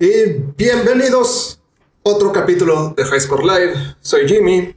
Y 0.00 0.10
bienvenidos 0.56 1.60
a 2.04 2.10
otro 2.10 2.32
capítulo 2.32 2.94
de 2.96 3.04
High 3.04 3.20
Score 3.20 3.44
Live. 3.44 3.74
Soy 4.00 4.28
Jimmy. 4.28 4.74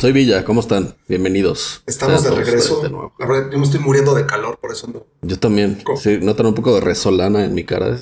Soy 0.00 0.12
Villa, 0.12 0.44
¿cómo 0.44 0.60
están? 0.60 0.96
Bienvenidos. 1.08 1.82
Estamos 1.86 2.22
de 2.24 2.30
Sean 2.30 2.44
regreso. 2.44 2.80
de 2.82 2.90
nuevo. 2.90 3.12
La 3.18 3.26
verdad, 3.26 3.50
yo 3.52 3.58
me 3.58 3.64
estoy 3.64 3.80
muriendo 3.80 4.14
de 4.14 4.26
calor, 4.26 4.58
por 4.58 4.72
eso 4.72 4.88
no. 4.88 5.06
Yo 5.22 5.38
también. 5.38 5.80
¿Cómo? 5.84 5.98
Sí, 5.98 6.18
notan 6.20 6.46
un 6.46 6.54
poco 6.54 6.74
de 6.74 6.80
resolana 6.80 7.44
en 7.44 7.54
mi 7.54 7.64
cara. 7.64 7.96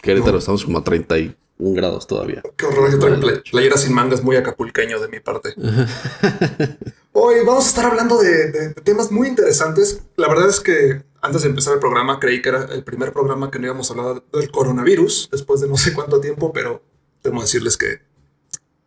Querétaro, 0.00 0.38
estamos 0.38 0.64
como 0.64 0.78
a 0.78 0.84
31 0.84 1.36
grados 1.74 2.06
todavía. 2.06 2.42
Qué 2.56 2.64
horror, 2.66 2.90
yo 2.90 2.98
traigo 2.98 3.20
play- 3.20 3.42
playera 3.50 3.76
sin 3.76 3.92
mangas 3.92 4.22
muy 4.22 4.36
acapulqueño 4.36 4.98
de 5.00 5.08
mi 5.08 5.20
parte. 5.20 5.54
Hoy 7.12 7.36
vamos 7.46 7.64
a 7.66 7.68
estar 7.68 7.84
hablando 7.86 8.18
de, 8.18 8.50
de- 8.50 8.68
de 8.68 8.74
temas 8.82 9.10
muy 9.12 9.28
interesantes. 9.28 10.00
La 10.16 10.28
verdad 10.28 10.48
es 10.48 10.60
que 10.60 11.02
antes 11.26 11.42
de 11.42 11.48
empezar 11.48 11.74
el 11.74 11.80
programa 11.80 12.18
creí 12.18 12.40
que 12.40 12.48
era 12.48 12.64
el 12.72 12.82
primer 12.84 13.12
programa 13.12 13.50
que 13.50 13.58
no 13.58 13.66
íbamos 13.66 13.90
a 13.90 13.94
hablar 13.94 14.22
del 14.32 14.50
coronavirus 14.50 15.28
después 15.30 15.60
de 15.60 15.68
no 15.68 15.76
sé 15.76 15.92
cuánto 15.92 16.20
tiempo, 16.20 16.52
pero 16.52 16.82
que 17.22 17.30
decirles 17.30 17.76
que 17.76 18.00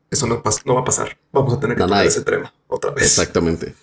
eso 0.09 0.25
no, 0.25 0.41
va 0.41 0.79
a 0.81 0.84
pasar. 0.84 1.17
Vamos 1.31 1.53
a 1.53 1.59
tener 1.59 1.77
que 1.77 1.84
tocar 1.84 2.05
ese 2.05 2.21
tema 2.21 2.53
otra 2.67 2.91
vez. 2.91 3.03
Exactamente. 3.05 3.75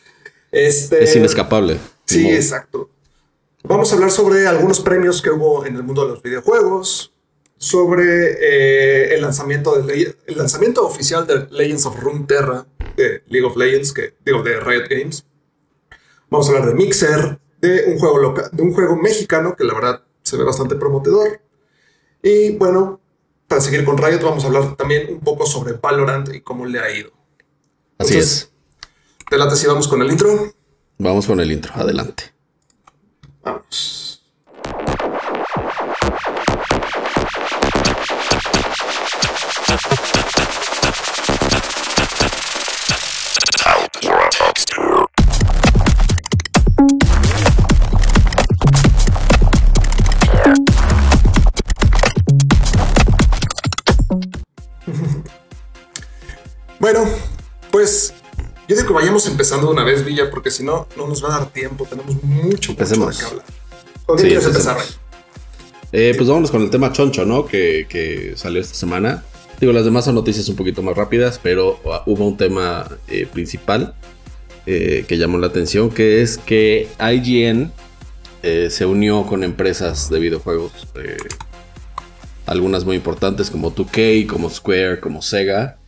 Este, 0.51 1.05
Es 1.05 1.15
inescapable. 1.15 1.79
Sí, 2.07 2.23
modo. 2.25 2.35
exacto. 2.35 2.91
Vamos 3.63 3.91
a 3.93 3.95
hablar 3.97 4.11
sobre 4.11 4.47
algunos 4.47 4.81
premios 4.81 5.21
que 5.23 5.31
hubo 5.31 5.67
en 5.67 5.77
el 5.77 5.83
mundo 5.83 6.05
de 6.07 6.13
los 6.13 6.23
videojuegos, 6.23 7.13
sobre 7.59 8.05
eh, 8.41 9.15
el 9.15 9.23
lanzamiento 9.23 9.81
de 9.81 9.85
Le- 9.95 10.17
el 10.27 10.37
lanzamiento 10.39 10.87
oficial 10.87 11.27
de 11.27 11.47
Legends 11.51 11.87
of 11.87 11.99
Runeterra 12.01 12.67
de 12.97 13.23
League 13.29 13.47
of 13.47 13.57
Legends, 13.57 13.93
que 13.93 14.15
digo 14.25 14.43
de 14.43 14.59
Riot 14.61 14.85
Games. 14.89 15.25
Vamos 16.31 16.49
a 16.49 16.53
hablar 16.53 16.69
de 16.69 16.75
Mixer, 16.75 17.39
de 17.67 17.85
un 17.93 17.99
juego 17.99 18.35
de 18.53 18.63
un 18.63 18.73
juego 18.73 18.97
mexicano 18.97 19.55
que 19.57 19.65
la 19.65 19.75
verdad 19.75 20.03
se 20.23 20.37
ve 20.37 20.45
bastante 20.45 20.77
prometedor. 20.77 21.41
Y 22.23 22.57
bueno, 22.57 23.01
para 23.47 23.61
seguir 23.61 23.85
con 23.85 23.97
Riot 23.97 24.23
vamos 24.23 24.45
a 24.45 24.49
hablar 24.49 24.77
también 24.77 25.13
un 25.13 25.21
poco 25.21 25.47
sobre 25.47 25.75
Valorant 25.75 26.35
y 26.35 26.41
cómo 26.41 26.67
le 26.67 26.81
ha 26.81 26.91
ido. 26.91 27.11
Así 27.99 28.15
Entonces, 28.15 28.33
es. 28.33 28.53
¿Te 29.29 29.39
late 29.39 29.57
si 29.57 29.67
vamos 29.67 29.89
con 29.89 30.03
el 30.03 30.11
intro? 30.11 30.53
Vamos 30.99 31.27
con 31.27 31.41
el 31.41 31.53
intro. 31.53 31.73
Adelante. 31.75 32.25
Vamos. 33.43 34.07
Bueno, 56.87 57.05
pues 57.73 58.15
yo 58.69 58.77
digo 58.77 58.87
que 58.87 58.95
vayamos 58.95 59.27
empezando 59.27 59.67
de 59.67 59.73
una 59.73 59.83
vez, 59.83 60.05
Villa, 60.05 60.31
porque 60.31 60.53
si 60.53 60.63
no, 60.63 60.87
no 60.97 61.09
nos 61.09 61.25
va 61.25 61.35
a 61.35 61.39
dar 61.41 61.53
tiempo. 61.53 61.85
Tenemos 61.85 62.23
mucho, 62.23 62.71
Empecemos. 62.71 63.19
qué 63.19 63.25
hablar. 63.25 63.45
¿Con 64.07 64.17
qué 64.17 64.23
Sí, 64.23 64.29
quieres 64.29 64.47
empezar, 64.47 64.77
Ray? 64.77 64.87
Eh, 65.91 66.15
pues 66.17 66.29
vámonos 66.29 66.53
con 66.53 66.63
el 66.63 66.71
tema 66.71 66.93
choncho, 66.93 67.25
¿no? 67.25 67.45
Que, 67.45 67.89
que 67.89 68.35
salió 68.37 68.61
esta 68.61 68.77
semana. 68.77 69.25
Digo, 69.59 69.73
las 69.73 69.85
demás 69.85 70.05
son 70.05 70.15
noticias 70.15 70.49
un 70.49 70.55
poquito 70.55 70.81
más 70.81 70.97
rápidas, 70.97 71.41
pero 71.43 71.81
uh, 71.85 72.09
hubo 72.09 72.25
un 72.25 72.37
tema 72.37 72.89
eh, 73.09 73.27
principal 73.33 73.97
eh, 74.67 75.05
que 75.09 75.19
llamó 75.19 75.39
la 75.39 75.49
atención, 75.49 75.91
que 75.91 76.23
es 76.23 76.39
que 76.39 76.89
IGN 77.01 77.73
se 78.71 78.87
unió 78.87 79.27
con 79.27 79.43
empresas 79.43 80.09
de 80.09 80.21
videojuegos, 80.21 80.71
algunas 82.47 82.85
muy 82.85 82.95
importantes 82.95 83.51
como 83.51 83.75
2K, 83.75 84.29
como 84.29 84.49
Square, 84.49 85.01
como 85.01 85.21
Sega, 85.21 85.79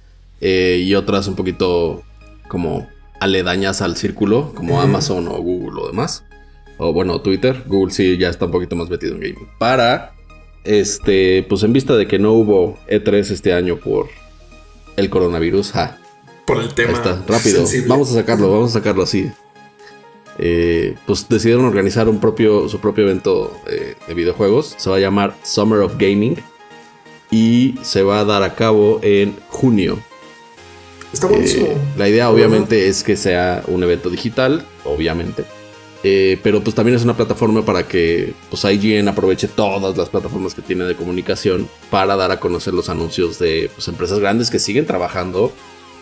eh, 0.41 0.83
y 0.85 0.95
otras 0.95 1.27
un 1.29 1.35
poquito 1.37 2.03
como 2.49 2.89
aledañas 3.21 3.83
al 3.83 3.97
círculo, 3.97 4.53
como. 4.55 4.81
Amazon 4.81 5.29
o 5.29 5.39
Google 5.41 5.83
o 5.83 5.87
demás. 5.89 6.25
O 6.79 6.93
bueno, 6.93 7.21
Twitter. 7.21 7.65
Google 7.67 7.93
sí 7.93 8.17
ya 8.19 8.29
está 8.29 8.45
un 8.47 8.53
poquito 8.53 8.77
más 8.77 8.89
metido 8.89 9.15
en 9.15 9.21
gaming. 9.21 9.49
Para, 9.59 10.13
este, 10.65 11.45
pues 11.49 11.63
en 11.65 11.73
vista 11.73 11.97
de 11.97 12.07
que 12.07 12.19
no 12.19 12.33
hubo 12.33 12.79
E3 12.89 13.31
este 13.33 13.53
año 13.53 13.77
por 13.79 14.09
el 14.97 15.11
coronavirus, 15.11 15.73
ja, 15.73 15.99
Por 16.47 16.59
el 16.59 16.69
Ahí 16.69 16.75
tema. 16.75 16.93
está, 16.93 17.23
rápido. 17.27 17.59
sensible. 17.59 17.89
Vamos 17.89 18.11
a 18.11 18.15
sacarlo, 18.15 18.51
vamos 18.51 18.71
a 18.71 18.79
sacarlo 18.79 19.03
así. 19.03 19.31
Eh, 20.39 20.95
pues 21.05 21.29
decidieron 21.29 21.65
organizar 21.65 22.09
un 22.09 22.21
propio, 22.21 22.69
su 22.69 22.79
propio 22.79 23.05
evento 23.05 23.53
eh, 23.67 23.97
de 24.07 24.15
videojuegos. 24.15 24.75
Se 24.79 24.89
va 24.89 24.97
a 24.97 25.01
llamar 25.01 25.35
Summer 25.43 25.81
of 25.81 25.95
Gaming. 25.99 26.37
Y 27.31 27.75
se 27.83 28.03
va 28.03 28.21
a 28.21 28.25
dar 28.25 28.43
a 28.43 28.55
cabo 28.55 29.01
en 29.03 29.37
junio. 29.49 29.99
Está 31.13 31.27
buenísimo. 31.27 31.67
Eh, 31.67 31.77
la 31.97 32.09
idea 32.09 32.31
obviamente 32.31 32.89
es 32.89 33.03
que 33.03 33.17
sea 33.17 33.63
un 33.67 33.83
evento 33.83 34.11
digital, 34.11 34.65
obviamente. 34.85 35.45
Eh, 36.05 36.39
pero 36.45 36.63
pues 36.63 36.77
también 36.77 36.97
es 36.97 37.03
una 37.03 37.17
plataforma 37.17 37.65
para 37.65 37.89
que 37.89 38.33
pues 38.51 38.63
IGN 38.65 39.09
aproveche 39.09 39.49
todas 39.49 39.97
las 39.97 40.09
plataformas 40.09 40.55
que 40.55 40.63
tiene 40.63 40.85
de 40.85 40.95
comunicación 40.95 41.69
para 41.91 42.15
dar 42.15 42.31
a 42.31 42.39
conocer 42.39 42.73
los 42.73 42.89
anuncios 42.89 43.41
de 43.41 43.69
pues, 43.75 43.89
empresas 43.89 44.21
grandes 44.21 44.49
que 44.49 44.61
siguen 44.61 44.87
trabajando 44.87 45.53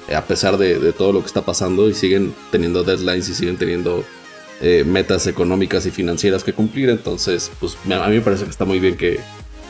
eh, 0.09 0.15
a 0.15 0.27
pesar 0.27 0.59
de, 0.59 0.78
de 0.78 0.93
todo 0.93 1.15
lo 1.15 1.21
que 1.21 1.27
está 1.27 1.47
pasando 1.47 1.89
y 1.89 1.95
siguen 1.95 2.34
teniendo 2.50 2.84
deadlines 2.84 3.31
y 3.31 3.34
siguen 3.34 3.56
teniendo 3.56 4.05
eh, 4.61 4.84
metas 4.87 5.27
económicas 5.28 5.87
y 5.87 5.91
financieras 5.91 6.45
que 6.45 6.53
cumplir. 6.53 6.91
Entonces, 6.91 7.50
pues 7.59 7.78
a 7.91 8.09
mí 8.09 8.16
me 8.16 8.21
parece 8.21 8.45
que 8.45 8.50
está 8.50 8.66
muy 8.66 8.81
bien 8.81 8.99
que, 8.99 9.21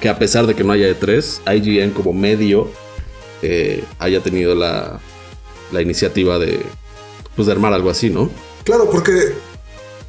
que 0.00 0.08
a 0.08 0.18
pesar 0.18 0.48
de 0.48 0.56
que 0.56 0.64
no 0.64 0.72
haya 0.72 0.88
E3, 0.88 1.54
IGN 1.56 1.92
como 1.92 2.12
medio 2.12 2.70
haya 4.00 4.20
tenido 4.20 4.56
la, 4.56 4.98
la 5.72 5.82
iniciativa 5.82 6.38
de, 6.38 6.64
pues, 7.34 7.46
de 7.46 7.52
armar 7.52 7.72
algo 7.72 7.90
así, 7.90 8.10
¿no? 8.10 8.30
Claro, 8.64 8.88
porque 8.90 9.34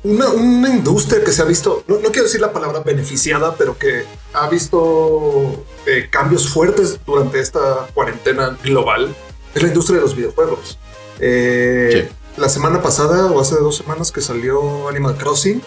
una, 0.03 0.29
una 0.29 0.69
industria 0.69 1.23
que 1.23 1.31
se 1.31 1.41
ha 1.41 1.45
visto, 1.45 1.83
no, 1.87 1.95
no 1.95 2.09
quiero 2.11 2.23
decir 2.23 2.41
la 2.41 2.53
palabra 2.53 2.79
beneficiada, 2.81 3.55
pero 3.55 3.77
que 3.77 4.03
ha 4.33 4.47
visto 4.49 5.65
eh, 5.85 6.07
cambios 6.09 6.49
fuertes 6.49 6.99
durante 7.05 7.39
esta 7.39 7.87
cuarentena 7.93 8.57
global, 8.63 9.13
es 9.53 9.61
la 9.61 9.67
industria 9.69 9.97
de 9.97 10.01
los 10.03 10.15
videojuegos. 10.15 10.77
Eh, 11.19 12.09
La 12.37 12.49
semana 12.49 12.83
pasada 12.83 13.25
o 13.31 13.39
hace 13.41 13.55
dos 13.55 13.75
semanas 13.77 14.11
que 14.11 14.21
salió 14.21 14.87
Animal 14.87 15.17
Crossing, 15.17 15.59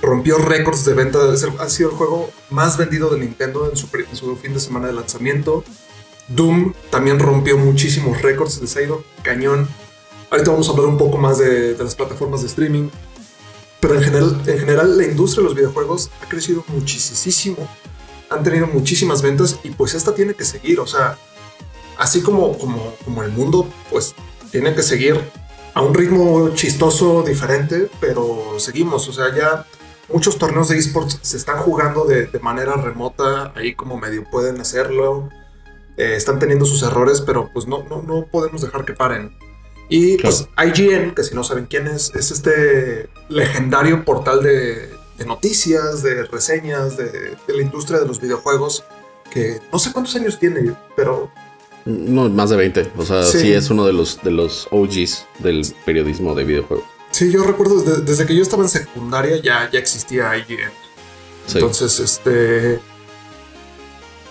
rompió 0.00 0.38
récords 0.38 0.86
de 0.86 0.94
venta. 0.94 1.18
Ha 1.58 1.68
sido 1.68 1.90
el 1.90 1.96
juego 1.96 2.30
más 2.48 2.78
vendido 2.78 3.10
de 3.10 3.18
Nintendo 3.18 3.68
en 3.70 3.76
su, 3.76 3.88
pri- 3.88 4.06
en 4.08 4.16
su 4.16 4.34
fin 4.36 4.54
de 4.54 4.60
semana 4.60 4.86
de 4.86 4.94
lanzamiento. 4.94 5.64
Doom 6.28 6.74
también 6.90 7.18
rompió 7.18 7.56
muchísimos 7.56 8.22
récords, 8.22 8.60
les 8.60 8.76
ha 8.76 8.82
ido 8.82 9.04
cañón. 9.22 9.68
Ahorita 10.30 10.50
vamos 10.50 10.68
a 10.68 10.72
hablar 10.72 10.86
un 10.86 10.98
poco 10.98 11.16
más 11.16 11.38
de, 11.38 11.74
de 11.74 11.84
las 11.84 11.94
plataformas 11.94 12.42
de 12.42 12.48
streaming. 12.48 12.90
Pero 13.80 13.94
en 13.94 14.02
general, 14.02 14.42
en 14.46 14.58
general 14.58 14.98
la 14.98 15.04
industria 15.04 15.42
de 15.42 15.48
los 15.48 15.54
videojuegos 15.54 16.10
ha 16.22 16.28
crecido 16.28 16.64
muchísimo. 16.68 17.56
Han 18.28 18.42
tenido 18.42 18.66
muchísimas 18.66 19.22
ventas 19.22 19.58
y 19.62 19.70
pues 19.70 19.94
esta 19.94 20.14
tiene 20.14 20.34
que 20.34 20.44
seguir. 20.44 20.80
O 20.80 20.86
sea, 20.86 21.16
así 21.96 22.20
como, 22.20 22.58
como, 22.58 22.94
como 23.04 23.22
el 23.22 23.30
mundo, 23.30 23.68
pues 23.90 24.14
tiene 24.50 24.74
que 24.74 24.82
seguir 24.82 25.20
a 25.74 25.82
un 25.82 25.94
ritmo 25.94 26.50
chistoso, 26.54 27.22
diferente, 27.22 27.88
pero 28.00 28.56
seguimos. 28.58 29.08
O 29.08 29.12
sea, 29.12 29.34
ya 29.34 29.64
muchos 30.12 30.38
torneos 30.38 30.68
de 30.68 30.78
esports 30.78 31.18
se 31.22 31.36
están 31.36 31.58
jugando 31.58 32.04
de, 32.04 32.26
de 32.26 32.38
manera 32.40 32.74
remota, 32.74 33.52
ahí 33.54 33.74
como 33.74 33.96
medio 33.96 34.24
pueden 34.24 34.60
hacerlo. 34.60 35.28
Eh, 35.98 36.14
están 36.16 36.38
teniendo 36.38 36.64
sus 36.64 36.82
errores, 36.82 37.20
pero 37.20 37.50
pues 37.52 37.66
no, 37.66 37.84
no, 37.90 38.02
no 38.02 38.24
podemos 38.26 38.62
dejar 38.62 38.84
que 38.84 38.92
paren. 38.94 39.36
Y 39.90 40.16
pues 40.18 40.48
IGN, 40.56 41.14
que 41.14 41.24
si 41.24 41.34
no 41.34 41.42
saben 41.44 41.66
quién 41.66 41.86
es, 41.86 42.14
es 42.14 42.30
este 42.30 43.08
legendario 43.28 44.04
portal 44.04 44.42
de, 44.42 44.90
de 45.18 45.24
noticias, 45.26 46.02
de 46.02 46.24
reseñas, 46.24 46.96
de, 46.96 47.10
de 47.10 47.54
la 47.54 47.62
industria 47.62 47.98
de 47.98 48.06
los 48.06 48.20
videojuegos, 48.20 48.84
que 49.30 49.60
no 49.72 49.78
sé 49.78 49.92
cuántos 49.92 50.14
años 50.16 50.38
tiene, 50.38 50.74
pero 50.94 51.30
No, 51.86 52.28
más 52.28 52.50
de 52.50 52.56
20. 52.56 52.92
O 52.98 53.04
sea, 53.04 53.22
Sí. 53.24 53.40
sí, 53.40 53.52
es 53.52 53.70
uno 53.70 53.84
de 53.86 53.92
los, 53.94 54.22
de 54.22 54.30
los 54.30 54.68
OGs 54.70 55.26
del 55.40 55.66
periodismo 55.86 56.34
de 56.34 56.44
videojuegos. 56.44 56.84
sí, 57.10 57.32
yo 57.32 57.42
recuerdo 57.44 57.80
desde, 57.80 58.02
desde 58.02 58.26
que 58.26 58.36
yo 58.36 58.42
estaba 58.42 58.62
en 58.62 58.68
secundaria 58.68 59.38
ya, 59.42 59.68
ya 59.72 59.78
existía 59.78 60.36
IGN. 60.36 60.70
Sí. 61.46 61.54
Entonces, 61.54 61.98
este. 61.98 62.78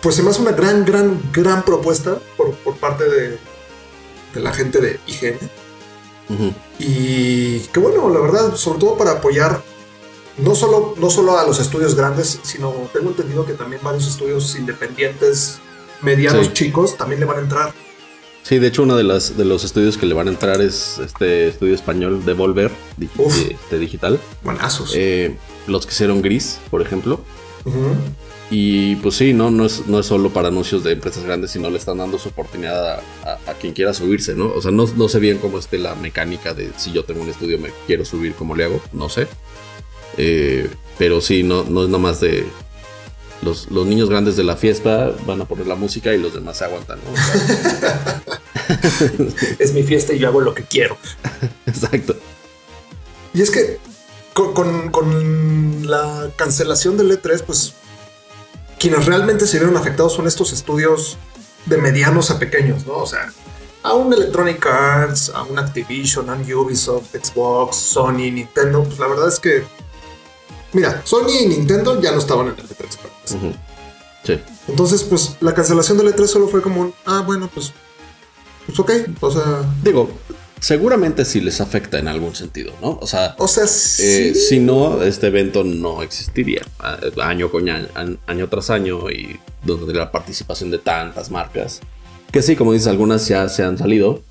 Pues 0.02 0.16
se 0.16 0.24
me 0.24 0.30
hace 0.30 0.42
una 0.42 0.52
gran, 0.52 0.86
gran, 0.86 1.20
gran 1.34 1.64
propuesta 1.64 2.18
por, 2.38 2.52
por 2.56 2.76
parte 2.78 3.04
de, 3.10 3.38
de 4.34 4.40
la 4.42 4.54
gente 4.54 4.80
de 4.80 5.00
IGN. 5.08 5.38
Y 6.80 7.60
que 7.60 7.80
bueno, 7.80 8.10
la 8.10 8.20
verdad, 8.20 8.56
sobre 8.56 8.80
todo 8.80 8.98
para 8.98 9.12
apoyar 9.14 9.62
no 10.38 10.54
solo, 10.54 10.94
no 11.00 11.10
solo 11.10 11.38
a 11.40 11.46
los 11.46 11.60
estudios 11.60 11.96
grandes, 11.96 12.40
sino 12.44 12.72
tengo 12.94 13.10
entendido 13.10 13.46
que 13.46 13.54
también 13.54 13.82
varios 13.84 14.08
estudios 14.08 14.56
independientes, 14.56 15.60
medianos, 16.02 16.48
Sí. 16.48 16.54
chicos, 16.54 16.96
también 16.98 17.20
le 17.20 17.26
van 17.26 17.38
a 17.38 17.42
entrar. 17.42 17.74
Sí, 18.44 18.60
de 18.60 18.68
hecho, 18.68 18.84
uno 18.84 18.96
de, 18.96 19.04
las, 19.04 19.36
de 19.36 19.44
los 19.46 19.64
estudios 19.66 19.98
que 19.98 20.06
le 20.06 20.14
van 20.14 20.28
a 20.28 20.32
entrar 20.32 20.62
es 20.62 21.00
este 21.00 21.48
estudio 21.50 21.74
español 21.76 22.24
Devolver 22.24 22.72
di- 22.96 23.10
Uf. 23.18 23.36
de- 23.36 23.58
de 23.72 23.80
digital. 23.80 24.20
Buenazos. 24.44 24.94
Eh, 24.96 25.36
los 25.66 25.86
que 25.86 25.92
hicieron 25.92 26.22
Gris, 26.22 26.60
por 26.70 26.82
ejemplo. 26.82 27.20
Ujú. 27.66 27.96
Y 28.50 28.96
pues 28.98 29.16
sí, 29.16 29.34
no, 29.34 29.52
no, 29.52 29.66
es, 29.66 29.88
no 29.88 30.00
es 30.00 30.06
solo 30.06 30.32
para 30.32 30.48
anuncios 30.48 30.84
de 30.84 30.94
empresas 30.94 31.24
grandes, 31.24 31.52
sino 31.52 31.70
le 31.70 31.78
están 31.78 31.98
dando 31.98 32.18
su 32.18 32.30
oportunidad 32.30 33.02
a, 33.26 33.54
quien 33.60 33.74
quiera 33.74 33.94
subirse, 33.94 34.36
¿no? 34.36 34.54
O 34.54 34.62
sea, 34.62 34.72
no, 34.72 34.86
no 34.96 35.10
sé 35.10 35.20
bien 35.20 35.40
cómo 35.40 35.60
esté 35.60 35.78
la 35.78 35.96
mecánica 35.96 36.54
de 36.54 36.72
si 36.78 36.94
yo 36.94 37.04
tengo 37.04 37.22
un 37.22 37.30
estudio 37.30 37.60
me 37.60 37.72
quiero 37.86 38.06
subir, 38.06 38.36
¿cómo 38.36 38.56
le 38.56 38.64
hago? 38.64 38.82
No 38.94 39.10
sé. 39.10 39.28
Eh, 40.18 40.70
pero 40.98 41.20
sí, 41.20 41.44
no, 41.44 41.66
no 41.66 41.84
es 41.84 41.90
nomás 41.90 42.22
de 42.22 42.46
los, 43.42 43.70
los, 43.70 43.86
niños 43.86 44.10
grandes 44.10 44.38
de 44.38 44.44
la 44.44 44.56
fiesta 44.56 45.12
van 45.26 45.42
a 45.42 45.46
poner 45.46 45.68
la 45.68 45.76
música 45.76 46.14
y 46.14 46.18
los 46.18 46.34
demás 46.34 46.58
se 46.58 46.66
aguantan. 46.66 47.00
es 49.60 49.74
mi 49.74 49.84
fiesta 49.84 50.14
y 50.14 50.20
yo 50.20 50.30
hago 50.30 50.42
lo 50.42 50.54
que 50.54 50.64
quiero. 50.64 50.98
Exacto. 51.66 52.16
Y 53.34 53.42
es 53.42 53.52
que 53.52 53.78
con, 54.34 54.92
con, 54.92 55.88
la 55.88 56.32
cancelación 56.36 56.98
del 56.98 57.12
E3, 57.12 57.44
pues 57.44 57.74
quienes 58.80 59.06
realmente 59.06 59.48
se 59.48 59.58
vieron 59.58 59.78
afectados 59.78 60.14
son 60.14 60.28
estos 60.28 60.54
estudios 60.54 61.18
de 61.66 61.78
medianos 61.78 62.32
a 62.32 62.40
pequeños, 62.40 62.86
¿no? 62.86 62.98
O 62.98 63.08
sea, 63.08 63.32
a 63.84 63.94
un 63.94 64.14
Electronic 64.14 64.66
Arts, 64.66 65.32
a 65.34 65.44
un 65.44 65.60
Activision, 65.60 66.30
a 66.30 66.34
un 66.34 66.52
Ubisoft, 66.52 67.16
Xbox, 67.16 67.76
Sony, 67.76 68.32
Nintendo, 68.32 68.84
pues 68.84 69.00
la 69.00 69.08
verdad 69.08 69.28
es 69.28 69.40
que 69.40 69.64
Mira, 70.74 71.02
Sony 71.06 71.30
y 71.42 71.48
Nintendo 71.48 72.00
ya 72.02 72.12
no 72.12 72.20
estaban 72.20 72.48
en 72.48 72.54
el 72.54 72.70
E3. 72.70 73.56
Sí. 74.24 74.42
Entonces, 74.68 75.04
pues 75.04 75.38
la 75.40 75.54
cancelación 75.54 75.98
del 75.98 76.14
E3 76.14 76.28
solo 76.28 76.48
fue 76.48 76.62
como 76.62 76.82
un, 76.82 76.94
ah, 77.06 77.24
bueno, 77.26 77.50
pues, 77.54 77.72
pues 78.66 78.78
ok, 78.80 78.92
o 79.22 79.32
sea... 79.32 79.64
Digo, 79.82 80.10
seguramente 80.60 81.26
sí 81.26 81.42
les 81.42 81.62
afecta 81.62 82.00
en 82.00 82.08
algún 82.08 82.36
sentido, 82.36 82.74
¿no? 82.82 82.98
O 83.02 83.08
sea, 83.08 83.36
o 83.38 83.48
sea 83.48 83.64
eh, 83.64 84.34
si 84.34 84.60
no, 84.60 85.02
este 85.04 85.28
evento 85.28 85.64
no 85.64 86.02
existiría 86.02 86.62
año 87.22 87.52
con 87.52 87.70
año, 87.70 87.88
año 88.26 88.50
tras 88.50 88.70
año 88.70 89.10
y 89.10 89.40
donde 89.64 89.94
la 89.94 90.12
participación 90.12 90.72
de 90.72 90.80
tantas 90.80 91.32
marcas. 91.32 91.82
Que 92.32 92.42
sí, 92.42 92.56
como 92.56 92.74
dices, 92.74 92.88
algunas 92.88 93.28
ya 93.28 93.48
se 93.50 93.64
han 93.64 93.78
salido. 93.78 94.22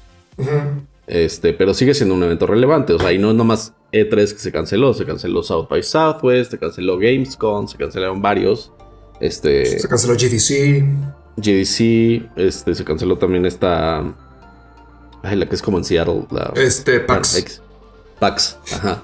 Este, 1.06 1.52
pero 1.52 1.72
sigue 1.72 1.94
siendo 1.94 2.14
un 2.14 2.22
evento 2.22 2.46
relevante. 2.46 2.92
O 2.92 2.98
sea, 2.98 3.12
y 3.12 3.18
no 3.18 3.30
es 3.30 3.36
nomás 3.36 3.72
E3 3.92 4.32
que 4.32 4.38
se 4.38 4.52
canceló. 4.52 4.92
Se 4.94 5.06
canceló 5.06 5.42
South 5.42 5.68
by 5.68 5.82
Southwest, 5.82 6.50
se 6.50 6.58
canceló 6.58 6.98
Gamescom, 6.98 7.66
se 7.68 7.76
cancelaron 7.76 8.20
varios. 8.20 8.72
Este. 9.20 9.78
Se 9.78 9.88
canceló 9.88 10.14
GDC. 10.14 10.84
GDC, 11.36 12.30
este, 12.36 12.74
se 12.74 12.84
canceló 12.84 13.16
también 13.18 13.46
esta. 13.46 14.14
Ay, 15.26 15.36
la 15.36 15.48
que 15.48 15.56
es 15.56 15.62
como 15.62 15.78
en 15.78 15.84
Seattle. 15.84 16.26
La, 16.30 16.52
este, 16.56 17.00
PAX. 17.00 17.60
PAX, 18.20 18.58
ajá. 18.72 19.02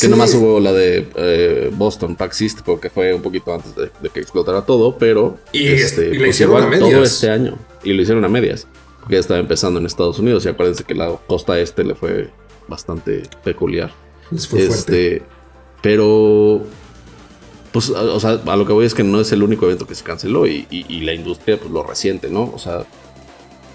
Que 0.00 0.08
nomás 0.08 0.34
hubo 0.34 0.60
la 0.60 0.72
de 0.72 1.08
eh, 1.14 1.70
Boston, 1.72 2.16
PAX 2.16 2.42
East, 2.42 2.60
porque 2.64 2.90
fue 2.90 3.14
un 3.14 3.22
poquito 3.22 3.54
antes 3.54 3.74
de, 3.74 3.90
que 4.10 4.20
explotara 4.20 4.62
todo, 4.62 4.98
pero. 4.98 5.38
Y, 5.52 5.68
este, 5.68 6.14
y 6.14 6.18
pues 6.18 6.40
igual 6.40 6.78
todo 6.78 7.02
este 7.02 7.30
año. 7.30 7.56
Y 7.82 7.92
lo 7.92 8.02
hicieron 8.02 8.24
a 8.24 8.28
medias 8.28 8.66
que 9.06 9.14
ya 9.14 9.20
estaba 9.20 9.38
empezando 9.38 9.78
en 9.78 9.86
Estados 9.86 10.18
Unidos. 10.18 10.44
Y 10.44 10.48
acuérdense 10.48 10.84
que 10.84 10.94
la 10.94 11.16
costa 11.26 11.58
este 11.58 11.84
le 11.84 11.94
fue 11.94 12.30
bastante 12.68 13.22
peculiar. 13.44 13.92
este, 14.30 15.22
pero, 15.82 16.62
pues, 17.72 17.90
o 17.90 18.20
sea, 18.20 18.40
a 18.44 18.56
lo 18.56 18.66
que 18.66 18.72
voy 18.72 18.86
es 18.86 18.94
que 18.94 19.04
no 19.04 19.20
es 19.20 19.30
el 19.32 19.42
único 19.42 19.66
evento 19.66 19.86
que 19.86 19.94
se 19.94 20.02
canceló 20.02 20.46
y, 20.46 20.66
la 21.02 21.14
industria, 21.14 21.58
pues, 21.58 21.70
lo 21.70 21.84
reciente, 21.84 22.28
¿no? 22.28 22.50
O 22.52 22.58
sea, 22.58 22.84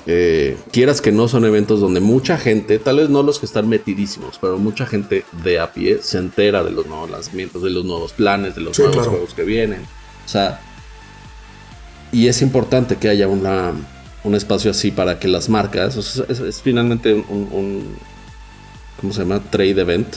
eh, 0.07 0.57
quieras 0.71 1.01
que 1.01 1.11
no 1.11 1.27
son 1.27 1.45
eventos 1.45 1.79
donde 1.79 1.99
mucha 1.99 2.37
gente, 2.37 2.79
tal 2.79 2.97
vez 2.97 3.09
no 3.09 3.23
los 3.23 3.39
que 3.39 3.45
están 3.45 3.69
metidísimos, 3.69 4.37
pero 4.39 4.57
mucha 4.57 4.85
gente 4.85 5.25
de 5.43 5.59
a 5.59 5.73
pie 5.73 5.99
se 6.01 6.17
entera 6.17 6.63
de 6.63 6.71
los 6.71 6.87
nuevos 6.87 7.09
lanzamientos, 7.09 7.61
de 7.61 7.69
los 7.69 7.85
nuevos 7.85 8.13
planes, 8.13 8.55
de 8.55 8.61
los 8.61 8.77
nuevos 8.77 9.07
juegos 9.07 9.33
que 9.33 9.43
vienen. 9.43 9.81
O 10.25 10.29
sea, 10.29 10.61
y 12.11 12.27
es 12.27 12.41
importante 12.41 12.97
que 12.97 13.09
haya 13.09 13.27
una 13.27 13.73
un 14.23 14.35
espacio 14.35 14.71
así 14.71 14.91
para 14.91 15.19
que 15.19 15.27
las 15.27 15.49
marcas, 15.49 15.95
es, 15.97 16.61
finalmente 16.61 17.13
un, 17.13 17.95
¿cómo 18.99 19.13
se 19.13 19.19
llama? 19.19 19.41
Trade 19.49 19.81
event, 19.81 20.15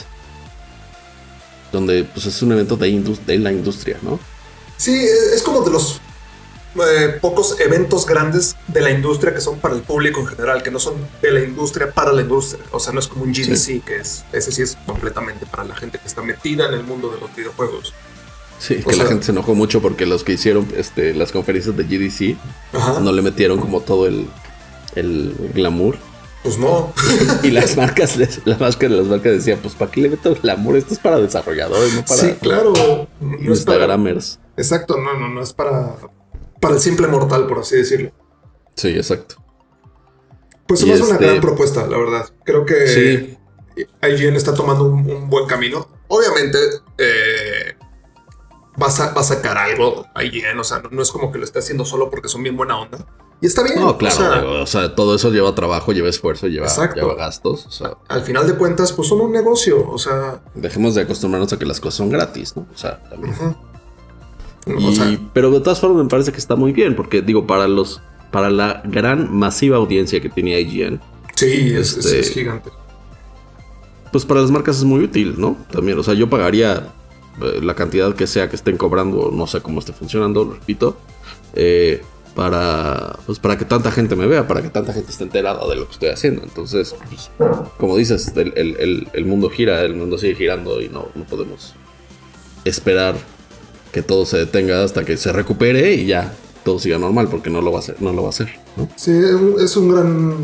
donde 1.71 2.03
pues 2.03 2.25
es 2.25 2.41
un 2.41 2.51
evento 2.51 2.77
de, 2.77 3.17
de 3.25 3.39
la 3.39 3.51
industria, 3.51 3.97
¿no? 4.01 4.19
Sí, 4.77 4.93
es 5.33 5.41
como 5.41 5.61
de 5.61 5.71
los 5.71 5.99
eh, 6.75 7.17
pocos 7.21 7.59
eventos 7.59 8.05
grandes 8.05 8.55
de 8.67 8.81
la 8.81 8.91
industria 8.91 9.33
que 9.33 9.41
son 9.41 9.59
para 9.59 9.75
el 9.75 9.81
público 9.81 10.19
en 10.19 10.27
general, 10.27 10.61
que 10.61 10.71
no 10.71 10.79
son 10.79 10.95
de 11.21 11.31
la 11.31 11.41
industria 11.41 11.91
para 11.91 12.11
la 12.11 12.21
industria. 12.21 12.63
O 12.71 12.79
sea, 12.79 12.93
no 12.93 12.99
es 12.99 13.07
como 13.07 13.23
un 13.23 13.31
GDC, 13.31 13.83
que 13.83 13.97
es, 13.97 14.25
ese 14.33 14.51
sí 14.51 14.61
es 14.61 14.77
completamente 14.85 15.45
para 15.45 15.63
la 15.63 15.75
gente 15.75 15.99
que 15.99 16.07
está 16.07 16.21
metida 16.21 16.67
en 16.67 16.73
el 16.73 16.83
mundo 16.83 17.09
de 17.09 17.19
los 17.19 17.33
videojuegos. 17.35 17.93
Sí, 18.59 18.75
que 18.75 18.95
la 18.95 19.05
gente 19.05 19.25
se 19.25 19.31
enojó 19.31 19.53
mucho 19.53 19.81
porque 19.81 20.05
los 20.05 20.23
que 20.23 20.33
hicieron 20.33 20.67
este, 20.77 21.13
las 21.13 21.31
conferencias 21.31 21.75
de 21.75 21.83
GDC 21.83 22.37
no 23.01 23.11
le 23.11 23.21
metieron 23.21 23.59
como 23.59 23.81
todo 23.81 24.07
el, 24.07 24.27
el 24.95 25.51
glamour. 25.53 25.97
Pues 26.41 26.57
no. 26.57 26.93
y 27.43 27.49
las 27.49 27.75
marcas, 27.75 28.17
las 28.17 28.59
marcas, 28.59 28.91
las 28.91 29.07
marcas 29.07 29.33
decían, 29.33 29.59
pues 29.61 29.73
¿para 29.73 29.91
qué 29.91 30.01
le 30.01 30.09
meto 30.09 30.35
glamour? 30.35 30.77
Esto 30.77 30.93
es 30.93 30.99
para 30.99 31.19
desarrolladores, 31.19 31.93
no 31.95 32.05
para 32.05 32.21
sí, 32.21 32.33
claro. 32.39 33.07
Instagramers. 33.41 34.39
exacto, 34.55 34.97
no, 34.97 35.19
no, 35.19 35.27
no 35.27 35.41
es 35.41 35.53
para, 35.53 35.95
para 36.65 36.77
el 36.77 36.81
simple 36.81 37.05
mortal, 37.05 37.45
por 37.45 37.59
así 37.59 37.75
decirlo. 37.75 38.11
Sí, 38.73 38.87
exacto. 38.87 39.35
Pues 40.65 40.81
es 40.81 40.99
una 40.99 41.17
gran 41.17 41.35
este 41.35 41.41
propuesta, 41.41 41.85
la 41.85 41.95
verdad. 41.95 42.27
Creo 42.43 42.65
que 42.65 42.87
sí. 42.87 43.37
IGN 44.01 44.35
está 44.35 44.55
tomando 44.55 44.85
un, 44.85 45.29
buen 45.29 45.45
camino. 45.45 45.87
Obviamente, 46.07 46.57
eh, 46.97 47.75
va 48.81 48.87
a, 48.87 49.23
sacar 49.23 49.59
algo 49.59 50.07
ahí 50.15 50.41
O 50.57 50.63
sea, 50.63 50.81
no, 50.89 51.03
es 51.03 51.11
como 51.11 51.31
que 51.31 51.37
lo 51.37 51.43
esté 51.43 51.59
haciendo 51.59 51.85
solo 51.85 52.09
porque 52.09 52.29
son 52.29 52.41
bien 52.41 52.57
buena 52.57 52.79
onda. 52.79 53.05
Y 53.41 53.45
está 53.45 53.61
bien. 53.61 53.79
No, 53.79 53.95
claro. 53.95 54.63
O 54.63 54.65
sea, 54.65 54.95
todo 54.95 55.13
eso 55.13 55.29
lleva 55.29 55.53
trabajo, 55.53 55.91
lleva 55.91 56.09
esfuerzo, 56.09 56.47
lleva, 56.47 56.67
gastos. 57.15 57.67
O 57.67 57.71
sea, 57.71 57.97
al 58.07 58.23
final 58.23 58.47
de 58.47 58.55
cuentas, 58.55 58.91
pues 58.91 59.07
son 59.07 59.21
un 59.21 59.31
negocio. 59.31 59.87
O 59.87 59.99
sea. 59.99 60.41
Dejemos 60.55 60.95
de 60.95 61.03
acostumbrarnos 61.03 61.53
a 61.53 61.59
que 61.59 61.65
las 61.65 61.79
cosas 61.79 61.93
son 61.93 62.09
gratis, 62.09 62.57
¿no? 62.57 62.65
O 62.73 62.75
sea, 62.75 63.03
también. 63.03 63.35
Pero 65.33 65.51
de 65.51 65.59
todas 65.59 65.79
formas 65.79 66.03
me 66.03 66.09
parece 66.09 66.31
que 66.31 66.37
está 66.37 66.55
muy 66.55 66.73
bien, 66.73 66.95
porque 66.95 67.21
digo, 67.21 67.45
para 67.45 67.67
los. 67.67 68.01
Para 68.31 68.49
la 68.49 68.81
gran 68.83 69.33
masiva 69.33 69.77
audiencia 69.77 70.19
que 70.19 70.27
tenía 70.27 70.59
IGN. 70.59 70.99
Sí, 71.35 71.73
es, 71.73 71.95
es 71.97 72.05
este, 72.05 72.41
gigante. 72.41 72.69
Pues 74.11 74.25
para 74.25 74.41
las 74.41 74.51
marcas 74.51 74.77
es 74.77 74.83
muy 74.83 75.03
útil, 75.03 75.35
¿no? 75.37 75.57
También, 75.71 75.97
o 75.99 76.03
sea, 76.03 76.15
yo 76.15 76.29
pagaría 76.29 76.87
eh, 77.41 77.59
la 77.61 77.75
cantidad 77.75 78.13
que 78.13 78.27
sea 78.27 78.49
que 78.49 78.55
estén 78.55 78.77
cobrando, 78.77 79.31
no 79.31 79.47
sé 79.47 79.61
cómo 79.61 79.79
esté 79.79 79.93
funcionando, 79.93 80.57
repito, 80.59 80.97
eh, 81.53 82.01
para, 82.35 83.17
pues 83.25 83.39
para 83.39 83.57
que 83.57 83.65
tanta 83.65 83.91
gente 83.91 84.15
me 84.15 84.27
vea, 84.27 84.47
para 84.47 84.61
que 84.61 84.69
tanta 84.69 84.93
gente 84.93 85.11
esté 85.11 85.23
enterada 85.23 85.65
de 85.67 85.75
lo 85.75 85.85
que 85.87 85.93
estoy 85.93 86.09
haciendo. 86.09 86.43
Entonces, 86.43 86.95
pues, 87.09 87.31
como 87.77 87.95
dices, 87.95 88.33
el, 88.35 89.25
mundo 89.25 89.49
gira, 89.49 89.81
el 89.81 89.95
mundo 89.95 90.17
sigue 90.17 90.35
girando 90.35 90.81
y 90.81 90.89
no, 90.89 91.07
no 91.15 91.23
podemos 91.23 91.73
esperar 92.65 93.15
que 93.95 94.01
todo 94.01 94.25
se 94.25 94.35
detenga 94.35 94.83
hasta 94.83 95.05
que 95.05 95.15
se 95.15 95.31
recupere 95.31 95.93
y 95.93 96.05
ya 96.05 96.35
todo 96.65 96.79
siga 96.79 96.97
normal, 96.97 97.29
porque 97.29 97.49
no 97.49 97.61
lo 97.61 97.71
va 97.71 97.77
a 97.77 97.79
hacer, 97.79 97.95
no 98.01 98.11
lo 98.11 98.23
va 98.23 98.27
a 98.27 98.31
hacer. 98.31 98.49
Sí, 98.97 99.13
es 99.57 99.77
un 99.77 99.87
gran, 99.89 100.35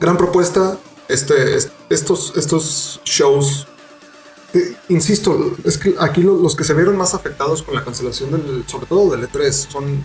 gran 0.00 0.16
propuesta. 0.16 0.76
Este, 1.06 1.56
estos, 1.88 2.32
estos 2.36 3.00
shows 3.04 3.68
eh, 4.54 4.74
insisto, 4.88 5.56
es 5.64 5.78
que 5.78 5.94
aquí 6.00 6.20
los 6.22 6.56
que 6.56 6.64
se 6.64 6.74
vieron 6.74 6.96
más 6.96 7.14
afectados 7.14 7.62
con 7.62 7.76
la 7.76 7.84
cancelación 7.84 8.32
del, 8.32 8.64
sobre 8.66 8.86
todo 8.86 9.16
del 9.16 9.30
E3, 9.30 9.52
son 9.52 10.04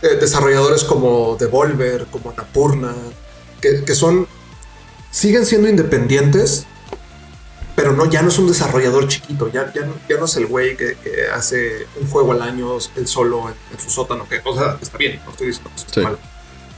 eh, 0.00 0.16
desarrolladores 0.18 0.82
como 0.82 1.36
Devolver, 1.38 2.06
como 2.10 2.30
Anapurna, 2.30 2.94
que, 3.60 3.94
son, 3.94 4.26
siguen 5.10 5.44
siendo 5.44 5.68
independientes, 5.68 6.66
pero 7.76 7.92
no, 7.92 8.06
ya 8.06 8.22
no 8.22 8.28
es 8.28 8.38
un 8.38 8.48
desarrollador 8.48 9.06
chiquito, 9.06 9.48
ya, 9.52 9.70
ya, 9.72 9.82
no, 10.16 10.24
es 10.24 10.36
el 10.36 10.46
güey 10.46 10.76
que, 10.76 10.96
hace 11.32 11.86
un 12.00 12.08
juego 12.08 12.32
al 12.32 12.40
año 12.40 12.78
él 12.96 13.06
solo 13.06 13.50
en, 13.50 13.78
su 13.78 13.90
sótano, 13.90 14.26
que, 14.26 14.40
o 14.42 14.56
sea, 14.56 14.78
está 14.80 14.96
bien, 14.96 15.20
no 15.24 15.30
estoy 15.30 15.48
diciendo 15.48 15.70
que 15.92 16.00
mal. 16.00 16.18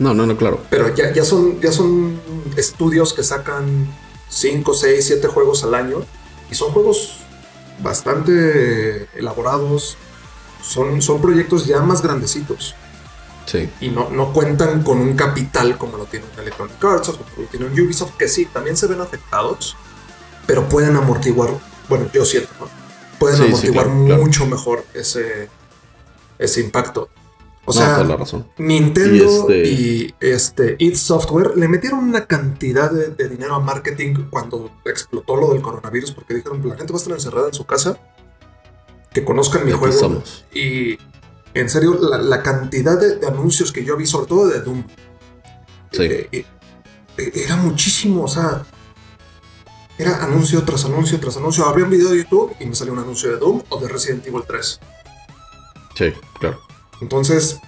No, 0.01 0.13
no, 0.13 0.27
no, 0.27 0.37
claro. 0.37 0.61
Pero 0.71 0.95
ya, 0.95 1.13
ya, 1.13 1.25
son, 1.25 1.61
ya 1.61 1.73
son 1.73 2.21
estudios 2.57 3.15
que 3.15 3.23
sacan 3.23 3.89
5, 4.29 4.75
6, 4.75 5.05
7 5.07 5.29
juegos 5.29 5.63
al 5.65 5.75
año 5.75 6.05
y 6.51 6.55
son 6.55 6.73
juegos 6.73 7.21
bastante 7.81 9.09
elaborados. 9.19 9.97
Son, 10.63 11.01
son 11.01 11.21
proyectos 11.21 11.67
ya 11.67 11.81
más 11.81 12.03
grandecitos. 12.03 12.75
Sí. 13.47 13.69
Y 13.81 13.89
no, 13.89 14.11
no 14.11 14.33
cuentan 14.33 14.83
con 14.83 14.99
un 14.99 15.15
capital 15.15 15.79
como 15.79 15.97
lo 15.97 16.05
tiene 16.05 16.27
un 16.33 16.41
Electronic 16.41 16.85
Arts 16.85 17.09
o 17.09 17.17
como 17.17 17.31
lo 17.37 17.45
tiene 17.45 17.67
un 17.67 17.73
Ubisoft, 17.73 18.17
que 18.17 18.29
sí, 18.29 18.47
también 18.47 18.77
se 18.77 18.87
ven 18.87 19.01
afectados, 19.01 19.77
pero 20.49 20.67
pueden 20.69 20.97
amortiguar, 20.97 21.51
bueno, 21.91 22.11
yo 22.13 22.25
siento, 22.25 22.49
¿no? 22.59 22.67
Pueden 23.19 23.43
amortiguar 23.43 23.89
mucho 23.89 24.47
mejor 24.47 24.85
ese, 24.95 25.49
ese 26.39 26.61
impacto. 26.63 27.11
O 27.67 27.73
sea, 27.75 28.03
Nintendo 28.57 29.47
y 29.51 30.15
este, 30.25 30.77
y 30.79 30.89
este 30.89 30.97
Software 30.97 31.53
le 31.55 31.69
metieron 31.69 31.99
una 31.99 32.25
cantidad 32.25 32.91
de, 32.91 33.29
dinero 33.29 33.57
a 33.57 33.61
marketing 33.61 34.15
cuando 34.31 34.71
explotó 34.87 35.37
lo 35.37 35.53
del 35.53 35.61
coronavirus 35.61 36.13
porque 36.13 36.33
dijeron 36.33 36.67
la 36.67 36.77
gente 36.77 36.95
va 36.95 36.99
a 36.99 37.03
estar 37.03 37.13
encerrada 37.15 37.49
en 37.49 37.55
su 37.55 37.67
casa. 37.67 37.99
que 39.13 39.23
conozcan 39.23 39.67
mi 39.67 39.73
juego. 39.73 40.23
Y 40.55 40.99
en 41.53 41.69
serio, 41.69 41.99
la, 42.01 42.17
la 42.17 42.43
cantidad 42.43 42.99
de, 42.99 43.17
de 43.17 43.27
anuncios 43.27 43.71
que 43.71 43.85
yo 43.85 43.99
vi, 43.99 44.07
sobre 44.07 44.27
todo 44.29 44.47
de 44.49 44.61
Doom, 44.61 44.85
Sí. 45.93 46.03
eh, 46.05 46.29
eh, 46.33 47.33
era 47.35 47.57
muchísimo. 47.57 48.25
O 48.25 48.29
sea, 48.29 48.65
era 49.99 50.23
anuncio 50.23 50.63
tras 50.63 50.85
anuncio 50.85 51.19
tras 51.21 51.37
anuncio. 51.37 51.65
Abría 51.65 51.85
un 51.85 51.91
video 51.91 52.11
de 52.11 52.19
YouTube 52.19 52.55
y 52.61 52.67
me 52.67 52.75
salió 52.75 52.93
un 52.93 53.01
anuncio 53.01 53.31
de 53.31 53.37
Doom 53.37 53.63
o 53.69 53.81
de 53.81 53.89
Resident 53.89 54.27
Evil 54.27 54.43
3. 54.47 54.81
Sí, 55.97 56.13
claro. 56.39 56.61
Entonces, 57.01 57.59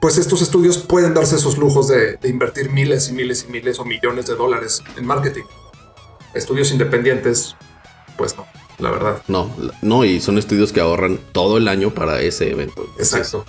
pues 0.00 0.18
estos 0.18 0.42
estudios 0.42 0.78
pueden 0.78 1.14
darse 1.14 1.36
esos 1.36 1.58
lujos 1.58 1.88
de, 1.88 2.16
de 2.16 2.28
invertir 2.28 2.70
miles 2.70 3.08
y 3.08 3.12
miles 3.12 3.46
y 3.46 3.52
miles 3.52 3.78
o 3.78 3.84
millones 3.84 4.26
de 4.26 4.34
dólares 4.34 4.82
en 4.96 5.06
marketing. 5.06 5.44
Estudios 6.34 6.70
independientes, 6.72 7.54
pues 8.16 8.36
no, 8.36 8.46
la 8.78 8.90
verdad. 8.90 9.22
No, 9.28 9.54
no, 9.82 10.04
y 10.04 10.20
son 10.20 10.38
estudios 10.38 10.72
que 10.72 10.80
ahorran 10.80 11.20
todo 11.32 11.58
el 11.58 11.68
año 11.68 11.92
para 11.92 12.20
ese 12.22 12.50
evento. 12.50 12.82
Entonces, 12.82 13.14
Exacto. 13.14 13.44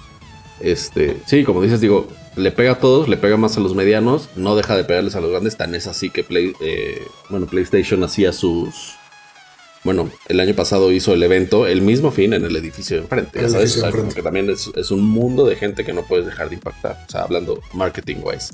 Este, 0.59 1.21
sí, 1.25 1.43
como 1.43 1.61
dices, 1.61 1.79
digo, 1.81 2.07
le 2.35 2.51
pega 2.51 2.73
a 2.73 2.79
todos, 2.79 3.07
le 3.07 3.17
pega 3.17 3.37
más 3.37 3.57
a 3.57 3.59
los 3.59 3.75
medianos, 3.75 4.29
no 4.35 4.55
deja 4.55 4.75
de 4.75 4.83
pegarles 4.83 5.15
a 5.15 5.21
los 5.21 5.31
grandes. 5.31 5.57
Tan 5.57 5.75
es 5.75 5.87
así 5.87 6.09
que 6.09 6.23
Play, 6.23 6.53
eh, 6.61 7.05
bueno, 7.29 7.45
PlayStation 7.47 8.03
hacía 8.03 8.33
sus. 8.33 8.93
Bueno, 9.83 10.09
el 10.29 10.39
año 10.39 10.53
pasado 10.55 10.91
hizo 10.93 11.13
el 11.13 11.21
evento, 11.23 11.67
el 11.67 11.81
mismo 11.81 12.11
fin 12.11 12.33
en 12.33 12.45
el 12.45 12.55
edificio 12.55 12.95
de 12.95 13.03
enfrente. 13.03 13.39
El 13.39 13.45
ya 13.47 13.51
sabes, 13.51 13.75
o 13.77 13.81
sea, 13.81 13.91
como 13.91 14.13
que 14.13 14.21
también 14.21 14.49
es, 14.49 14.71
es 14.75 14.91
un 14.91 15.01
mundo 15.01 15.45
de 15.45 15.57
gente 15.57 15.83
que 15.83 15.91
no 15.91 16.03
puedes 16.03 16.25
dejar 16.25 16.47
de 16.49 16.55
impactar. 16.55 17.03
O 17.05 17.11
sea, 17.11 17.23
hablando 17.23 17.59
marketing 17.73 18.17
wise. 18.23 18.53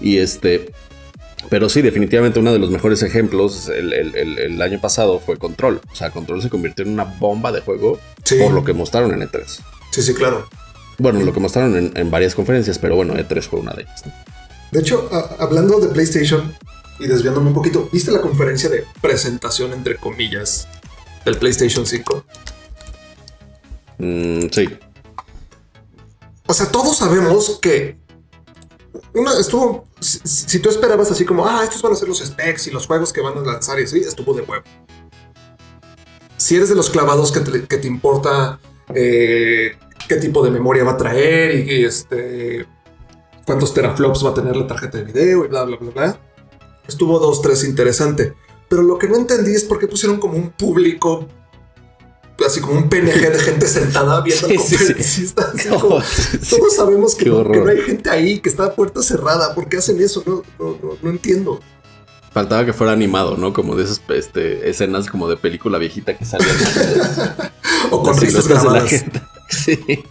Y 0.00 0.18
este. 0.18 0.70
Pero 1.48 1.70
sí, 1.70 1.80
definitivamente 1.80 2.38
uno 2.38 2.52
de 2.52 2.58
los 2.58 2.70
mejores 2.70 3.02
ejemplos 3.02 3.68
el, 3.70 3.94
el- 3.94 4.14
el- 4.14 4.38
el 4.38 4.60
año 4.62 4.78
pasado 4.78 5.18
fue 5.18 5.38
Control. 5.38 5.80
O 5.90 5.94
sea, 5.96 6.10
Control 6.10 6.42
se 6.42 6.50
convirtió 6.50 6.84
en 6.84 6.92
una 6.92 7.04
bomba 7.04 7.50
de 7.50 7.62
juego 7.62 7.98
Sí. 8.24 8.36
por 8.38 8.52
lo 8.52 8.62
que 8.62 8.74
mostraron 8.74 9.12
en 9.14 9.26
E3. 9.26 9.60
Sí, 9.90 10.02
sí, 10.02 10.12
claro. 10.12 10.46
Bueno, 11.00 11.20
lo 11.20 11.32
que 11.32 11.40
mostraron 11.40 11.76
en, 11.76 11.92
en 11.96 12.10
varias 12.10 12.34
conferencias, 12.34 12.78
pero 12.78 12.94
bueno, 12.96 13.14
E3 13.14 13.42
fue 13.48 13.60
una 13.60 13.72
de 13.72 13.82
ellas. 13.82 14.04
¿no? 14.06 14.12
De 14.70 14.80
hecho, 14.80 15.08
a- 15.12 15.42
hablando 15.42 15.80
de 15.80 15.88
PlayStation 15.88 16.54
y 16.98 17.06
desviándome 17.06 17.48
un 17.48 17.54
poquito, 17.54 17.88
¿viste 17.92 18.10
la 18.10 18.20
conferencia 18.20 18.68
de 18.68 18.84
presentación, 19.00 19.72
entre 19.72 19.96
comillas, 19.96 20.68
del 21.24 21.36
PlayStation 21.38 21.86
5? 21.86 22.24
Mm, 23.98 24.46
sí, 24.52 24.68
O 26.46 26.52
sea, 26.54 26.66
todos 26.70 26.96
sabemos 26.98 27.58
que 27.60 27.96
una 29.14 29.38
estuvo. 29.38 29.86
Si, 30.00 30.18
si 30.24 30.58
tú 30.58 30.68
esperabas 30.68 31.10
así 31.10 31.24
como, 31.24 31.46
ah, 31.46 31.60
estos 31.64 31.80
van 31.82 31.92
a 31.92 31.96
ser 31.96 32.08
los 32.08 32.18
specs 32.18 32.66
y 32.66 32.70
los 32.70 32.86
juegos 32.86 33.12
que 33.12 33.20
van 33.20 33.38
a 33.38 33.40
lanzar 33.40 33.78
y 33.80 33.84
así, 33.84 33.98
estuvo 34.00 34.34
de 34.34 34.42
huevo. 34.42 34.64
Si 36.36 36.56
eres 36.56 36.68
de 36.70 36.74
los 36.74 36.90
clavados 36.90 37.32
que 37.32 37.40
te, 37.40 37.64
que 37.66 37.76
te 37.76 37.86
importa 37.86 38.58
eh, 38.94 39.76
qué 40.10 40.16
tipo 40.16 40.42
de 40.44 40.50
memoria 40.50 40.82
va 40.82 40.92
a 40.92 40.96
traer 40.96 41.54
y, 41.54 41.72
y, 41.72 41.84
este 41.84 42.66
cuántos 43.46 43.72
teraflops 43.72 44.24
va 44.26 44.30
a 44.30 44.34
tener 44.34 44.56
la 44.56 44.66
tarjeta 44.66 44.98
de 44.98 45.04
video 45.04 45.44
y 45.44 45.48
bla, 45.48 45.62
bla, 45.62 45.76
bla, 45.76 45.90
bla. 45.92 46.20
Estuvo 46.86 47.20
dos, 47.20 47.40
tres 47.40 47.62
interesante. 47.62 48.34
Pero 48.68 48.82
lo 48.82 48.98
que 48.98 49.08
no 49.08 49.14
entendí 49.16 49.54
es 49.54 49.62
por 49.62 49.78
qué 49.78 49.86
pusieron 49.86 50.18
como 50.18 50.34
un 50.36 50.50
público, 50.50 51.26
así 52.44 52.60
como 52.60 52.76
un 52.78 52.88
PNG 52.88 53.32
de 53.32 53.38
gente 53.38 53.68
sentada 53.68 54.20
viendo 54.22 54.48
Sí, 54.48 54.54
el 54.54 55.04
sí, 55.04 55.32
como- 55.80 56.02
todos 56.50 56.74
sabemos 56.74 57.14
que 57.14 57.26
no, 57.26 57.36
horror. 57.38 57.52
que 57.52 57.60
no 57.60 57.70
hay 57.70 57.80
gente 57.82 58.10
ahí, 58.10 58.40
que 58.40 58.48
está 58.48 58.64
a 58.64 58.74
puerta 58.74 59.02
cerrada. 59.02 59.54
¿Por 59.54 59.68
qué 59.68 59.76
hacen 59.76 60.00
eso? 60.00 60.24
No, 60.26 60.42
no, 60.58 60.76
no, 60.82 60.96
no 61.00 61.10
entiendo. 61.10 61.60
Faltaba 62.32 62.64
que 62.64 62.72
fuera 62.72 62.92
animado, 62.92 63.36
¿no? 63.36 63.52
Como 63.52 63.76
de 63.76 63.84
esas 63.84 64.00
este, 64.08 64.68
escenas 64.70 65.08
como 65.08 65.28
de 65.28 65.36
película 65.36 65.78
viejita 65.78 66.18
que 66.18 66.24
salían. 66.24 66.56
O 67.92 68.02
con 68.02 68.16
risas 68.20 68.46
grabadas. 68.46 69.04
Sí. 69.64 70.04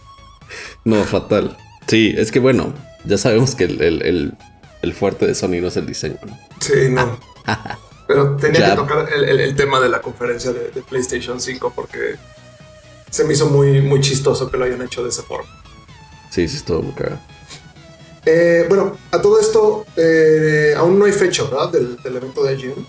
No, 0.84 1.02
fatal. 1.04 1.56
Sí, 1.86 2.14
es 2.16 2.30
que 2.32 2.38
bueno, 2.40 2.72
ya 3.04 3.18
sabemos 3.18 3.54
que 3.54 3.64
el, 3.64 3.80
el- 3.82 4.02
el- 4.02 4.34
el 4.82 4.94
fuerte 4.94 5.26
de 5.26 5.34
Sony 5.34 5.60
no 5.60 5.68
es 5.68 5.76
el 5.76 5.86
diseño, 5.86 6.16
¿no? 6.26 6.38
Sí, 6.60 6.88
no. 6.90 7.18
Pero 8.06 8.36
tenía 8.36 8.60
Ya. 8.60 8.70
que 8.70 8.76
tocar 8.76 9.08
el, 9.12 9.54
tema 9.54 9.78
de 9.80 9.88
la 9.88 10.00
conferencia 10.00 10.52
de, 10.52 10.70
de 10.70 10.82
PlayStation 10.82 11.40
5 11.40 11.72
porque 11.76 12.16
se 13.10 13.24
me 13.24 13.34
hizo 13.34 13.46
muy, 13.48 13.80
muy 13.82 14.00
chistoso 14.00 14.50
que 14.50 14.56
lo 14.56 14.64
hayan 14.64 14.82
hecho 14.82 15.02
de 15.02 15.10
esa 15.10 15.22
forma. 15.22 15.48
Sí, 16.30 16.48
sí, 16.48 16.56
es 16.56 16.64
todo 16.64 16.82
muy 16.82 16.92
cagado. 16.94 17.20
Eh, 18.26 18.66
bueno, 18.68 18.96
a 19.12 19.20
todo 19.22 19.40
esto, 19.40 19.86
eh, 19.96 20.74
aún 20.76 20.98
no 20.98 21.04
hay 21.04 21.12
fecha, 21.12 21.44
¿verdad? 21.44 21.70
Del, 21.70 21.96
del 22.02 22.16
evento 22.16 22.42
de 22.44 22.54
IGN. 22.54 22.86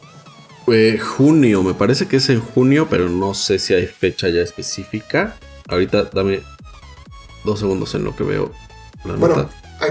Eh, 0.67 0.97
junio, 0.99 1.63
me 1.63 1.73
parece 1.73 2.07
que 2.07 2.17
es 2.17 2.29
en 2.29 2.39
junio, 2.41 2.87
pero 2.89 3.07
no 3.09 3.33
sé 3.33 3.59
si 3.59 3.73
hay 3.73 3.87
fecha 3.87 4.27
ya 4.29 4.41
específica. 4.41 5.35
Ahorita 5.67 6.03
dame 6.13 6.41
dos 7.43 7.59
segundos 7.59 7.93
en 7.95 8.03
lo 8.03 8.15
que 8.15 8.23
veo 8.23 8.51
la 9.05 9.15
Bueno, 9.15 9.35
nota. 9.37 9.49
ah, 9.79 9.87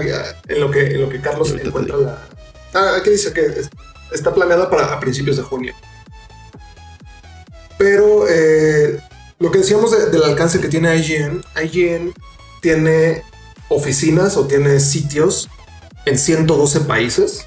en 0.47 0.59
lo 0.59 0.71
que, 0.71 0.87
en 0.87 1.01
lo 1.01 1.09
que 1.09 1.19
Carlos 1.21 1.51
encuentra 1.51 1.97
la. 1.97 2.27
Ah, 2.73 2.95
aquí 2.97 3.09
dice 3.09 3.33
que 3.33 3.41
es- 3.45 3.69
está 4.13 4.33
planeada 4.33 4.69
para 4.69 4.93
a 4.93 4.99
principios 4.99 5.37
de 5.37 5.43
junio. 5.43 5.73
Pero 7.77 8.27
eh, 8.29 8.99
lo 9.39 9.51
que 9.51 9.59
decíamos 9.59 9.91
de- 9.91 10.09
del 10.11 10.23
alcance 10.23 10.59
que 10.61 10.67
tiene 10.67 10.95
IGN, 10.97 11.43
IGN 11.63 12.13
tiene 12.61 13.23
oficinas 13.69 14.37
o 14.37 14.45
tiene 14.45 14.79
sitios 14.79 15.49
en 16.05 16.17
112 16.17 16.81
países. 16.81 17.45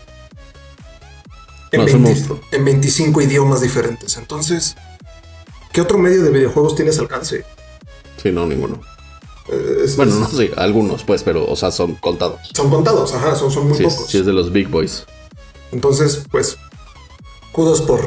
En, 1.71 1.81
No, 1.81 1.87
es 1.87 1.95
un 1.95 2.05
20 2.05 2.21
monstruo. 2.29 2.41
en 2.53 2.65
25 2.65 3.21
idiomas 3.23 3.61
diferentes. 3.61 4.17
Entonces, 4.17 4.77
¿qué 5.73 5.81
otro 5.81 5.99
medio 5.99 6.23
de 6.23 6.31
videojuegos 6.31 6.75
tienes 6.77 6.99
alcance? 6.99 7.45
Sí, 8.25 8.33
no, 8.33 8.45
ninguno. 8.47 8.81
Eh, 9.53 9.83
es- 9.85 9.97
Bueno, 9.97 10.13
es- 10.15 10.19
no 10.19 10.27
sé, 10.29 10.51
algunos 10.57 11.05
pues, 11.05 11.23
pero, 11.23 11.47
o 11.47 11.55
sea, 11.55 11.71
son 11.71 11.95
contados. 11.97 12.41
Son 12.55 12.71
contados, 12.71 13.15
ajá, 13.15 13.37
son, 13.37 13.53
son 13.53 13.69
muy 13.69 13.77
Sí, 13.77 13.85
pocos. 13.85 14.07
sí 14.09 14.19
es 14.19 14.27
de 14.27 14.33
los 14.33 14.51
big 14.51 14.69
boys. 14.69 15.05
Entonces, 15.71 16.25
pues, 16.33 16.57
kudos 17.53 17.83
por, 17.83 18.01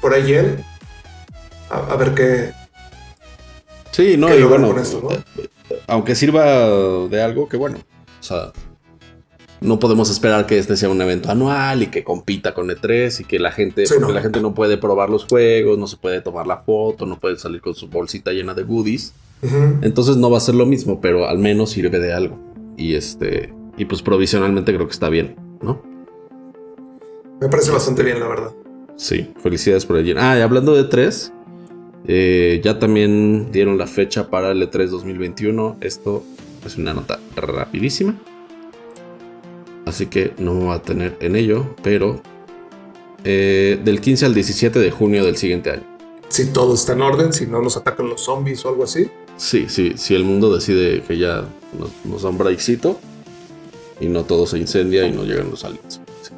por 0.00 0.16
IGN. 0.18 0.64
A, 1.70 1.92
a 1.92 1.96
ver 1.96 2.14
qué. 2.14 2.52
Sí, 3.92 4.16
no, 4.16 4.28
¿Qué 4.28 4.40
y 4.40 4.42
bueno, 4.44 4.76
esto, 4.78 5.00
no? 5.02 5.10
aunque 5.86 6.14
sirva 6.14 6.44
de 7.08 7.22
algo, 7.22 7.48
que 7.48 7.58
bueno, 7.58 7.76
o 7.78 8.22
sea, 8.22 8.52
no 9.60 9.78
podemos 9.78 10.08
esperar 10.10 10.46
que 10.46 10.58
este 10.58 10.76
sea 10.78 10.88
un 10.88 11.00
evento 11.02 11.30
anual 11.30 11.82
y 11.82 11.86
que 11.88 12.02
compita 12.02 12.54
con 12.54 12.68
E3 12.70 13.20
y 13.20 13.24
que 13.24 13.38
la 13.38 13.52
gente, 13.52 13.86
Sí, 13.86 13.94
no. 14.00 14.10
la 14.10 14.22
gente 14.22 14.40
no 14.40 14.54
puede 14.54 14.78
probar 14.78 15.10
los 15.10 15.26
juegos, 15.26 15.76
no 15.78 15.86
se 15.86 15.98
puede 15.98 16.20
tomar 16.22 16.46
la 16.46 16.58
foto, 16.58 17.04
no 17.06 17.18
puede 17.18 17.38
salir 17.38 17.60
con 17.60 17.74
su 17.74 17.88
bolsita 17.88 18.32
llena 18.32 18.54
de 18.54 18.62
goodies. 18.62 19.12
Entonces 19.82 20.16
no 20.16 20.30
va 20.30 20.38
a 20.38 20.40
ser 20.40 20.54
lo 20.54 20.66
mismo, 20.66 21.00
pero 21.00 21.26
al 21.26 21.38
menos 21.38 21.70
sirve 21.70 21.98
de 21.98 22.12
algo. 22.12 22.38
Y 22.76 22.94
este, 22.94 23.52
y 23.76 23.84
pues 23.84 24.02
provisionalmente 24.02 24.72
creo 24.72 24.86
que 24.86 24.92
está 24.92 25.08
bien, 25.08 25.36
¿no? 25.60 25.82
Me 27.40 27.48
parece 27.48 27.72
bastante 27.72 28.04
bien, 28.04 28.20
la 28.20 28.28
verdad. 28.28 28.52
Sí, 28.96 29.32
felicidades 29.42 29.84
por 29.84 29.96
allí. 29.96 30.14
Ah, 30.16 30.38
y 30.38 30.42
hablando 30.42 30.74
de 30.74 30.88
E3, 30.88 31.32
eh, 32.06 32.60
ya 32.62 32.78
también 32.78 33.50
dieron 33.50 33.78
la 33.78 33.88
fecha 33.88 34.30
para 34.30 34.52
el 34.52 34.62
E 34.62 34.70
E3 34.70 34.86
2021. 34.86 35.78
Esto 35.80 36.22
es 36.64 36.76
una 36.76 36.94
nota 36.94 37.18
rapidísima. 37.34 38.16
Así 39.86 40.06
que 40.06 40.32
no 40.38 40.54
me 40.54 40.64
voy 40.66 40.74
a 40.76 40.82
tener 40.82 41.16
en 41.20 41.34
ello, 41.34 41.74
pero 41.82 42.22
eh, 43.24 43.80
del 43.84 44.00
15 44.00 44.26
al 44.26 44.34
17 44.34 44.78
de 44.78 44.90
junio 44.92 45.24
del 45.24 45.36
siguiente 45.36 45.70
año. 45.70 45.82
Si 46.28 46.52
todo 46.52 46.74
está 46.74 46.92
en 46.92 47.02
orden, 47.02 47.32
si 47.32 47.46
no 47.46 47.60
nos 47.60 47.76
atacan 47.76 48.08
los 48.08 48.22
zombies 48.22 48.64
o 48.64 48.68
algo 48.68 48.84
así. 48.84 49.10
Sí, 49.42 49.66
sí, 49.68 49.94
si 49.96 50.14
el 50.14 50.22
mundo 50.22 50.54
decide 50.54 51.02
que 51.02 51.18
ya 51.18 51.44
nos, 51.76 51.90
nos 52.04 52.22
da 52.22 52.28
un 52.28 52.38
breakcito 52.38 53.00
y 54.00 54.06
no 54.06 54.22
todo 54.24 54.46
se 54.46 54.56
incendia 54.58 55.04
y 55.04 55.10
no 55.10 55.24
llegan 55.24 55.50
los 55.50 55.64
aliens. 55.64 56.00
Sí. 56.22 56.30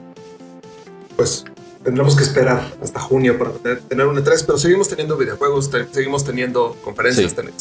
Pues 1.14 1.44
tendremos 1.82 2.16
que 2.16 2.22
esperar 2.22 2.72
hasta 2.82 3.00
junio 3.00 3.36
para 3.38 3.50
tener, 3.52 3.80
tener 3.82 4.06
un 4.06 4.16
E3, 4.16 4.44
pero 4.46 4.56
seguimos 4.56 4.88
teniendo 4.88 5.18
videojuegos, 5.18 5.70
te- 5.70 5.86
seguimos 5.92 6.24
teniendo 6.24 6.76
conferencias, 6.82 7.32
Sí. 7.32 7.36
ten- 7.36 7.52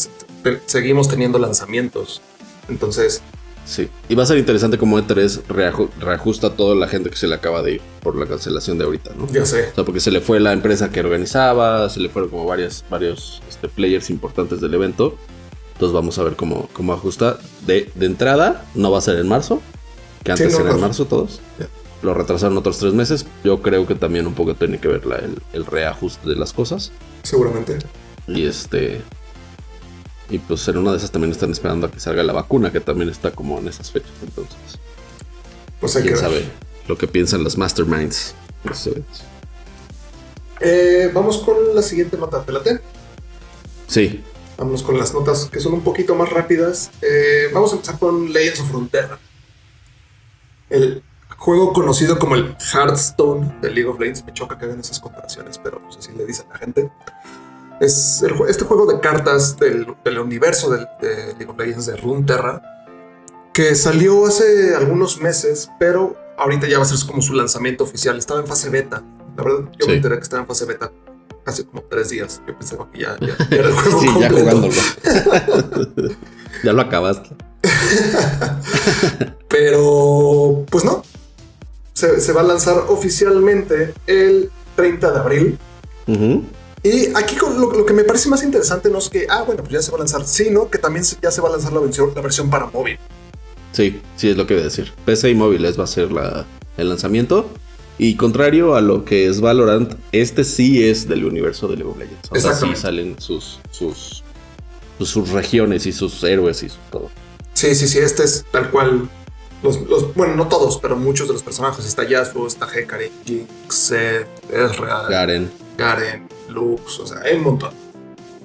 te- 0.44 0.62
seguimos 0.66 1.10
teniendo 1.10 1.38
lanzamientos. 1.40 2.22
Entonces, 2.70 3.22
Sí, 3.66 3.88
y 4.10 4.16
va 4.16 4.24
a 4.24 4.26
ser 4.26 4.38
interesante 4.38 4.78
como 4.78 4.98
E3 5.00 5.42
reaju- 5.48 5.90
reajusta 6.00 6.48
a 6.48 6.50
toda 6.54 6.76
la 6.76 6.88
gente 6.90 7.10
que 7.10 7.16
se 7.16 7.28
le 7.28 7.36
acaba 7.36 7.62
de 7.62 7.76
ir 7.76 7.82
por 8.02 8.18
la 8.18 8.26
cancelación 8.26 8.78
de 8.78 8.84
ahorita, 8.84 9.12
¿no? 9.18 9.26
ya 9.32 9.46
sé. 9.46 9.70
O 9.72 9.76
sea, 9.76 9.86
porque 9.86 10.02
se 10.02 10.12
le 10.12 10.20
fue 10.20 10.42
la 10.42 10.52
empresa 10.52 10.90
que 10.92 11.00
organizaba, 11.00 11.90
se 11.90 12.02
le 12.02 12.10
fueron 12.10 12.30
como 12.30 12.46
varias, 12.46 12.84
varios 12.90 13.42
este, 13.50 13.70
players 13.70 14.10
importantes 14.10 14.60
del 14.60 14.74
evento. 14.74 15.18
Entonces 15.84 15.96
vamos 15.96 16.18
a 16.18 16.24
ver 16.24 16.38
cómo, 16.38 16.70
cómo 16.72 16.94
ajusta. 16.94 17.40
De, 17.68 17.92
de 17.96 18.06
entrada, 18.06 18.64
no 18.74 18.90
va 18.90 19.00
a 19.00 19.02
ser 19.02 19.18
en 19.18 19.28
marzo, 19.28 19.62
que 20.24 20.32
antes 20.32 20.54
no, 20.54 20.62
era 20.62 20.72
en 20.72 20.80
marzo 20.80 21.04
todos. 21.08 21.42
Lo 22.02 22.14
retrasaron 22.14 22.58
otros 22.58 22.78
tres 22.78 22.94
meses. 22.94 23.26
Yo 23.44 23.62
creo 23.62 23.86
que 23.86 23.94
también 23.94 24.26
un 24.26 24.34
poco 24.34 24.56
tiene 24.56 24.80
que 24.80 24.88
ver 24.88 25.06
la- 25.06 25.18
el, 25.18 25.42
el 25.52 25.66
reajuste 25.66 26.30
de 26.30 26.38
las 26.38 26.54
cosas. 26.54 26.94
Seguramente. 27.24 27.80
Y 28.30 28.46
este. 28.46 29.02
Y 30.30 30.38
pues 30.40 30.66
en 30.70 30.78
una 30.78 30.92
de 30.92 31.00
esas 31.00 31.12
también 31.12 31.32
están 31.32 31.52
esperando 31.52 31.88
a 31.88 31.92
que 31.92 32.00
salga 32.00 32.24
la 32.24 32.32
vacuna, 32.32 32.72
que 32.72 32.80
también 32.80 33.10
está 33.10 33.32
como 33.32 33.60
en 33.60 33.68
esas 33.68 33.92
fechas. 33.92 34.12
Entonces, 34.22 34.56
Pues 35.82 35.98
hay 35.98 36.04
que 36.04 36.14
quién 36.14 36.22
ver. 36.22 36.32
sabe 36.32 36.46
lo 36.88 36.98
que 36.98 37.08
piensan 37.10 37.44
las 37.44 37.58
masterminds. 37.58 38.36
Eh, 40.62 41.12
vamos 41.14 41.40
con 41.40 41.76
la 41.76 41.82
siguiente 41.82 42.16
nota. 42.18 42.42
¿Te 42.42 42.54
late? 42.54 42.80
Sí, 43.88 44.24
Vamos 44.64 44.82
con 44.82 44.98
las 44.98 45.14
notas 45.14 45.50
que 45.52 45.60
son 45.60 45.74
un 45.74 45.82
poquito 45.82 46.16
más 46.16 46.30
rápidas. 46.30 46.90
Eh, 47.02 47.50
vamos 47.54 47.74
a 47.74 47.76
empezar 47.76 48.00
con 48.00 48.32
Legends 48.32 48.62
of 48.62 48.70
Frontera. 48.70 49.20
El 50.70 51.04
juego 51.36 51.74
conocido 51.74 52.18
como 52.18 52.36
el 52.36 52.56
Hearthstone 52.72 53.58
de 53.62 53.70
League 53.70 53.90
of 53.90 54.00
Legends. 54.00 54.24
Me 54.26 54.32
choca 54.32 54.58
que 54.58 54.64
hagan 54.64 54.80
esas 54.80 55.02
comparaciones, 55.02 55.60
pero 55.62 55.80
pues 55.80 55.98
así 55.98 56.14
le 56.14 56.26
dicen 56.26 56.46
a 56.50 56.54
la 56.54 56.60
gente. 56.60 56.90
Es 57.82 58.24
este 58.48 58.64
juego 58.64 58.86
de 58.86 59.02
cartas 59.02 59.58
del, 59.58 59.86
universo 60.18 60.70
de, 60.72 60.88
League 61.38 61.50
of 61.50 61.58
Legends 61.58 61.88
de 61.88 61.98
Runeterra, 61.98 62.62
que 63.54 63.76
salió 63.76 64.26
hace 64.26 64.76
algunos 64.78 65.20
meses, 65.20 65.70
pero 65.78 66.16
ahorita 66.38 66.70
ya 66.70 66.78
va 66.78 66.84
a 66.84 66.88
ser 66.88 67.06
como 67.06 67.22
su 67.22 67.34
lanzamiento 67.34 67.84
oficial. 67.84 68.18
Estaba 68.18 68.40
en 68.40 68.48
fase 68.48 68.70
beta. 68.70 69.04
La 69.36 69.44
verdad, 69.44 69.70
yo 69.78 69.88
me 69.88 69.96
enteré 69.96 70.16
que 70.16 70.24
estaba 70.24 70.42
en 70.42 70.48
fase 70.48 70.64
beta 70.64 70.90
hace 71.46 71.66
como 71.66 71.84
tres 71.84 72.10
días. 72.10 72.42
Yo 72.48 72.58
pensaba 72.58 72.90
que 72.92 73.02
ya, 73.02 73.18
ya, 73.20 73.36
era 73.52 73.70
el 73.70 73.74
juego 73.76 74.02
sí, 74.02 74.08
ya 74.20 74.30
jugándolo. 74.30 74.74
ya 76.64 76.74
lo 76.74 76.82
acabaste. 76.82 77.30
Pero, 79.50 80.66
pues 80.70 80.84
no. 80.84 81.04
Se, 81.94 82.34
va 82.34 82.42
a 82.42 82.44
lanzar 82.44 82.78
oficialmente 82.90 83.94
el 84.08 84.52
30 84.76 85.12
de 85.12 85.20
abril. 85.20 85.58
Y 86.84 87.16
aquí 87.16 87.38
lo, 87.38 87.86
que 87.86 87.94
me 87.94 88.04
parece 88.04 88.28
más 88.28 88.44
interesante 88.44 88.90
no 88.90 88.98
es 88.98 89.10
que, 89.10 89.26
ah, 89.30 89.44
bueno, 89.44 89.64
pues 89.64 89.74
ya 89.74 89.82
se 89.82 89.92
va 89.92 89.98
a 89.98 90.00
lanzar, 90.00 90.26
sino 90.26 90.70
que 90.70 90.78
también 90.78 91.06
ya 91.22 91.32
se 91.32 91.40
va 91.40 91.48
a 91.48 91.52
lanzar 91.54 91.72
la 91.72 91.80
versión, 91.80 92.12
la 92.14 92.22
versión 92.22 92.50
para 92.50 92.66
móvil. 92.66 93.00
Sí, 93.72 94.02
sí 94.18 94.30
es 94.30 94.38
lo 94.38 94.46
que 94.46 94.56
voy 94.56 94.62
a 94.62 94.66
decir. 94.66 94.92
PC 95.06 95.30
y 95.30 95.36
móviles 95.36 95.80
va 95.80 95.86
a 95.86 95.88
ser 95.88 96.10
el 96.78 96.90
lanzamiento. 96.90 97.50
Y 97.98 98.16
contrario 98.16 98.76
a 98.76 98.82
lo 98.82 99.06
que 99.06 99.28
es 99.28 99.40
Valorant, 99.40 99.94
este 100.12 100.44
sí 100.44 100.84
es 100.84 101.08
del 101.08 101.26
universo 101.26 101.68
de 101.68 101.78
League 101.78 101.92
of 101.92 101.98
Legends. 101.98 102.30
O 102.32 102.36
sea, 102.36 102.54
sí 102.54 102.76
salen 102.76 103.20
sus, 103.20 103.60
sus, 103.72 104.24
sus, 105.00 105.30
regiones 105.30 105.86
y 105.86 105.92
sus 105.92 106.24
héroes 106.24 106.64
y 106.64 106.68
todo. 106.92 107.10
Sí, 107.54 107.76
sí, 107.76 107.88
sí, 107.88 108.00
este 108.00 108.24
es 108.24 108.46
tal 108.52 108.72
cual. 108.72 109.10
Los, 109.62 110.14
bueno, 110.16 110.36
no 110.36 110.50
todos, 110.50 110.78
pero 110.80 110.98
muchos 110.98 111.28
de 111.28 111.34
los 111.34 111.44
personajes. 111.44 111.86
Está 111.86 112.06
Yasuo, 112.06 112.48
está 112.48 112.68
Hecarim, 112.74 113.12
Jinx, 113.26 113.92
Ezreal, 113.92 115.10
Garen. 115.10 115.52
Garen, 115.78 116.28
Lux, 116.50 117.00
o 117.00 117.08
sea, 117.08 117.20
hay 117.22 117.38
un 117.38 117.44
montón. 117.44 117.72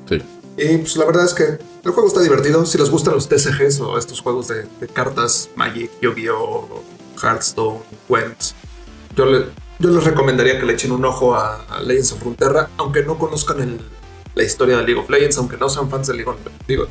Sí. 0.08 0.22
Y 0.58 0.78
pues 0.78 0.96
la 0.96 1.06
verdad 1.06 1.24
es 1.24 1.34
que 1.34 1.58
el 1.84 1.90
juego 1.92 2.08
está 2.08 2.20
divertido. 2.20 2.66
Si 2.66 2.78
les 2.78 2.90
gustan 2.90 3.14
los 3.14 3.28
TCGs 3.28 3.80
o 3.80 3.98
estos 3.98 4.20
juegos 4.20 4.48
de, 4.48 4.66
cartas, 4.92 5.50
Magic, 5.56 5.90
Yu-Gi-Oh!, 6.02 6.82
Hearthstone, 7.20 7.80
Gwent, 8.08 8.52
yo, 9.18 9.44
yo 9.78 9.90
les 9.90 10.04
recomendaría 10.04 10.58
que 10.58 10.66
le 10.66 10.75
echen 10.75 10.92
un 10.92 11.04
ojo 11.04 11.34
a, 11.34 11.80
Legends 11.82 12.12
of 12.12 12.22
Runeterra, 12.22 12.70
aunque 12.76 13.02
no 13.02 13.18
conozcan 13.18 13.78
la 14.34 14.42
historia 14.42 14.76
de 14.76 14.84
League 14.84 15.00
of 15.00 15.10
Legends, 15.10 15.38
aunque 15.38 15.56
no 15.56 15.68
sean 15.68 15.90
fans 15.90 16.06
de 16.06 16.14
League 16.14 16.28
of, 16.28 16.37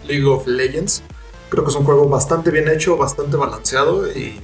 League 0.05 0.25
of 0.25 0.46
Legends. 0.46 1.03
Creo 1.50 1.63
que 1.63 1.69
es 1.69 1.75
un 1.77 1.86
juego 1.86 2.10
bastante 2.10 2.51
bien 2.51 2.67
hecho, 2.67 2.98
bastante 2.98 3.38
balanceado 3.38 4.12
y 4.12 4.41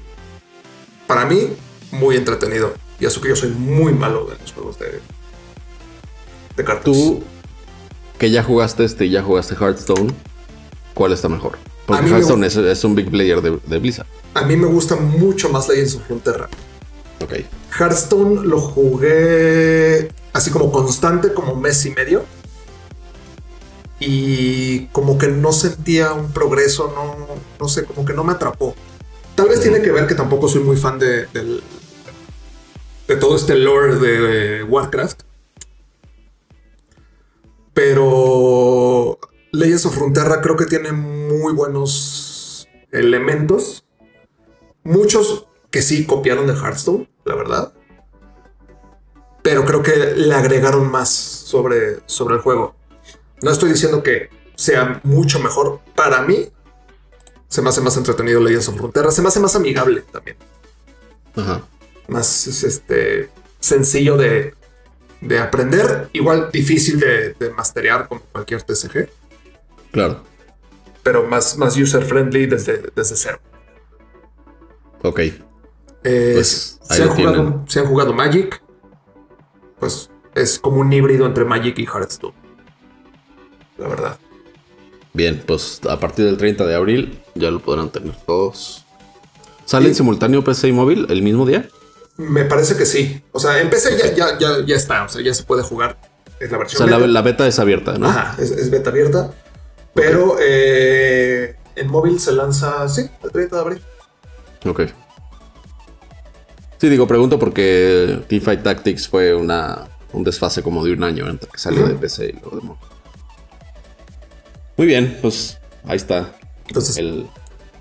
para 1.08 1.26
mí 1.26 1.50
muy 1.92 2.16
entretenido. 2.16 2.74
Y 3.00 3.06
eso 3.06 3.20
que 3.20 3.30
yo 3.30 3.36
soy 3.36 3.50
muy 3.50 3.92
malo 3.92 4.32
en 4.32 4.38
los 4.40 4.54
juegos 4.54 4.80
de, 4.80 5.02
de 6.56 6.64
cartas. 6.64 6.86
Tú, 6.86 7.22
que 8.18 8.32
ya 8.32 8.44
jugaste 8.44 8.86
este 8.86 9.06
y 9.06 9.10
ya 9.10 9.22
jugaste 9.22 9.56
Hearthstone, 9.56 10.14
¿cuál 10.94 11.12
está 11.12 11.28
mejor? 11.28 11.58
Porque 11.86 12.08
Hearthstone 12.08 12.46
es, 12.48 12.84
un 12.86 12.96
big 12.96 13.12
player 13.12 13.42
de, 13.42 13.60
de, 13.66 13.80
Blizzard. 13.80 14.08
A 14.36 14.44
mí 14.44 14.56
me 14.56 14.68
gusta 14.68 14.96
mucho 14.96 15.50
más 15.50 15.68
Legends 15.68 15.96
of 15.96 16.08
Runeterra. 16.08 16.50
Ok. 17.22 17.34
Hearthstone 17.80 18.46
lo 18.46 18.60
jugué 18.60 20.12
así 20.34 20.52
como 20.52 20.72
constante, 20.72 21.34
como 21.34 21.56
mes 21.56 21.86
y 21.86 21.92
medio. 21.92 22.26
Y 24.00 24.88
como 24.88 25.18
que 25.18 25.28
no 25.28 25.54
sentía 25.54 26.14
un 26.14 26.32
progreso, 26.32 26.92
no, 26.94 27.36
no 27.60 27.70
sé, 27.70 27.86
como 27.86 28.06
que 28.06 28.14
no 28.14 28.24
me 28.24 28.34
atrapó. 28.34 28.76
Tal 29.36 29.48
vez 29.48 29.62
tiene 29.62 29.82
que 29.82 29.92
ver 29.92 30.08
que 30.08 30.16
tampoco 30.16 30.48
soy 30.48 30.62
muy 30.62 30.76
fan 30.76 31.00
de, 31.00 31.28
de 33.08 33.16
todo 33.16 33.36
este 33.36 33.56
lore 33.56 33.96
de 33.96 34.64
Warcraft. 34.64 35.22
Pero 37.74 39.20
Legends 39.52 39.86
of 39.86 39.96
Frontera 39.96 40.42
creo 40.42 40.58
que 40.58 40.66
tiene 40.66 40.92
muy 40.92 41.54
buenos 41.54 42.68
elementos. 42.92 43.86
Muchos 44.84 45.48
que 45.74 45.82
sí 45.82 46.06
copiaron 46.06 46.46
de 46.46 46.54
Hearthstone, 46.54 47.10
la 47.26 47.34
verdad. 47.34 47.74
Pero 49.42 49.66
creo 49.66 49.82
que 49.82 50.14
le 50.16 50.36
agregaron 50.36 50.90
más 50.90 51.10
sobre, 51.10 51.98
sobre 52.06 52.36
el 52.36 52.42
juego. 52.42 52.76
No 53.42 53.50
estoy 53.50 53.72
diciendo 53.72 54.04
que 54.04 54.30
sea 54.56 55.02
mucho 55.04 55.40
mejor. 55.40 55.80
Para 55.96 56.22
mí, 56.22 56.48
se 57.48 57.64
me 57.64 57.70
hace 57.70 57.82
más 57.82 57.98
entretenido 57.98 58.40
Legends 58.40 58.70
of 58.70 58.78
Frontera. 58.78 59.10
Se 59.10 59.24
me 59.24 59.30
hace 59.30 59.40
más 59.40 59.56
amigable 59.56 60.02
también. 60.12 60.38
Ajá. 61.36 61.64
Más 62.08 62.46
este, 62.46 63.32
sencillo 63.60 64.16
de, 64.16 64.54
de 65.22 65.40
aprender. 65.40 66.08
Igual 66.14 66.52
difícil 66.52 67.00
de, 67.00 67.34
de 67.34 67.50
masterear 67.50 68.08
como 68.08 68.22
cualquier 68.22 68.62
TCG. 68.62 69.10
Claro. 69.92 70.24
Pero 71.02 71.24
más, 71.24 71.58
más 71.58 71.76
user 71.76 72.06
friendly 72.06 72.46
desde, 72.46 72.92
desde 72.96 73.16
cero. 73.16 73.40
Ok. 75.02 75.20
Eh, 76.04 76.32
pues, 76.36 76.80
si, 76.90 77.02
han 77.80 77.86
jugado, 77.86 78.14
Magic, 78.14 78.62
pues 79.80 80.10
es 80.36 80.60
como 80.60 80.82
un 80.82 80.92
híbrido 80.92 81.26
entre 81.26 81.46
Magic 81.46 81.78
y 81.80 81.86
Hearthstone. 81.86 82.34
La 83.78 83.88
verdad. 83.88 84.18
Bien, 85.14 85.42
pues 85.46 85.80
a 85.90 86.00
partir 86.00 86.26
del 86.26 86.38
30 86.38 86.66
de 86.66 86.76
abril 86.76 87.20
ya 87.36 87.52
lo 87.52 87.60
podrán 87.60 87.90
tener 87.90 88.16
todos. 88.26 88.86
¿Sale 89.66 89.90
en 89.90 89.96
simultáneo 89.96 90.44
PC 90.44 90.70
y 90.70 90.72
móvil 90.72 91.08
el 91.10 91.22
mismo 91.22 91.46
día? 91.46 91.70
Me 92.18 92.46
parece 92.46 92.76
que 92.76 92.86
sí. 92.86 93.24
O 93.32 93.40
sea, 93.40 93.62
en 93.62 93.70
PC 93.70 93.98
ya, 94.16 94.38
ya, 94.38 94.66
ya, 94.66 94.76
está. 94.76 95.06
O 95.06 95.10
sea, 95.10 95.22
ya 95.22 95.34
se 95.34 95.44
puede 95.44 95.64
jugar. 95.64 95.98
Es 96.40 96.52
la 96.52 96.58
versión. 96.58 96.84
O 96.84 96.88
sea, 96.88 97.08
La, 97.08 97.22
beta 97.22 97.48
es 97.48 97.60
abierta, 97.60 97.98
¿no? 97.98 98.08
Ajá, 98.08 98.36
es, 98.40 98.70
beta 98.70 98.90
abierta. 98.90 99.32
Pero 99.94 100.38
eh, 100.42 101.56
en 101.76 101.88
móvil 101.88 102.20
se 102.20 102.34
lanza, 102.34 102.88
sí, 102.90 103.10
el 103.24 103.32
30 103.32 103.56
de 103.56 103.62
abril. 103.62 103.82
Ok. 104.66 104.82
Sí, 106.84 106.90
digo, 106.90 107.08
pregunto 107.08 107.40
porque 107.40 108.20
Teamfight 108.28 108.62
Tactics 108.62 109.08
fue 109.08 109.34
una, 109.34 109.88
un 110.12 110.26
desfase 110.26 110.62
como 110.62 110.84
de 110.84 110.92
un 110.92 111.06
año 111.06 111.30
entre 111.30 111.50
que 111.50 111.58
salió 111.58 111.88
de 111.88 111.94
PC 111.94 112.36
y 112.38 112.44
lo 112.44 112.58
demás. 112.58 112.78
Muy 114.76 114.88
bien, 114.88 115.18
pues 115.22 115.60
ahí 115.86 115.96
está. 115.96 116.36
Entonces, 116.68 117.02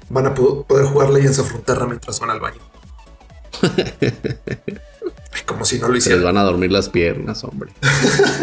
van 0.08 0.26
a 0.26 0.34
poder 0.34 0.86
jugar 0.86 1.10
Legends 1.10 1.40
of 1.40 1.48
Frontera 1.48 1.84
mientras 1.84 2.20
van 2.20 2.30
al 2.30 2.38
baño. 2.38 2.60
como 5.46 5.64
si 5.64 5.80
no 5.80 5.88
lo 5.88 5.96
hicieran. 5.96 6.20
Les 6.20 6.24
van 6.24 6.36
a 6.36 6.44
dormir 6.44 6.70
las 6.70 6.88
piernas, 6.88 7.42
hombre. 7.42 7.72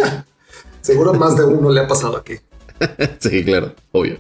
Seguro 0.82 1.13
más 1.13 1.38
de 1.38 1.45
uno 1.45 1.69
le 1.69 1.80
ha 1.80 1.88
pasado 1.88 2.17
aquí. 2.17 2.34
sí, 3.19 3.45
claro, 3.45 3.76
obvio. 3.93 4.17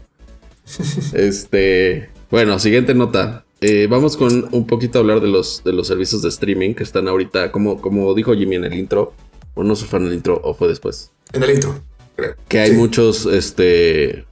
Este, 1.11 2.09
bueno, 2.31 2.59
siguiente 2.59 2.93
nota. 2.93 3.43
Eh, 3.61 3.87
vamos 3.89 4.15
con 4.15 4.47
un 4.51 4.65
poquito 4.65 4.99
a 4.99 5.01
hablar 5.01 5.19
de 5.19 5.27
los, 5.27 5.63
de 5.65 5.73
los 5.73 5.87
servicios 5.87 6.21
de 6.21 6.29
streaming 6.29 6.73
que 6.73 6.83
están 6.83 7.07
ahorita, 7.07 7.51
como, 7.51 7.81
como 7.81 8.13
dijo 8.13 8.33
Jimmy 8.33 8.55
en 8.55 8.65
el 8.65 8.73
intro, 8.73 9.13
o 9.53 9.63
no 9.63 9.75
se 9.75 9.85
fue 9.85 9.99
en 9.99 10.07
el 10.07 10.13
intro 10.13 10.39
o 10.43 10.53
fue 10.53 10.69
después. 10.69 11.11
En 11.33 11.43
el 11.43 11.51
intro, 11.51 11.75
creo. 12.15 12.35
Que 12.47 12.59
hay 12.59 12.71
muchos, 12.71 13.25
este, 13.25 14.25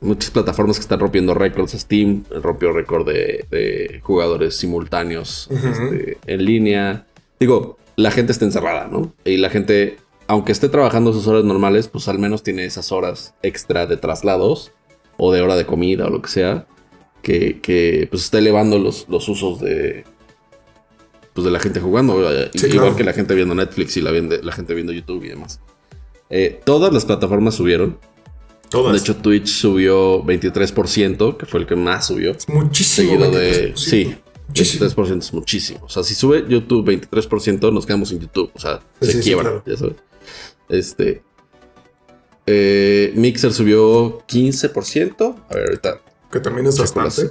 muchas 0.00 0.30
plataformas 0.30 0.76
que 0.76 0.82
están 0.82 1.00
rompiendo 1.00 1.32
récords. 1.32 1.72
Steam 1.72 2.24
rompió 2.42 2.72
récord 2.72 3.08
de, 3.08 4.00
jugadores 4.02 4.56
simultáneos 4.56 5.48
este, 5.50 6.18
en 6.26 6.44
línea. 6.44 7.06
Digo, 7.40 7.78
la 7.96 8.10
gente 8.10 8.32
está 8.32 8.44
encerrada, 8.44 8.86
¿no? 8.88 9.14
Y 9.24 9.38
la 9.38 9.48
gente, 9.48 9.96
aunque 10.26 10.52
esté 10.52 10.68
trabajando 10.68 11.14
sus 11.14 11.26
horas 11.26 11.44
normales, 11.44 11.88
pues 11.88 12.06
al 12.08 12.18
menos 12.18 12.42
tiene 12.42 12.66
esas 12.66 12.92
horas 12.92 13.34
extra 13.42 13.86
de 13.86 13.96
traslados 13.96 14.72
o 15.16 15.32
de 15.32 15.40
hora 15.40 15.56
de 15.56 15.64
comida 15.64 16.06
o 16.06 16.10
lo 16.10 16.20
que 16.20 16.28
sea 16.28 16.66
que, 17.22 18.08
pues 18.10 18.24
está 18.24 18.38
elevando 18.38 18.78
los, 18.78 19.06
los 19.08 19.28
usos 19.28 19.60
de 19.60 20.04
pues 21.38 21.44
de 21.44 21.52
la 21.52 21.60
gente 21.60 21.78
jugando, 21.78 22.14
igual 22.52 22.96
que 22.96 23.04
la 23.04 23.12
gente 23.12 23.32
viendo 23.32 23.54
Netflix 23.54 23.96
y 23.96 24.00
la, 24.00 24.10
la 24.10 24.52
gente 24.52 24.74
viendo 24.74 24.92
YouTube 24.92 25.22
y 25.22 25.28
demás. 25.28 25.60
Eh, 26.30 26.60
todas 26.64 26.92
las 26.92 27.04
plataformas 27.04 27.54
subieron. 27.54 27.98
Todas. 28.70 28.92
De 28.92 28.98
hecho, 28.98 29.14
Twitch 29.16 29.46
subió 29.46 30.22
23%, 30.24 31.36
que 31.36 31.46
fue 31.46 31.60
el 31.60 31.66
que 31.66 31.76
más 31.76 32.08
subió. 32.08 32.32
Es 32.32 32.48
muchísimo. 32.48 33.30
de. 33.30 33.72
Sí, 33.76 34.16
23% 34.52 35.18
es 35.18 35.32
muchísimo. 35.32 35.84
O 35.84 35.88
sea, 35.88 36.02
si 36.02 36.16
sube 36.16 36.44
YouTube 36.48 36.84
23%, 36.86 37.72
nos 37.72 37.86
quedamos 37.86 38.10
en 38.10 38.18
YouTube. 38.18 38.50
O 38.54 38.58
sea, 38.58 38.80
se 39.00 39.20
quiebra. 39.20 39.62
Ya 39.64 39.76
sabes. 39.76 39.94
Este. 40.68 41.22
Eh, 42.46 43.12
Mixer 43.14 43.52
subió 43.52 44.26
15%. 44.26 45.36
A 45.48 45.54
ver, 45.54 45.68
ahorita 45.68 46.00
que 46.30 46.40
también 46.40 46.66
es 46.66 46.78
bastante. 46.78 47.30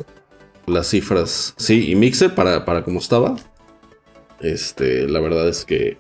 Las, 0.65 0.87
cifras. 0.89 1.53
Sí, 1.57 1.91
y 1.91 1.95
Mixer 1.95 2.35
para, 2.35 2.65
para 2.65 2.83
como 2.83 2.99
estaba. 2.99 3.35
Este, 4.41 5.07
la 5.07 5.19
verdad 5.19 5.47
es 5.47 5.65
que. 5.65 5.99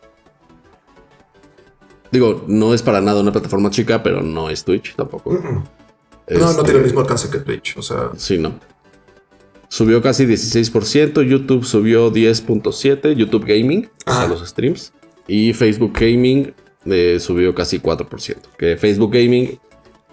Digo, 2.11 2.43
no 2.47 2.73
es 2.73 2.81
para 2.81 3.01
nada 3.01 3.21
una 3.21 3.31
plataforma 3.31 3.69
chica, 3.69 4.01
pero 4.03 4.21
no 4.21 4.49
es 4.49 4.63
Twitch 4.63 4.95
tampoco. 4.95 5.33
No, 5.33 6.39
no 6.39 6.49
Este, 6.49 6.63
tiene 6.63 6.79
el 6.79 6.85
mismo 6.85 6.99
alcance 7.01 7.29
que 7.29 7.39
Twitch. 7.39 7.77
O 7.77 7.81
sea, 7.81 8.11
Sí, 8.17 8.37
no. 8.37 8.59
Subió 9.69 10.01
casi 10.01 10.25
16%, 10.25 11.21
YouTube 11.23 11.65
subió 11.65 12.11
10.7%, 12.11 13.11
YouTube 13.13 13.45
Gaming, 13.45 13.89
Ah. 14.05 14.25
los 14.29 14.47
streams. 14.47 14.93
Y 15.27 15.51
Facebook 15.53 15.91
Gaming 15.93 16.53
eh, 16.85 17.17
subió 17.19 17.53
casi 17.53 17.79
4%. 17.79 18.37
Que 18.57 18.77
Facebook 18.77 19.11
Gaming, 19.11 19.59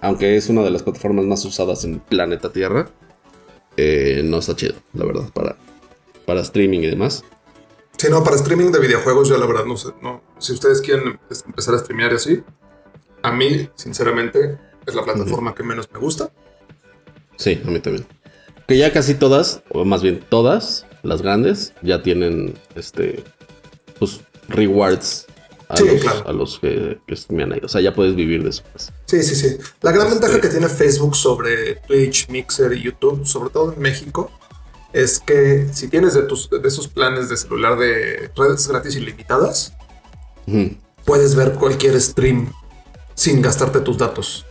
aunque 0.05 0.37
es 0.37 0.49
una 0.49 0.63
de 0.63 0.71
las 0.71 0.83
plataformas 0.83 1.25
más 1.25 1.45
usadas 1.45 1.85
en 1.85 1.99
planeta 1.99 2.53
Tierra, 2.53 2.89
eh, 3.77 4.23
no 4.25 4.39
está 4.39 4.55
chido, 4.55 4.75
la 4.93 5.05
verdad, 5.07 5.31
para, 5.33 5.57
para 6.27 6.41
streaming 6.43 6.81
y 6.81 6.87
demás. 6.87 7.25
si 7.97 8.11
no, 8.11 8.23
para 8.23 8.37
streaming 8.37 8.71
de 8.71 8.81
videojuegos, 8.81 9.29
yo 9.29 9.39
la 9.39 9.47
verdad 9.47 9.65
no 9.65 9.77
sé. 9.77 9.89
No. 10.03 10.23
Si 10.39 10.53
ustedes 10.53 10.81
quieren 10.81 11.19
empezar 11.47 11.75
a 11.75 11.79
streamear 11.79 12.13
y 12.13 12.17
así, 12.17 12.43
a 13.23 13.33
mí, 13.33 13.69
sinceramente, 13.75 14.59
es 14.87 14.95
la 14.95 15.03
plataforma 15.03 15.55
que 15.55 15.63
menos 15.63 15.89
me 15.91 15.99
gusta. 15.99 16.31
Sí, 17.37 17.61
a 17.67 17.71
mí 17.71 17.81
también. 17.81 18.07
Que 18.69 18.77
ya 18.77 18.93
casi 18.93 19.15
todas, 19.15 19.63
o 19.71 19.85
más 19.85 20.03
bien 20.03 20.21
todas, 20.29 20.87
las 21.03 21.23
grandes, 21.23 21.73
ya 21.83 22.03
tienen 22.03 22.59
este 22.75 23.25
pues 23.99 24.21
rewards 24.49 25.27
a 25.69 25.77
Sí, 25.77 25.85
los, 25.87 26.01
claro. 26.03 26.29
a 26.29 26.33
los 26.33 26.59
que, 26.59 26.99
que 27.07 27.17
streamean 27.17 27.53
ahí. 27.53 27.61
O 27.65 27.69
sea, 27.69 27.81
ya 27.81 27.95
puedes 27.95 28.15
vivir 28.15 28.43
de 28.43 28.51
eso. 28.51 28.63
pues. 28.73 28.93
Sí, 29.07 29.23
sí, 29.23 29.35
sí. 29.35 29.57
La 29.83 29.93
gran 29.93 30.07
Este- 30.09 30.21
ventaja 30.21 30.41
que 30.41 30.49
tiene 30.49 30.69
Facebook 30.69 31.17
sobre 31.17 31.77
Twitch, 31.87 32.29
Mixer 32.29 32.73
y 32.73 32.83
YouTube, 32.83 33.27
sobre 33.27 33.51
todo 33.51 33.73
en 33.73 33.81
México, 33.81 34.31
es 34.93 35.19
que 35.19 35.67
si 35.73 35.89
tienes 35.89 36.15
de, 36.15 36.23
tus, 36.23 36.49
de 36.51 36.67
esos 36.69 36.87
planes 36.89 37.29
de 37.29 37.37
celular 37.37 37.79
de 37.79 38.31
redes 38.37 38.69
gratis 38.69 38.95
ilimitadas, 38.97 39.73
Ujú. 40.47 40.77
puedes 41.05 41.35
ver 41.35 41.53
cualquier 41.55 42.01
stream 42.01 42.53
sin 43.15 43.43
gastarte 43.43 43.81
tus 43.81 43.99
datos. 43.99 44.45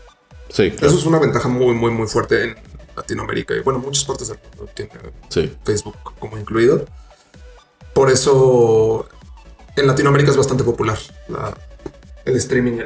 Sí, 0.49 0.71
claro. 0.71 0.87
Eso 0.87 0.97
es 0.99 1.05
una 1.05 1.19
ventaja 1.19 1.47
muy, 1.47 1.73
muy, 1.75 1.91
muy 1.91 2.07
fuerte 2.07 2.43
en 2.43 2.55
Latinoamérica 2.95 3.55
y 3.55 3.61
bueno, 3.61 3.79
muchas 3.79 4.03
partes 4.05 4.27
del 4.27 4.37
mundo 4.49 4.71
tiene 4.75 4.91
Sí. 5.29 5.51
Facebook 5.63 5.95
como 6.19 6.37
incluido. 6.37 6.85
Por 7.93 8.09
eso 8.11 9.07
en 9.75 9.87
Latinoamérica 9.87 10.31
es 10.31 10.37
bastante 10.37 10.63
popular 10.63 10.97
la- 11.27 11.57
el 12.25 12.35
streaming 12.37 12.73
en, 12.73 12.81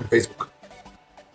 en 0.00 0.08
Facebook. 0.08 0.48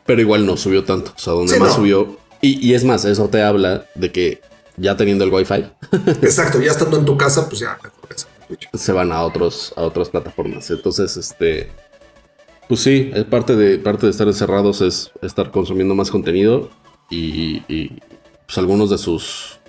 Pero 0.06 0.22
igual 0.22 0.46
no 0.46 0.56
subió 0.58 0.84
tanto. 0.84 1.12
O 1.16 1.20
sea, 1.20 1.34
donde 1.34 1.54
Sí, 1.54 1.60
más 1.60 1.70
no. 1.70 1.76
subió. 1.76 2.18
Y, 2.42 2.66
y 2.68 2.74
es 2.74 2.84
más, 2.84 3.06
eso 3.06 3.28
te 3.30 3.42
habla 3.42 3.86
de 3.96 4.12
que 4.12 4.42
ya 4.78 4.96
teniendo 4.98 5.24
el 5.24 5.34
Wi-Fi, 5.34 5.66
Exacto, 6.22 6.62
ya 6.62 6.72
estando 6.72 6.98
en 6.98 7.06
tu 7.06 7.18
casa, 7.18 7.48
pues 7.50 7.60
ya 7.62 7.78
se 8.74 8.92
van 8.92 9.12
a 9.12 9.24
otros, 9.24 9.74
a 9.76 9.82
otras 9.84 10.10
plataformas. 10.10 10.70
Entonces, 10.70 11.18
este. 11.18 11.72
Pues 12.68 12.80
sí, 12.82 13.12
es 13.14 13.24
parte 13.26 13.56
de, 13.56 13.78
parte 13.78 14.06
de 14.08 14.12
estar 14.12 14.28
encerrados 14.28 14.82
es 14.82 15.12
estar 15.22 15.52
consumiendo 15.52 15.94
más 15.96 16.10
contenido. 16.12 16.70
Y, 17.10 17.64
y, 17.68 18.00
pues 18.46 18.58
algunos 18.58 18.90
de 18.90 18.98
sus. 18.98 19.60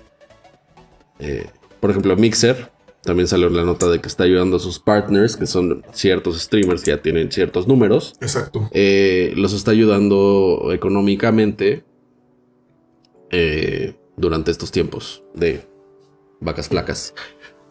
eh, 1.19 1.47
por 1.79 1.89
ejemplo, 1.91 2.15
Mixer. 2.15 2.71
También 3.07 3.29
salió 3.29 3.47
la 3.49 3.63
nota 3.63 3.87
de 3.89 4.01
que 4.01 4.09
está 4.09 4.25
ayudando 4.25 4.57
a 4.57 4.59
sus 4.59 4.79
partners, 4.79 5.37
que 5.37 5.47
son 5.47 5.81
ciertos 5.93 6.41
streamers 6.41 6.83
que 6.83 6.91
ya 6.91 7.01
tienen 7.01 7.31
ciertos 7.31 7.65
números. 7.65 8.13
Exacto. 8.19 8.67
eh, 8.73 9.31
los 9.37 9.53
está 9.53 9.71
ayudando 9.71 10.71
económicamente 10.73 11.85
eh, 13.31 13.95
durante 14.17 14.51
estos 14.51 14.71
tiempos 14.73 15.23
de 15.33 15.65
vacas 16.41 16.67
flacas. 16.67 17.13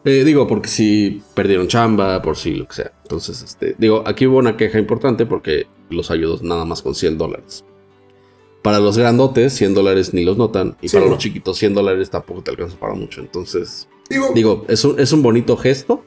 Eh, 0.07 0.25
digo, 0.25 0.47
porque 0.47 0.69
si 0.69 1.21
perdieron 1.35 1.69
chamba, 1.69 2.23
por 2.23 2.39
si 2.39 2.55
lo 2.55 2.67
que 2.67 2.77
sea. 2.77 2.93
Entonces, 3.03 3.43
este, 3.43 3.75
digo, 3.77 4.05
aquí 4.07 4.27
hubo 4.27 4.39
una 4.39 4.57
queja 4.57 4.79
importante 4.79 5.27
porque 5.27 5.67
los 5.91 6.11
ayudó 6.11 6.39
nada 6.43 6.65
más 6.65 6.81
con 6.81 6.95
100 6.95 7.19
dólares. 7.19 7.63
Para 8.63 8.79
los 8.81 8.97
grandotes, 8.97 9.53
100 9.53 9.75
dólares 9.75 10.15
ni 10.15 10.25
los 10.25 10.39
notan. 10.39 10.79
Y 10.81 10.89
Sí, 10.89 10.97
para 10.97 11.05
no. 11.05 11.13
los 11.13 11.23
chiquitos, 11.23 11.59
100 11.59 11.75
dólares 11.75 12.09
tampoco 12.09 12.43
te 12.43 12.53
alcanza 12.53 12.79
para 12.79 12.95
mucho. 12.95 13.21
Entonces, 13.21 13.87
Digo, 14.09 14.31
digo, 14.35 14.65
es 14.69 14.85
un, 14.85 14.99
es 15.01 15.13
un 15.13 15.23
bonito 15.23 15.57
gesto, 15.57 16.05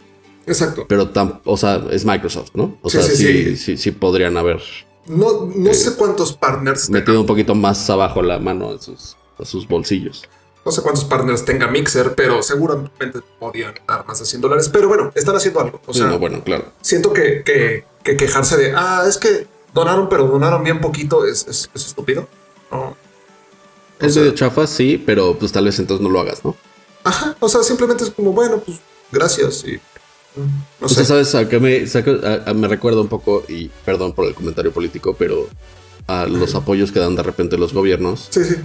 exacto. 0.47 0.85
pero 0.87 1.11
tam- 1.11 1.41
o 1.45 1.57
sea, 1.57 1.83
es 1.91 2.05
Microsoft, 2.05 2.51
¿no? 2.53 2.77
O 2.81 2.89
Sí, 2.89 2.97
sea, 2.97 3.05
sí, 3.09 3.15
sí, 3.15 3.43
sí. 3.43 3.57
sí, 3.57 3.77
sí 3.77 3.91
podrían 3.91 4.37
haber 4.37 4.61
No, 5.07 5.45
no 5.55 5.73
sé 5.73 5.95
cuántos 5.95 6.33
partners 6.33 6.89
metido 6.89 7.19
un 7.21 7.25
poquito 7.27 7.55
más 7.55 7.89
abajo 7.89 8.21
la 8.21 8.39
mano 8.39 8.69
a 8.71 8.77
sus, 8.79 9.17
a 9.37 9.45
sus 9.45 9.67
bolsillos. 9.67 10.23
no 10.65 10.71
sé 10.71 10.81
cuántos 10.81 11.03
partners 11.05 11.43
tenga 11.45 11.67
Mixer, 11.67 12.13
pero 12.15 12.43
seguramente 12.43 13.19
podían 13.39 13.73
dar 13.87 14.05
más 14.05 14.19
de 14.19 14.25
100 14.25 14.41
dólares. 14.41 14.69
Pero 14.71 14.87
bueno, 14.87 15.11
están 15.15 15.35
haciendo 15.35 15.59
algo. 15.61 15.81
O 15.85 15.93
sea, 15.93 16.05
no, 16.07 16.19
bueno, 16.19 16.43
claro. 16.43 16.65
siento 16.81 17.11
que, 17.11 17.41
que- 17.43 17.85
que 18.03 18.15
quejarse 18.17 18.55
de, 18.57 18.73
ah, 18.75 19.03
es 19.07 19.17
que 19.17 19.47
donaron, 19.73 20.07
pero 20.09 20.27
donaron 20.27 20.63
bien 20.63 20.79
poquito, 20.79 21.25
es, 21.25 21.45
es- 21.47 21.69
es 21.73 21.85
estúpido. 21.87 22.27
No. 22.71 22.95
Es 23.99 24.15
medio 24.15 24.31
chafa, 24.33 24.65
sí, 24.67 25.01
pero 25.03 25.37
pues 25.37 25.51
tal 25.51 25.65
vez 25.65 25.77
entonces 25.79 26.01
no 26.03 26.09
lo 26.09 26.19
hagas, 26.21 26.45
¿no? 26.45 26.55
O 27.39 27.47
sea, 27.49 27.63
simplemente 27.63 28.03
es 28.03 28.09
como, 28.11 28.33
bueno, 28.33 28.59
pues 28.65 28.79
gracias 29.11 29.63
y 29.65 29.79
no 30.79 30.85
O 30.85 30.89
sea, 30.89 31.03
sé. 31.03 31.05
¿sabes 31.05 31.35
a 31.35 31.47
qué 31.49 31.59
me, 31.59 31.85
saca- 31.87 32.43
a- 32.45 32.49
a- 32.49 32.53
me 32.53 32.67
recuerda 32.67 33.01
un 33.01 33.07
poco, 33.07 33.43
y 33.47 33.69
perdón 33.85 34.13
por 34.13 34.25
el 34.27 34.33
comentario 34.33 34.71
político, 34.71 35.15
pero 35.17 35.47
a 36.07 36.25
los 36.25 36.55
apoyos 36.55 36.91
que 36.91 36.99
dan 36.99 37.15
de 37.15 37.23
repente 37.23 37.57
los 37.57 37.71
gobiernos 37.73 38.27
Sí, 38.31 38.43
sí. 38.43 38.55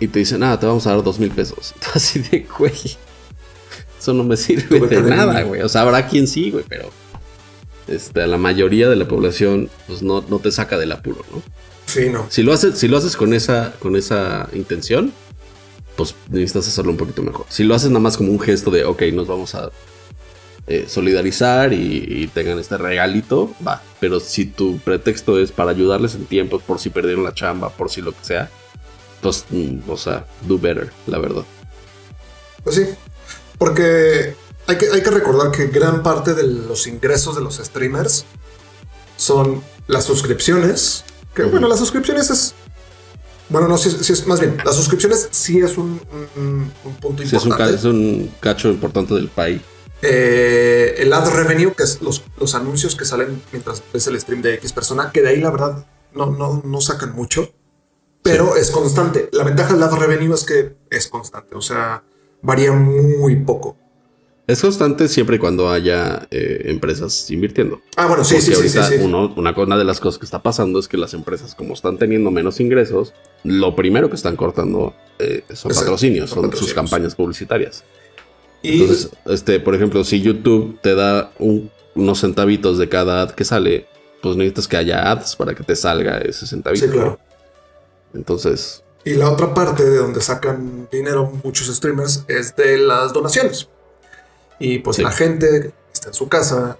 y 0.00 0.08
te 0.08 0.18
dicen, 0.20 0.42
ah, 0.42 0.58
te 0.58 0.66
vamos 0.66 0.86
a 0.86 0.90
dar 0.94 1.02
dos 1.02 1.18
mil 1.18 1.30
pesos. 1.30 1.74
Así 1.94 2.20
de, 2.20 2.46
güey, 2.58 2.72
eso 4.00 4.12
no 4.14 4.22
me 4.24 4.36
sirve 4.36 4.78
de 4.86 5.02
nada, 5.02 5.42
güey. 5.42 5.62
O 5.62 5.68
sea, 5.68 5.82
habrá 5.82 6.06
quien 6.06 6.26
sí, 6.28 6.50
güey, 6.50 6.64
pero 6.68 6.90
este, 7.88 8.22
a 8.22 8.26
la 8.26 8.38
mayoría 8.38 8.88
de 8.88 8.96
la 8.96 9.08
población, 9.08 9.70
pues 9.86 10.02
no, 10.02 10.24
no 10.28 10.38
te 10.38 10.52
saca 10.52 10.78
del 10.78 10.92
apuro, 10.92 11.24
¿no? 11.32 11.42
Sí, 11.86 12.10
no. 12.10 12.26
Si 12.28 12.42
lo 12.42 12.52
haces, 12.52 12.78
si 12.78 12.86
lo 12.86 12.98
haces 12.98 13.16
con 13.16 13.32
esa, 13.32 13.72
con 13.78 13.96
esa 13.96 14.48
intención, 14.52 15.10
pues 15.98 16.14
necesitas 16.30 16.68
hacerlo 16.68 16.92
un 16.92 16.96
poquito 16.96 17.22
mejor. 17.22 17.44
Si 17.48 17.64
lo 17.64 17.74
haces 17.74 17.90
nada 17.90 17.98
más 17.98 18.16
como 18.16 18.30
un 18.30 18.38
gesto 18.38 18.70
de, 18.70 18.84
ok, 18.84 19.02
nos 19.12 19.26
vamos 19.26 19.56
a 19.56 19.70
eh, 20.68 20.86
solidarizar 20.88 21.72
y, 21.72 22.04
y 22.06 22.28
tengan 22.28 22.60
este 22.60 22.78
regalito, 22.78 23.52
va. 23.66 23.82
Pero 23.98 24.20
si 24.20 24.46
tu 24.46 24.78
pretexto 24.78 25.40
es 25.40 25.50
para 25.50 25.72
ayudarles 25.72 26.14
en 26.14 26.26
tiempos, 26.26 26.62
por 26.62 26.78
si 26.78 26.90
perdieron 26.90 27.24
la 27.24 27.34
chamba, 27.34 27.70
por 27.70 27.90
si 27.90 28.00
lo 28.00 28.12
que 28.12 28.22
sea, 28.22 28.48
pues, 29.20 29.44
mm, 29.50 29.90
o 29.90 29.96
sea, 29.96 30.24
do 30.42 30.56
better, 30.56 30.92
la 31.08 31.18
verdad. 31.18 31.42
Pues 32.62 32.76
sí, 32.76 32.86
porque 33.58 34.36
hay 34.68 34.78
que, 34.78 34.86
hay 34.92 35.02
que 35.02 35.10
recordar 35.10 35.50
que 35.50 35.66
gran 35.66 36.04
parte 36.04 36.34
de 36.34 36.44
los 36.44 36.86
ingresos 36.86 37.34
de 37.34 37.42
los 37.42 37.56
streamers 37.56 38.24
son 39.16 39.64
las 39.88 40.04
suscripciones. 40.04 41.04
Que 41.34 41.42
bueno, 41.42 41.66
las 41.66 41.80
suscripciones 41.80 42.30
es. 42.30 42.54
Bueno, 43.50 43.66
no, 43.68 43.78
si, 43.78 43.88
es 44.12 44.26
más 44.26 44.40
bien, 44.40 44.58
las 44.64 44.74
suscripciones 44.76 45.28
sí 45.30 45.58
es 45.60 45.78
un, 45.78 46.00
un- 46.36 46.70
un 46.84 46.94
punto 46.96 47.22
Sí, 47.24 47.34
es 47.34 47.44
un, 47.44 47.50
ca- 47.50 47.70
importante. 47.70 47.74
es 47.76 47.84
un 47.84 48.30
cacho 48.40 48.68
importante 48.68 49.14
del 49.14 49.28
país. 49.28 49.60
Eh, 50.02 50.94
el 50.98 51.12
ad 51.12 51.28
revenue, 51.32 51.72
que 51.74 51.82
es 51.82 52.00
los, 52.02 52.22
los 52.38 52.54
anuncios 52.54 52.94
que 52.94 53.04
salen 53.04 53.42
mientras 53.52 53.82
ves 53.92 54.06
el 54.06 54.20
stream 54.20 54.42
de 54.42 54.54
X 54.54 54.72
persona, 54.72 55.10
que 55.12 55.22
de 55.22 55.30
ahí 55.30 55.40
la 55.40 55.50
verdad 55.50 55.86
no, 56.14 56.26
no, 56.30 56.62
no 56.64 56.80
sacan 56.80 57.14
mucho, 57.14 57.52
pero 58.22 58.54
es 58.56 58.70
constante. 58.70 59.28
La 59.32 59.44
ventaja 59.44 59.72
del 59.74 59.82
ad 59.82 59.92
revenue 59.94 60.34
es 60.34 60.44
que 60.44 60.76
es 60.90 61.08
constante, 61.08 61.54
o 61.56 61.62
sea, 61.62 62.04
varía 62.42 62.72
muy 62.72 63.36
poco. 63.36 63.76
Es 64.48 64.62
constante 64.62 65.06
siempre 65.08 65.36
y 65.36 65.38
cuando 65.38 65.70
haya 65.70 66.26
eh, 66.30 66.62
empresas 66.64 67.30
invirtiendo. 67.30 67.80
Ah, 67.96 68.06
bueno, 68.06 68.24
sí, 68.24 68.34
Porque 68.34 68.46
sí, 68.46 68.54
sí, 68.62 68.68
sí, 68.70 68.78
ahorita 68.78 68.96
sí. 68.98 69.04
uno- 69.04 69.32
una, 69.36 69.52
una 69.52 69.76
de 69.76 69.84
las 69.84 70.00
cosas 70.00 70.18
que 70.18 70.24
está 70.24 70.42
pasando 70.42 70.78
es 70.80 70.88
que 70.88 70.96
las 70.96 71.12
empresas, 71.14 71.54
como 71.54 71.74
están 71.74 71.98
teniendo 71.98 72.30
menos 72.30 72.58
ingresos, 72.58 73.12
lo 73.44 73.76
primero 73.76 74.08
que 74.08 74.16
están 74.16 74.34
cortando 74.36 74.94
eh, 75.18 75.42
son 75.48 75.70
Exacto, 75.70 75.80
patrocinios, 75.80 76.30
son 76.30 76.36
son, 76.36 76.44
patrocinios. 76.46 76.70
sus 76.70 76.74
campañas 76.74 77.14
publicitarias. 77.14 77.84
Y 78.62 78.80
Entonces, 78.80 79.10
este, 79.26 79.60
por 79.60 79.74
ejemplo, 79.74 80.02
si 80.02 80.20
YouTube 80.22 80.80
te 80.80 80.94
da 80.94 81.30
un- 81.38 81.70
unos 81.94 82.18
centavitos 82.20 82.78
de 82.78 82.88
cada 82.88 83.22
ad 83.22 83.30
que 83.32 83.44
sale, 83.44 83.86
pues 84.22 84.34
necesitas 84.36 84.66
que 84.66 84.78
haya 84.78 85.10
ads 85.12 85.36
para 85.36 85.54
que 85.54 85.62
te 85.62 85.76
salga 85.76 86.18
ese 86.18 86.46
centavito. 86.46 86.86
sí, 86.86 86.90
claro. 86.90 87.18
Entonces, 88.14 88.82
Y 89.04 89.14
la 89.14 89.30
otra 89.30 89.52
parte 89.54 89.84
de 89.84 89.96
donde 89.98 90.20
sacan 90.20 90.88
dinero 90.90 91.30
muchos 91.44 91.66
streamers 91.68 92.24
es 92.28 92.56
de 92.56 92.78
las 92.78 93.12
donaciones. 93.12 93.68
Y 94.58 94.78
pues 94.80 94.96
Sí. 94.96 95.02
la 95.02 95.12
gente 95.12 95.72
está 95.92 96.08
en 96.08 96.14
su 96.14 96.28
casa 96.28 96.78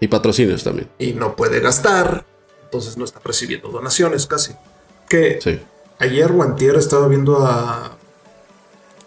y 0.00 0.08
patrocinios 0.08 0.62
también. 0.64 0.88
y 0.98 1.12
no 1.12 1.34
puede 1.36 1.60
gastar, 1.60 2.24
entonces 2.64 2.96
no 2.96 3.04
está 3.04 3.20
recibiendo 3.24 3.68
donaciones 3.68 4.26
casi. 4.26 4.52
Que 5.08 5.38
Sí. 5.42 5.58
ayer 5.98 6.30
o 6.32 6.42
antier 6.42 6.76
estaba 6.76 7.08
viendo 7.08 7.38
a, 7.46 7.96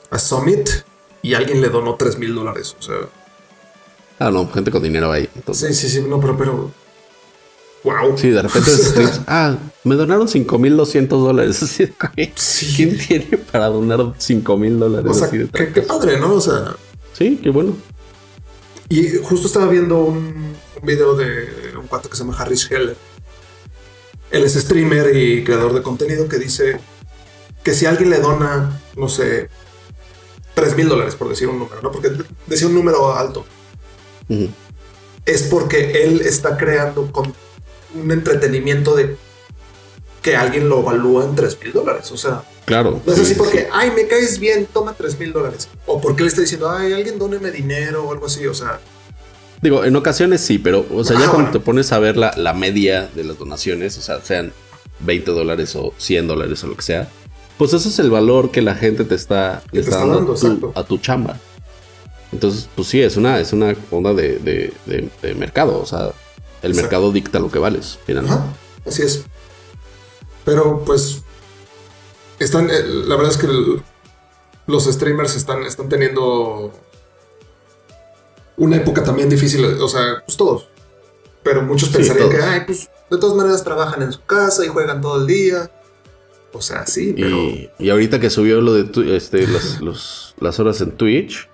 a 0.09 0.19
Summit 0.19 0.69
y 1.21 1.33
alguien 1.35 1.61
le 1.61 1.69
donó 1.69 1.95
3 1.95 2.17
mil 2.17 2.33
dólares. 2.35 2.75
O 2.79 2.81
sea, 2.81 2.95
Ah, 4.19 4.29
no, 4.29 4.47
gente 4.51 4.69
con 4.69 4.83
dinero 4.83 5.11
ahí. 5.11 5.27
Entonces, 5.35 5.75
sí, 5.77 5.87
sí, 5.89 6.01
sí, 6.01 6.07
no, 6.07 6.19
pero, 6.19 6.37
pero 6.37 6.71
wow. 7.83 8.15
sí, 8.17 8.29
de 8.29 8.41
repente 8.43 8.69
streams, 8.69 9.21
ah, 9.27 9.55
me 9.83 9.95
donaron 9.95 10.27
5200 10.27 11.23
dólares. 11.23 11.57
Sí. 12.35 12.73
¿Quién 12.75 12.97
tiene 12.99 13.37
para 13.51 13.67
donar 13.67 14.13
5 14.19 14.57
mil 14.57 14.77
dólares? 14.79 15.09
O 15.09 15.13
sea, 15.15 15.25
así 15.27 15.37
de 15.39 15.47
qué, 15.47 15.71
qué 15.73 15.81
padre, 15.81 16.19
¿no? 16.19 16.33
O 16.35 16.41
sea, 16.41 16.75
Sí, 17.13 17.39
qué 17.41 17.49
bueno. 17.49 17.75
Y 18.91 19.19
justo 19.23 19.47
estaba 19.47 19.67
viendo 19.67 19.99
un, 19.99 20.53
un 20.81 20.85
video 20.85 21.15
de 21.15 21.73
un 21.79 21.87
cuate 21.87 22.09
que 22.09 22.17
se 22.17 22.23
llama 22.23 22.37
Harris 22.37 22.69
Heller. 22.69 22.97
Él 24.31 24.43
es 24.43 24.53
streamer 24.55 25.15
y 25.15 25.45
creador 25.45 25.73
de 25.73 25.81
contenido 25.81 26.27
que 26.27 26.37
dice 26.37 26.77
que 27.63 27.73
si 27.73 27.85
alguien 27.85 28.09
le 28.09 28.19
dona, 28.19 28.81
no 28.97 29.07
sé, 29.07 29.49
3 30.55 30.75
mil 30.75 30.89
dólares, 30.89 31.15
por 31.15 31.29
decir 31.29 31.47
un 31.47 31.59
número, 31.59 31.81
¿no? 31.81 31.89
Porque 31.89 32.11
decía 32.47 32.67
un 32.67 32.73
número 32.73 33.15
alto. 33.15 33.45
Es 35.25 35.43
porque 35.43 36.03
él 36.03 36.19
está 36.25 36.57
creando 36.57 37.13
con 37.13 37.33
un 37.95 38.11
entretenimiento 38.11 38.93
de 38.93 39.15
que 40.21 40.35
alguien 40.35 40.67
lo 40.67 40.79
evalúa 40.79 41.23
en 41.23 41.35
3 41.35 41.59
mil 41.63 41.71
dólares. 41.71 42.11
O 42.11 42.17
sea, 42.17 42.43
claro. 42.71 43.01
No 43.05 43.13
es 43.13 43.19
así 43.19 43.35
porque, 43.35 43.67
ay, 43.71 43.91
me 43.91 44.07
caes 44.07 44.39
bien, 44.39 44.65
toma 44.71 44.93
3 44.93 45.19
mil 45.19 45.33
dólares. 45.33 45.67
O 45.85 45.99
porque 45.99 46.23
le 46.23 46.29
está 46.29 46.41
diciendo, 46.41 46.69
ay, 46.69 46.93
alguien 46.93 47.19
dóneme 47.19 47.51
dinero 47.51 48.05
o 48.05 48.13
algo 48.13 48.27
así. 48.27 48.47
O 48.47 48.53
sea, 48.53 48.79
Digo, 49.61 49.83
en 49.83 49.95
ocasiones 49.95 50.41
sí, 50.41 50.57
pero, 50.57 50.85
o 50.91 51.03
sea, 51.03 51.19
ya 51.19 51.27
ah, 51.27 51.31
cuando 51.31 51.51
te 51.51 51.59
pones 51.59 51.91
a 51.91 51.99
ver 51.99 52.17
la, 52.17 52.33
la, 52.35 52.53
media 52.53 53.09
de 53.13 53.23
las 53.23 53.37
donaciones, 53.37 53.95
o 53.97 54.01
sea, 54.01 54.19
sean 54.21 54.53
20 55.01 55.31
dólares 55.31 55.75
o 55.75 55.93
100 55.97 56.27
dólares 56.27 56.63
o 56.63 56.67
lo 56.67 56.75
que 56.75 56.81
sea, 56.81 57.09
pues 57.57 57.73
ese 57.73 57.89
es 57.89 57.99
el 57.99 58.09
valor 58.09 58.49
que 58.49 58.63
la 58.63 58.73
gente 58.73 59.03
te 59.03 59.13
está, 59.13 59.61
dando, 59.71 60.33
a, 60.73 60.83
tu, 60.83 60.97
chamba. 60.97 61.37
Entonces, 62.31 62.69
pues 62.73 62.87
sí, 62.87 63.01
es 63.01 63.17
una, 63.17 63.39
es 63.39 63.53
una 63.53 63.75
onda 63.91 64.15
de, 64.15 64.73
mercado, 65.37 65.79
o 65.79 65.85
sea, 65.85 66.11
el 66.63 66.73
mercado 66.73 67.11
dicta 67.11 67.39
lo 67.39 67.51
que 67.51 67.59
vales, 67.59 67.99
finalmente. 68.05 68.41
así 68.87 69.03
es. 69.03 69.25
Pero 70.43 70.83
pues, 70.83 71.21
están, 72.43 72.69
eh, 72.69 72.83
la 73.05 73.15
verdad 73.15 73.31
es 73.31 73.37
que 73.37 73.47
los 74.67 74.85
streamers 74.85 75.35
están, 75.35 75.63
están 75.63 75.89
teniendo 75.89 76.71
una 78.57 78.77
época 78.77 79.03
también 79.03 79.29
difícil, 79.29 79.65
o 79.65 79.87
sea, 79.87 80.23
pues 80.25 80.37
todos. 80.37 80.67
Pero 81.43 81.63
muchos 81.63 81.89
pensarían 81.89 82.29
que, 82.29 82.37
ay, 82.37 82.61
pues 82.65 82.89
de 83.09 83.17
todas 83.17 83.35
maneras 83.35 83.63
trabajan 83.63 84.01
en 84.03 84.11
su 84.11 84.23
casa 84.23 84.63
y 84.63 84.69
juegan 84.69 85.01
todo 85.01 85.21
el 85.21 85.27
día. 85.27 85.71
O 86.53 86.61
sea, 86.61 86.85
sí, 86.85 87.13
pero. 87.15 87.37
Y, 87.79 87.89
ahorita 87.89 88.19
que 88.19 88.29
subió 88.29 88.61
lo 88.61 88.73
de 88.73 89.15
este, 89.15 89.47
las, 90.39 90.59
horas 90.59 90.81
en 90.81 90.91
Twitch, 90.91 91.49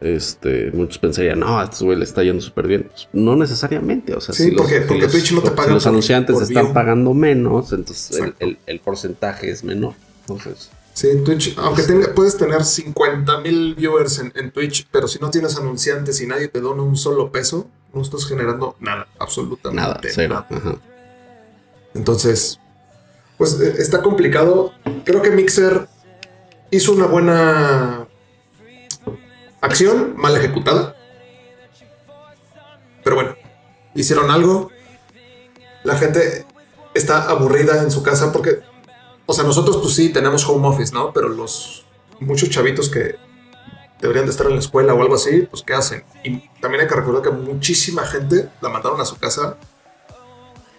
este, 0.00 0.70
muchos 0.72 0.98
pensarían, 0.98 1.40
no, 1.40 1.58
a 1.58 1.64
este 1.64 1.84
güey 1.84 1.98
le 1.98 2.04
está 2.04 2.22
yendo 2.22 2.40
súper 2.42 2.66
bien. 2.66 2.84
Pues, 2.90 3.08
no 3.12 3.36
necesariamente, 3.36 4.14
o 4.14 4.20
sea, 4.20 4.34
sí, 4.34 4.52
porque, 4.52 4.80
porque 4.82 5.08
Twitch 5.08 5.32
no 5.32 5.42
te 5.42 5.50
paga. 5.50 5.68
Si 5.68 5.74
los 5.74 5.86
anunciantes 5.86 6.40
están 6.40 6.72
pagando 6.72 7.12
menos, 7.12 7.72
entonces 7.72 8.20
el, 8.38 8.58
el, 8.66 8.80
porcentaje 8.80 9.50
es 9.50 9.62
menor. 9.62 9.94
Entonces. 10.22 10.70
Sí, 10.94 11.08
en 11.08 11.22
Twitch, 11.22 11.54
aunque 11.58 11.82
tenga, 11.82 12.14
puedes 12.14 12.36
tener 12.36 12.64
50 12.64 13.40
mil 13.40 13.74
viewers 13.74 14.18
en, 14.18 14.50
Twitch, 14.50 14.88
pero 14.90 15.06
si 15.06 15.18
no 15.18 15.30
tienes 15.30 15.56
anunciantes 15.56 16.20
y 16.20 16.26
nadie 16.26 16.48
te 16.48 16.60
dona 16.60 16.82
un 16.82 16.96
solo 16.96 17.30
peso, 17.30 17.68
no 17.94 18.02
estás 18.02 18.26
generando 18.26 18.76
nada, 18.80 19.06
absolutamente 19.18 19.82
nada. 19.82 20.00
Cero. 20.02 20.46
Entonces, 21.94 22.58
pues 23.36 23.60
eh, 23.60 23.74
está 23.78 24.02
complicado. 24.02 24.72
Creo 25.04 25.22
que 25.22 25.30
Mixer 25.30 25.88
hizo 26.70 26.92
una 26.92 27.06
buena 27.06 28.06
acción, 29.60 30.14
mal 30.16 30.36
ejecutada. 30.36 30.96
Pero 33.02 33.16
bueno, 33.16 33.36
hicieron 33.94 34.30
algo. 34.30 34.70
La 35.84 35.96
gente 35.96 36.46
está 36.94 37.30
aburrida 37.30 37.82
en 37.82 37.90
su 37.90 38.02
casa 38.02 38.32
porque 38.32 38.62
o 39.30 39.32
sea, 39.32 39.44
nosotros 39.44 39.76
pues 39.80 39.94
sí 39.94 40.08
tenemos 40.08 40.44
home 40.48 40.66
office, 40.66 40.92
¿no? 40.92 41.12
Pero 41.12 41.28
los 41.28 41.84
muchos 42.18 42.50
chavitos 42.50 42.90
que 42.90 43.14
deberían 44.00 44.24
de 44.24 44.32
estar 44.32 44.48
en 44.48 44.54
la 44.54 44.58
escuela 44.58 44.92
o 44.92 45.00
algo 45.00 45.14
así, 45.14 45.42
pues 45.42 45.62
¿qué 45.62 45.72
hacen? 45.72 46.02
Y 46.24 46.48
también 46.60 46.82
hay 46.82 46.88
que 46.88 46.96
recordar 46.96 47.22
que 47.22 47.30
muchísima 47.30 48.04
gente 48.04 48.48
la 48.60 48.70
mandaron 48.70 49.00
a 49.00 49.04
su 49.04 49.16
casa 49.18 49.56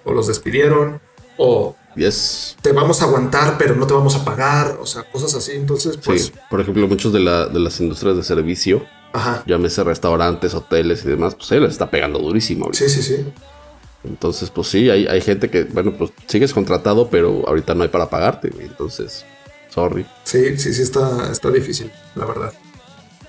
o 0.03 0.11
los 0.11 0.27
despidieron 0.27 0.99
o 1.37 1.77
te 2.61 2.71
vamos 2.71 3.01
a 3.01 3.05
aguantar 3.05 3.57
pero 3.57 3.75
no 3.75 3.87
te 3.87 3.93
vamos 3.93 4.15
a 4.15 4.25
pagar, 4.25 4.77
o 4.79 4.85
sea, 4.85 5.03
cosas 5.03 5.33
así. 5.35 5.51
Entonces, 5.53 5.97
pues... 6.03 6.25
Sí, 6.25 6.33
por 6.49 6.61
ejemplo, 6.61 6.87
muchos 6.87 7.13
de, 7.13 7.19
la, 7.19 7.47
de 7.47 7.59
las 7.59 7.79
industrias 7.79 8.15
de 8.15 8.23
servicio, 8.23 8.85
Ajá. 9.13 9.43
llámese 9.45 9.83
restaurantes, 9.83 10.53
hoteles 10.53 11.03
y 11.05 11.09
demás, 11.09 11.35
pues 11.35 11.47
se 11.47 11.59
les 11.59 11.71
está 11.71 11.89
pegando 11.89 12.19
durísimo. 12.19 12.69
Sí, 12.73 12.89
sí, 12.89 13.01
sí. 13.01 13.25
Entonces, 14.03 14.49
pues 14.49 14.67
sí, 14.67 14.89
hay, 14.89 15.05
hay 15.05 15.21
gente 15.21 15.49
que, 15.49 15.65
bueno, 15.65 15.93
pues 15.97 16.11
sigues 16.27 16.53
contratado, 16.53 17.09
pero 17.09 17.47
ahorita 17.47 17.75
no 17.75 17.83
hay 17.83 17.89
para 17.89 18.09
pagarte, 18.09 18.51
Entonces, 18.59 19.25
sorry. 19.69 20.05
Sí, 20.23 20.57
sí, 20.57 20.73
sí, 20.73 20.81
está, 20.81 21.31
está 21.31 21.51
difícil, 21.51 21.91
la 22.15 22.25
verdad. 22.25 22.53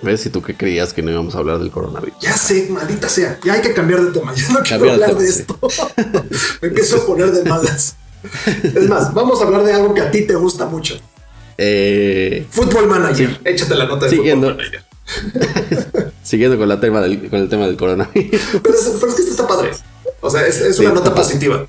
¿Ves? 0.03 0.21
Si 0.21 0.31
tú 0.31 0.43
qué 0.43 0.57
creías 0.57 0.93
que 0.93 1.01
no 1.01 1.13
íbamos 1.13 1.35
a 1.37 1.39
hablar 1.39 1.59
del 1.61 1.71
coronavirus. 1.71 2.19
Ya 2.21 2.37
sé, 2.37 2.69
maldita 2.71 3.09
sea. 3.09 3.39
Ya 3.45 3.55
hay 3.55 3.61
que 3.61 3.73
cambiar 3.73 4.05
de 4.05 4.11
tema. 4.11 4.35
Ya 4.35 4.49
no 4.49 4.61
quiero 4.61 4.91
hablar 4.91 5.17
de, 5.17 5.29
esto. 5.29 5.57
Me 6.61 6.69
empiezo 6.69 6.97
a 6.97 7.07
poner 7.07 7.31
de 7.31 7.49
malas. 7.49 7.95
Es 8.63 8.89
más, 8.89 9.13
vamos 9.15 9.41
a 9.41 9.45
hablar 9.45 9.65
de 9.65 9.73
algo 9.73 9.95
que 9.95 10.01
a 10.01 10.11
ti 10.11 10.23
te 10.23 10.35
gusta 10.35 10.67
mucho. 10.67 10.99
Eh, 11.59 12.47
Fútbol 12.51 12.87
Manager. 12.87 13.41
Échate 13.45 13.75
la 13.75 13.87
nota 13.87 14.07
de 14.07 14.17
Siguiendo. 14.17 14.49
Fútbol 14.49 14.65
Manager. 14.65 16.13
Siguiendo 16.23 16.59
con, 16.59 16.69
la 16.69 16.81
tema 16.81 17.01
del, 17.01 17.29
con 17.29 17.41
el 17.41 17.49
tema 17.49 17.67
del 17.67 17.77
coronavirus. 17.77 18.41
Pero 18.63 18.75
es, 18.75 18.93
pero 19.01 19.09
es 19.09 19.15
que 19.15 19.23
esto 19.23 19.33
está 19.33 19.47
padre. 19.47 19.71
O 20.21 20.31
sea, 20.31 20.47
es, 20.47 20.79
una 20.79 20.93
nota 20.93 21.15
positiva. 21.15 21.67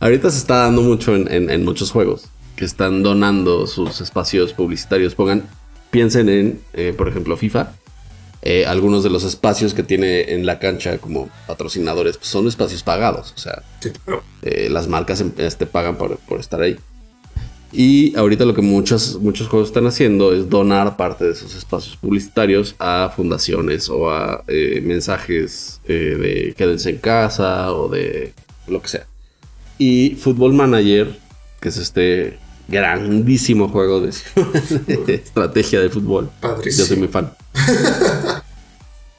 Ahorita 0.00 0.30
se 0.30 0.38
está 0.38 0.56
dando 0.56 0.82
mucho 0.82 1.14
en, 1.14 1.64
muchos 1.64 1.90
juegos 1.90 2.24
que 2.56 2.64
están 2.64 3.02
donando 3.02 3.66
sus 3.66 4.00
espacios 4.00 4.52
publicitarios. 4.52 5.14
Pongan, 5.14 5.44
piensen 5.90 6.28
en, 6.28 6.60
eh, 6.72 6.94
por 6.96 7.08
ejemplo, 7.08 7.36
FIFA. 7.36 7.72
Eh, 8.42 8.64
algunos 8.66 9.02
de 9.02 9.10
los 9.10 9.24
espacios 9.24 9.74
que 9.74 9.82
tiene 9.82 10.32
en 10.32 10.46
la 10.46 10.58
cancha 10.58 10.96
como 10.98 11.28
patrocinadores 11.46 12.16
pues, 12.16 12.28
son 12.28 12.48
espacios 12.48 12.82
pagados. 12.82 13.32
O 13.36 13.38
sea, 13.38 13.62
eh, 14.42 14.68
las 14.70 14.88
marcas 14.88 15.20
este, 15.20 15.66
pagan 15.66 15.96
por, 15.96 16.18
estar 16.38 16.60
ahí. 16.62 16.76
Y 17.72 18.16
ahorita 18.16 18.44
lo 18.44 18.54
que 18.54 18.62
muchos, 18.62 19.20
muchos 19.20 19.46
juegos 19.46 19.68
están 19.68 19.86
haciendo 19.86 20.34
es 20.34 20.48
donar 20.48 20.96
parte 20.96 21.24
de 21.24 21.32
esos 21.32 21.54
espacios 21.54 21.96
publicitarios 21.96 22.74
a 22.80 23.12
fundaciones 23.14 23.88
o 23.88 24.10
a 24.10 24.42
eh, 24.48 24.80
mensajes 24.82 25.80
eh, 25.86 25.92
de 25.92 26.54
quédense 26.56 26.90
en 26.90 26.98
casa 26.98 27.72
o 27.72 27.88
de 27.88 28.32
lo 28.66 28.82
que 28.82 28.88
sea. 28.88 29.06
Y 29.78 30.16
Football 30.16 30.54
Manager, 30.54 31.16
que 31.60 31.68
es 31.68 31.76
este 31.76 32.38
grandísimo 32.70 33.68
juego 33.68 34.00
de, 34.00 34.10
estrategia 35.14 35.80
de 35.80 35.90
fútbol. 35.90 36.30
Yo 36.64 36.84
soy 36.84 36.96
muy 36.96 37.08
fan. 37.08 37.32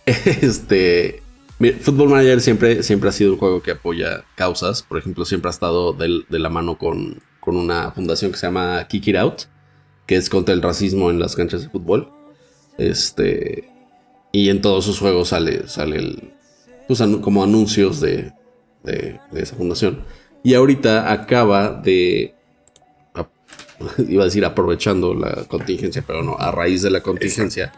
este. 0.05 1.21
Football 1.81 2.09
Manager 2.09 2.41
siempre, 2.41 2.81
siempre 2.81 3.09
ha 3.09 3.11
sido 3.11 3.33
un 3.33 3.37
juego 3.37 3.61
que 3.61 3.71
apoya 3.71 4.23
causas. 4.35 4.81
Por 4.81 4.97
ejemplo, 4.97 5.25
siempre 5.25 5.49
ha 5.49 5.51
estado 5.51 5.93
de 5.93 6.39
la 6.39 6.49
mano 6.49 6.79
con 6.79 7.21
con 7.41 7.57
una 7.57 7.91
fundación 7.91 8.31
que 8.31 8.37
se 8.37 8.47
llama 8.47 8.87
Kick 8.87 9.07
It 9.07 9.17
Out, 9.17 9.41
que 10.05 10.15
es 10.15 10.29
contra 10.29 10.53
el 10.53 10.61
racismo 10.61 11.09
en 11.09 11.19
las 11.19 11.35
canchas 11.35 11.63
de 11.63 11.69
fútbol. 11.69 12.09
Este. 12.77 13.69
Y 14.31 14.47
en 14.47 14.61
todos 14.61 14.85
sus 14.85 14.99
juegos 14.99 15.29
sale, 15.29 15.67
sale 15.67 15.97
el, 15.97 16.33
pues, 16.87 17.01
como 17.21 17.43
anuncios 17.43 17.99
de, 17.99 18.31
de, 18.83 19.19
esa 19.33 19.57
fundación. 19.57 20.03
Y 20.43 20.53
ahorita 20.53 21.11
acaba 21.11 21.69
de. 21.73 22.35
iba 24.07 24.23
a 24.23 24.25
decir 24.25 24.45
aprovechando 24.45 25.13
la 25.13 25.45
contingencia, 25.45 26.03
pero 26.05 26.23
no, 26.23 26.35
a 26.37 26.51
raíz 26.51 26.81
de 26.81 26.89
la 26.89 27.01
contingencia. 27.01 27.71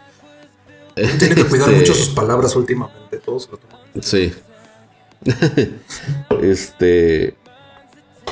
Tiene 0.95 1.35
que 1.35 1.45
cuidar 1.45 1.69
este, 1.69 1.79
mucho 1.79 1.93
sus 1.93 2.09
palabras 2.09 2.55
últimamente, 2.55 3.17
todos 3.17 3.49
lo 3.51 3.59
Sí. 4.01 4.31
este 6.41 7.35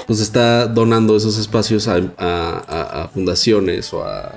pues 0.07 0.19
está 0.19 0.67
donando 0.67 1.15
esos 1.15 1.37
espacios 1.37 1.87
a, 1.87 3.09
fundaciones 3.13 3.93
o 3.93 4.03
a 4.03 4.31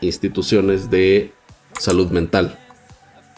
instituciones 0.00 0.90
de 0.90 1.32
salud 1.78 2.10
mental. 2.10 2.58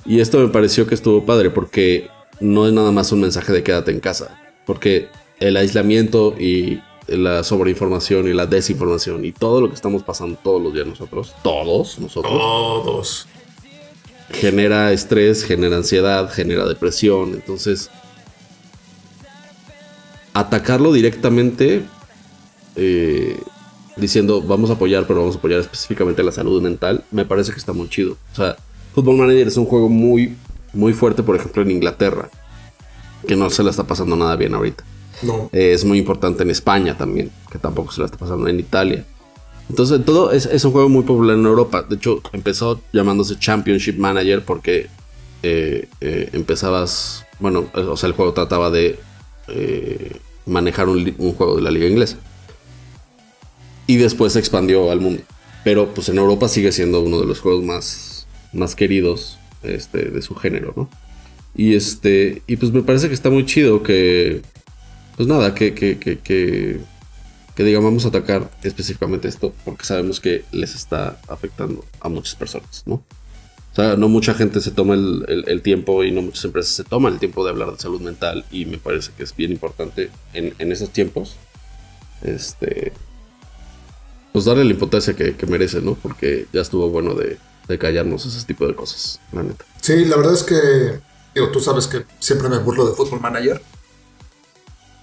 Y 0.04 0.20
esto 0.20 0.38
me 0.38 0.48
pareció 0.48 0.86
que 0.86 0.94
estuvo 0.94 1.26
padre 1.26 1.50
porque 1.50 2.08
no 2.40 2.66
es 2.66 2.72
nada 2.72 2.92
más 2.92 3.12
un 3.12 3.20
mensaje 3.20 3.52
de 3.52 3.62
quédate 3.62 3.90
en 3.90 4.00
casa, 4.00 4.38
porque 4.66 5.08
el 5.40 5.56
aislamiento 5.56 6.34
y 6.38 6.80
la 7.08 7.42
sobreinformación 7.42 8.28
y 8.28 8.32
la 8.32 8.46
desinformación 8.46 9.24
y 9.24 9.32
todo 9.32 9.60
lo 9.60 9.68
que 9.68 9.74
estamos 9.74 10.02
pasando 10.02 10.38
todos 10.42 10.62
los 10.62 10.74
días 10.74 10.86
nosotros, 10.86 11.34
todos 11.42 11.98
nosotros, 11.98 12.32
todos, 12.32 13.28
genera 14.30 14.92
estrés, 14.92 15.44
genera 15.44 15.76
ansiedad, 15.76 16.30
genera 16.30 16.66
depresión, 16.66 17.34
entonces 17.34 17.90
atacarlo 20.34 20.92
directamente 20.92 21.82
eh, 22.76 23.40
diciendo 23.96 24.42
vamos 24.42 24.70
a 24.70 24.74
apoyar, 24.74 25.06
pero 25.06 25.20
vamos 25.20 25.36
a 25.36 25.38
apoyar 25.38 25.60
específicamente 25.60 26.22
la 26.22 26.32
salud 26.32 26.62
mental, 26.62 27.04
me 27.10 27.24
parece 27.24 27.52
que 27.52 27.58
está 27.58 27.72
muy 27.72 27.88
chido. 27.88 28.16
O 28.32 28.36
sea, 28.36 28.56
Football 28.94 29.16
Manager 29.16 29.48
es 29.48 29.56
un 29.56 29.66
juego 29.66 29.88
muy, 29.88 30.36
muy 30.72 30.92
fuerte, 30.92 31.22
por 31.22 31.36
ejemplo, 31.36 31.62
en 31.62 31.70
Inglaterra, 31.70 32.30
que 33.26 33.36
no 33.36 33.48
se 33.50 33.62
la 33.62 33.70
está 33.70 33.84
pasando 33.84 34.14
nada 34.14 34.36
bien 34.36 34.54
ahorita. 34.54 34.84
Eh, 35.52 35.72
es 35.72 35.84
muy 35.84 35.98
importante 35.98 36.42
en 36.42 36.50
España 36.50 36.96
también, 36.96 37.30
que 37.50 37.58
tampoco 37.58 37.92
se 37.92 38.00
la 38.00 38.06
está 38.06 38.18
pasando 38.18 38.48
en 38.48 38.60
Italia. 38.60 39.04
Entonces, 39.68 40.02
todo 40.04 40.32
es, 40.32 40.64
un 40.64 40.72
juego 40.72 40.88
muy 40.88 41.02
popular 41.02 41.36
en 41.36 41.44
Europa. 41.44 41.82
De 41.82 41.96
hecho, 41.96 42.22
empezó 42.32 42.80
llamándose 42.92 43.38
Championship 43.38 43.98
Manager 43.98 44.44
porque 44.44 44.88
eh, 45.42 45.88
empezabas, 46.00 47.24
bueno, 47.38 47.66
o 47.74 47.96
sea, 47.96 48.08
el 48.08 48.14
juego 48.14 48.32
trataba 48.32 48.70
de 48.70 48.98
eh, 49.48 50.16
manejar 50.46 50.88
un, 50.88 51.12
juego 51.34 51.56
de 51.56 51.62
la 51.62 51.70
liga 51.70 51.86
inglesa. 51.86 52.16
y 53.86 53.96
después 53.96 54.34
se 54.34 54.38
expandió 54.38 54.90
al 54.90 55.00
mundo. 55.00 55.22
Pero 55.64 55.92
pues 55.92 56.08
en 56.08 56.18
Europa 56.18 56.48
sigue 56.48 56.72
siendo 56.72 57.00
uno 57.00 57.20
de 57.20 57.26
los 57.26 57.40
juegos 57.40 57.64
más, 57.64 58.26
más 58.52 58.74
queridos 58.74 59.38
este, 59.62 60.10
de 60.10 60.22
su 60.22 60.34
género, 60.34 60.72
¿no? 60.76 60.88
Y 61.54 61.74
este. 61.74 62.42
Y 62.46 62.56
pues 62.56 62.72
me 62.72 62.82
parece 62.82 63.08
que 63.08 63.14
está 63.14 63.30
muy 63.30 63.44
chido 63.44 63.82
que. 63.82 64.42
Pues 65.18 65.28
nada, 65.28 65.52
que, 65.52 65.74
que, 65.74 65.98
que, 65.98 66.20
que, 66.20 66.80
que 67.56 67.64
digamos, 67.64 67.86
vamos 67.86 68.04
a 68.04 68.08
atacar 68.08 68.48
específicamente 68.62 69.26
esto 69.26 69.52
porque 69.64 69.84
sabemos 69.84 70.20
que 70.20 70.44
les 70.52 70.76
está 70.76 71.20
afectando 71.26 71.84
a 72.00 72.08
muchas 72.08 72.36
personas, 72.36 72.84
¿no? 72.86 72.94
O 73.72 73.74
sea, 73.74 73.96
no 73.96 74.08
mucha 74.08 74.32
gente 74.32 74.60
se 74.60 74.70
toma 74.70 74.94
el, 74.94 75.44
el, 75.48 75.60
tiempo 75.60 76.04
y 76.04 76.12
no 76.12 76.22
muchas 76.22 76.44
empresas 76.44 76.72
se 76.72 76.84
toman 76.84 77.14
el 77.14 77.18
tiempo 77.18 77.44
de 77.44 77.50
hablar 77.50 77.72
de 77.72 77.78
salud 77.78 78.00
mental 78.00 78.44
y 78.52 78.64
me 78.64 78.78
parece 78.78 79.10
que 79.16 79.24
es 79.24 79.34
bien 79.34 79.50
importante 79.50 80.10
en, 80.34 80.54
en 80.60 80.70
esos 80.70 80.90
tiempos. 80.90 81.34
Este. 82.22 82.92
Pues 84.32 84.44
darle 84.44 84.64
la 84.64 84.70
importancia 84.70 85.16
que, 85.16 85.34
que 85.34 85.46
merece, 85.46 85.82
¿no? 85.82 85.94
Porque 85.94 86.46
ya 86.52 86.60
estuvo 86.60 86.88
bueno 86.90 87.14
de, 87.14 87.38
de 87.66 87.78
callarnos 87.78 88.24
ese 88.24 88.46
tipo 88.46 88.68
de 88.68 88.76
cosas, 88.76 89.20
la 89.32 89.42
neta. 89.42 89.64
Sí, 89.80 90.04
la 90.04 90.16
verdad 90.16 90.34
es 90.34 90.44
que 90.44 91.00
Digo, 91.34 91.50
tú 91.50 91.60
sabes 91.60 91.86
que 91.86 92.04
siempre 92.18 92.48
me 92.48 92.58
burlo 92.58 92.86
de 92.86 92.94
Football 92.94 93.20
Manager. 93.20 93.60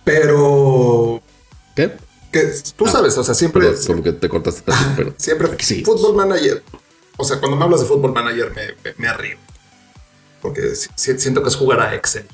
Pero. 0.06 1.22
¿Qué? 1.76 1.92
Que 2.32 2.54
tú 2.78 2.86
ah, 2.88 2.92
sabes, 2.92 3.18
o 3.18 3.24
sea, 3.24 3.34
siempre. 3.34 3.68
como 3.86 4.04
que 4.04 4.14
te 4.14 4.30
cortaste 4.30 4.62
también, 4.66 4.94
pero. 4.96 5.14
siempre. 5.18 5.50
Sí. 5.60 5.84
Football 5.84 6.16
Manager. 6.16 6.64
O 7.18 7.26
sea, 7.26 7.40
cuando 7.40 7.58
me 7.58 7.64
hablas 7.66 7.82
de 7.82 7.88
Football 7.88 8.14
Manager 8.14 8.54
me, 8.54 8.94
me, 8.98 9.08
arrío. 9.08 9.38
Porque 10.42 10.74
siento 10.96 11.42
que 11.42 11.50
es 11.50 11.56
jugar 11.56 11.82
a 11.82 11.96
Excel. 11.96 12.26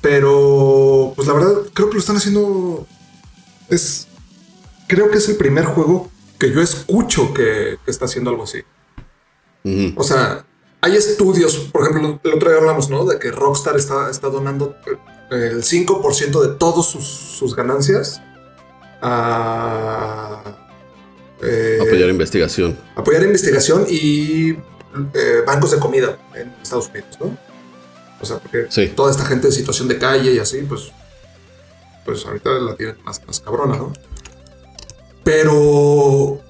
Pero, 0.00 1.12
pues 1.16 1.28
la 1.28 1.34
verdad, 1.34 1.54
creo 1.74 1.88
que 1.88 1.94
lo 1.94 2.00
están 2.00 2.16
haciendo. 2.16 2.86
Es. 3.68 4.06
Creo 4.86 5.10
que 5.10 5.18
es 5.18 5.28
el 5.28 5.36
primer 5.36 5.64
juego 5.66 6.10
que 6.38 6.50
yo 6.50 6.60
escucho 6.60 7.34
que, 7.34 7.78
está 7.86 8.06
haciendo 8.06 8.30
algo 8.30 8.44
así. 8.44 8.62
O 9.96 10.02
sea, 10.02 10.46
hay 10.80 10.96
estudios, 10.96 11.56
por 11.70 11.82
ejemplo, 11.82 12.18
el 12.24 12.34
otro 12.34 12.48
día 12.48 12.58
hablamos, 12.58 12.88
¿no? 12.88 13.04
De 13.04 13.18
que 13.18 13.30
Rockstar 13.30 13.76
está, 13.76 14.10
está 14.10 14.28
donando 14.28 14.74
el 15.30 15.62
5% 15.62 16.40
de 16.40 16.56
todas 16.56 16.86
sus, 16.86 17.54
ganancias 17.54 18.22
a... 19.00 20.42
Eh, 21.42 21.78
apoyar 21.80 22.10
investigación. 22.10 22.78
Apoyar 22.94 23.22
investigación 23.22 23.86
y 23.88 24.50
eh, 24.50 25.42
bancos 25.46 25.70
de 25.70 25.78
comida 25.78 26.18
en 26.34 26.54
Estados 26.62 26.88
Unidos, 26.88 27.16
¿no? 27.20 27.36
O 28.20 28.26
sea, 28.26 28.38
porque 28.38 28.64
toda 28.88 29.10
esta 29.10 29.24
gente 29.24 29.46
en 29.46 29.52
situación 29.52 29.88
de 29.88 29.96
calle 29.96 30.34
y 30.34 30.38
así, 30.38 30.58
pues, 30.68 30.92
pues 32.04 32.26
ahorita 32.26 32.50
la 32.50 32.76
tienen 32.76 32.96
más, 33.02 33.26
más 33.26 33.40
cabrona, 33.40 33.76
¿no? 33.76 33.92
Pero 35.24 36.40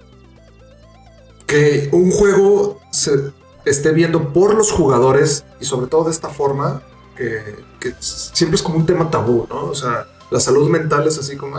que 1.47 1.89
un 1.93 2.11
juego 2.11 2.81
se, 2.91 3.33
esté 3.65 3.93
viendo 3.93 4.33
por 4.33 4.55
los 4.55 4.73
jugadores 4.73 5.45
y 5.61 5.65
sobre 5.65 5.87
todo 5.87 6.05
de 6.05 6.11
esta 6.11 6.29
forma, 6.29 6.83
que, 7.17 7.95
siempre 8.01 8.57
es 8.57 8.63
como 8.63 8.77
un 8.77 8.87
tema 8.87 9.11
tabú, 9.11 9.47
¿no? 9.49 9.67
O 9.67 9.75
sea, 9.75 10.07
la 10.31 10.41
salud 10.41 10.69
mental 10.69 11.07
es 11.07 11.19
así 11.19 11.37
como... 11.37 11.57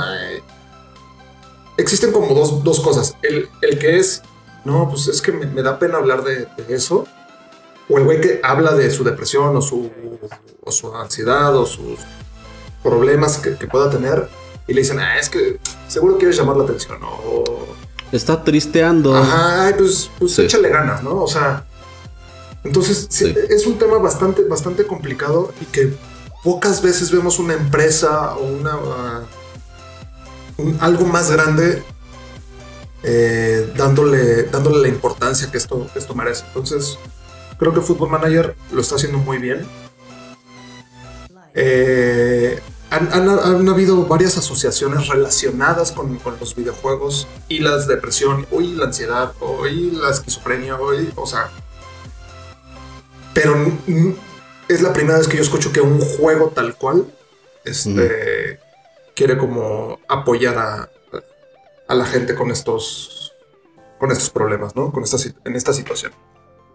Existen 1.77 2.11
como 2.11 2.33
dos, 2.33 2.63
dos 2.63 2.79
cosas. 2.79 3.15
El, 3.21 3.49
el, 3.61 3.79
que 3.79 3.97
es, 3.97 4.21
no, 4.65 4.89
pues 4.89 5.07
es 5.07 5.21
que 5.21 5.31
me, 5.31 5.61
da 5.61 5.79
pena 5.79 5.97
hablar 5.97 6.23
de, 6.23 6.47
eso. 6.69 7.05
O 7.89 7.97
el 7.97 8.03
güey 8.03 8.21
que 8.21 8.39
habla 8.43 8.73
de 8.73 8.89
su 8.91 9.03
depresión 9.03 9.55
o 9.55 9.61
su, 9.61 9.89
o 10.63 10.71
su 10.71 10.95
ansiedad 10.95 11.55
o 11.55 11.65
sus 11.65 11.99
problemas 12.83 13.37
que, 13.37 13.51
pueda 13.67 13.89
tener 13.89 14.29
y 14.67 14.73
le 14.73 14.81
dicen, 14.81 14.99
ah, 14.99 15.17
es 15.17 15.29
que 15.29 15.59
seguro 15.87 16.17
quieres 16.17 16.37
llamar 16.37 16.57
la 16.57 16.63
atención 16.63 16.99
o... 17.03 17.43
Está 18.11 18.43
tristeando. 18.43 19.15
Ajá, 19.15 19.73
pues, 19.77 20.11
pues 20.19 20.37
échale 20.39 20.69
ganas, 20.69 21.01
¿no? 21.01 21.23
O 21.23 21.27
sea, 21.27 21.65
entonces, 22.63 23.07
es 23.21 23.65
un 23.65 23.77
tema 23.79 23.97
bastante, 23.97 24.43
bastante 24.43 24.85
complicado 24.85 25.53
y 25.59 25.65
que 25.65 25.93
pocas 26.43 26.81
veces 26.81 27.11
vemos 27.11 27.39
una 27.39 27.53
empresa 27.53 28.35
o 28.35 28.45
una 28.45 28.77
algo 30.79 31.05
más 31.05 31.31
grande 31.31 31.81
eh, 33.03 33.73
dándole, 33.75 34.43
dándole 34.43 34.79
la 34.79 34.87
importancia 34.87 35.49
que 35.49 35.57
esto, 35.57 35.87
esto 35.95 36.13
merece. 36.13 36.43
Entonces, 36.47 36.99
creo 37.57 37.73
que 37.73 37.81
Football 37.81 38.09
Manager 38.09 38.55
lo 38.71 38.81
está 38.81 38.95
haciendo 38.95 39.17
muy 39.17 39.39
bien. 39.39 39.65
Eh, 41.53 42.59
han, 42.91 43.69
habido 43.69 44.05
varias 44.05 44.37
asociaciones 44.37 45.07
relacionadas 45.07 45.91
con, 45.91 46.19
los 46.39 46.55
videojuegos 46.55 47.27
y 47.47 47.59
la 47.59 47.77
depresión, 47.77 48.45
y 48.51 48.75
la 48.75 48.85
ansiedad, 48.85 49.33
y 49.71 49.91
la 49.91 50.11
esquizofrenia, 50.11 50.77
o 51.15 51.25
sea, 51.25 51.49
pero 53.33 53.55
es 54.67 54.81
la 54.81 54.93
primera 54.93 55.17
vez 55.17 55.27
que 55.27 55.37
yo 55.37 55.43
escucho 55.43 55.71
que 55.71 55.81
un 55.81 55.99
juego 55.99 56.49
tal 56.49 56.75
cual 56.75 57.05
este, 57.65 58.59
quiere 59.15 59.37
como 59.37 59.99
apoyar 60.07 60.57
a, 60.57 60.89
la 61.93 62.05
gente 62.05 62.35
con 62.35 62.51
estos, 62.51 63.33
con 63.99 64.11
estos 64.11 64.29
problemas, 64.29 64.75
¿no? 64.75 64.91
Con 64.91 65.03
esta, 65.03 65.17
en 65.43 65.55
esta 65.55 65.73
situación. 65.73 66.13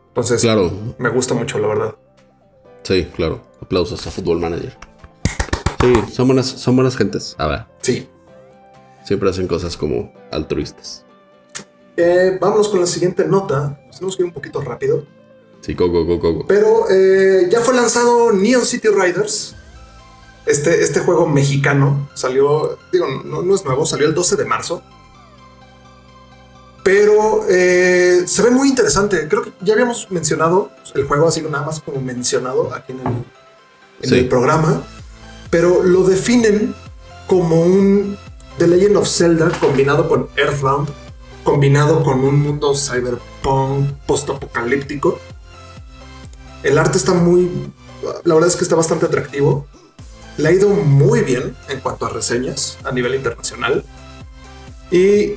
Entonces, 0.09 0.43
claro. 0.43 0.71
me 0.99 1.09
gusta 1.09 1.35
mucho, 1.35 1.59
la 1.59 1.69
verdad. 1.69 1.95
Sí, 2.83 3.11
claro. 3.17 3.43
Aplausos 3.61 4.07
a 4.07 4.11
Football 4.11 4.41
Manager. 4.41 4.77
Sí, 5.81 5.93
son 6.13 6.29
buenas, 6.29 6.47
son 6.47 6.77
buenas 6.77 6.97
gentes. 6.97 7.35
A 7.39 7.47
ver. 7.47 7.65
Sí. 7.81 8.09
Siempre 9.05 9.31
hacen 9.31 9.47
cosas 9.47 9.77
como 9.77 10.13
altruistas. 10.31 11.05
Eh, 11.97 12.39
vámonos 12.41 12.69
con 12.69 12.81
la 12.81 12.87
siguiente 12.87 13.27
nota. 13.27 13.81
Nos 13.87 13.97
tenemos 13.97 14.17
que 14.17 14.23
ir 14.23 14.27
un 14.27 14.33
poquito 14.33 14.61
rápido. 14.61 15.07
Sí, 15.67 15.75
go, 15.75 15.89
go, 15.89 16.05
go, 16.05 16.19
go. 16.19 16.47
Pero 16.47 16.89
eh, 16.89 17.49
ya 17.51 17.61
fue 17.61 17.75
lanzado 17.75 18.31
Neon 18.31 18.65
City 18.65 18.87
Riders. 18.87 19.57
Este, 20.47 20.81
este 20.81 21.01
juego 21.01 21.27
mexicano 21.27 22.09
salió, 22.15 22.79
digo, 22.93 23.09
no, 23.25 23.53
es 23.53 23.65
nuevo, 23.65 23.85
salió 23.85 24.07
el 24.07 24.15
12 24.15 24.37
de 24.37 24.45
marzo. 24.45 24.81
Pero 26.85 27.45
eh, 27.49 28.23
se 28.29 28.43
ve 28.45 28.53
muy 28.53 28.69
interesante. 28.69 29.27
Creo 29.27 29.43
que 29.43 29.53
ya 29.61 29.73
habíamos 29.73 30.09
mencionado 30.13 30.71
el 30.95 31.05
juego, 31.05 31.27
así 31.27 31.43
nada 31.43 31.67
más 31.67 31.81
como 31.81 32.01
mencionado 32.01 32.73
aquí 32.73 32.93
en 32.93 33.01
el, 33.01 33.25
en 34.03 34.15
el 34.21 34.29
programa. 34.29 34.85
Pero 35.51 35.83
lo 35.83 36.05
definen 36.05 36.77
como 37.27 37.61
un 37.61 38.17
The 38.59 38.69
Legend 38.69 38.99
of 38.99 39.09
Zelda 39.09 39.51
combinado 39.59 40.09
con 40.09 40.29
Earthbound, 40.37 40.89
combinado 41.43 42.05
con 42.05 42.21
un 42.21 42.41
mundo 42.41 42.73
cyberpunk 42.73 43.91
post-apocalíptico 44.07 45.19
el 46.67 46.79
arte 46.79 46.99
está 46.99 47.15
muy. 47.15 47.51
La 48.25 48.35
verdad 48.35 48.49
es 48.49 48.57
que 48.57 48.65
está 48.65 48.77
bastante 48.77 49.07
atractivo. 49.07 49.67
Le 50.37 50.49
ha 50.49 50.53
ido 50.53 50.69
muy 50.69 51.23
bien 51.23 51.57
en 51.69 51.81
cuanto 51.81 52.07
a 52.07 52.11
reseñas 52.11 52.79
a 52.85 52.93
nivel 52.93 53.15
internacional. 53.15 53.85
Y. 54.91 55.35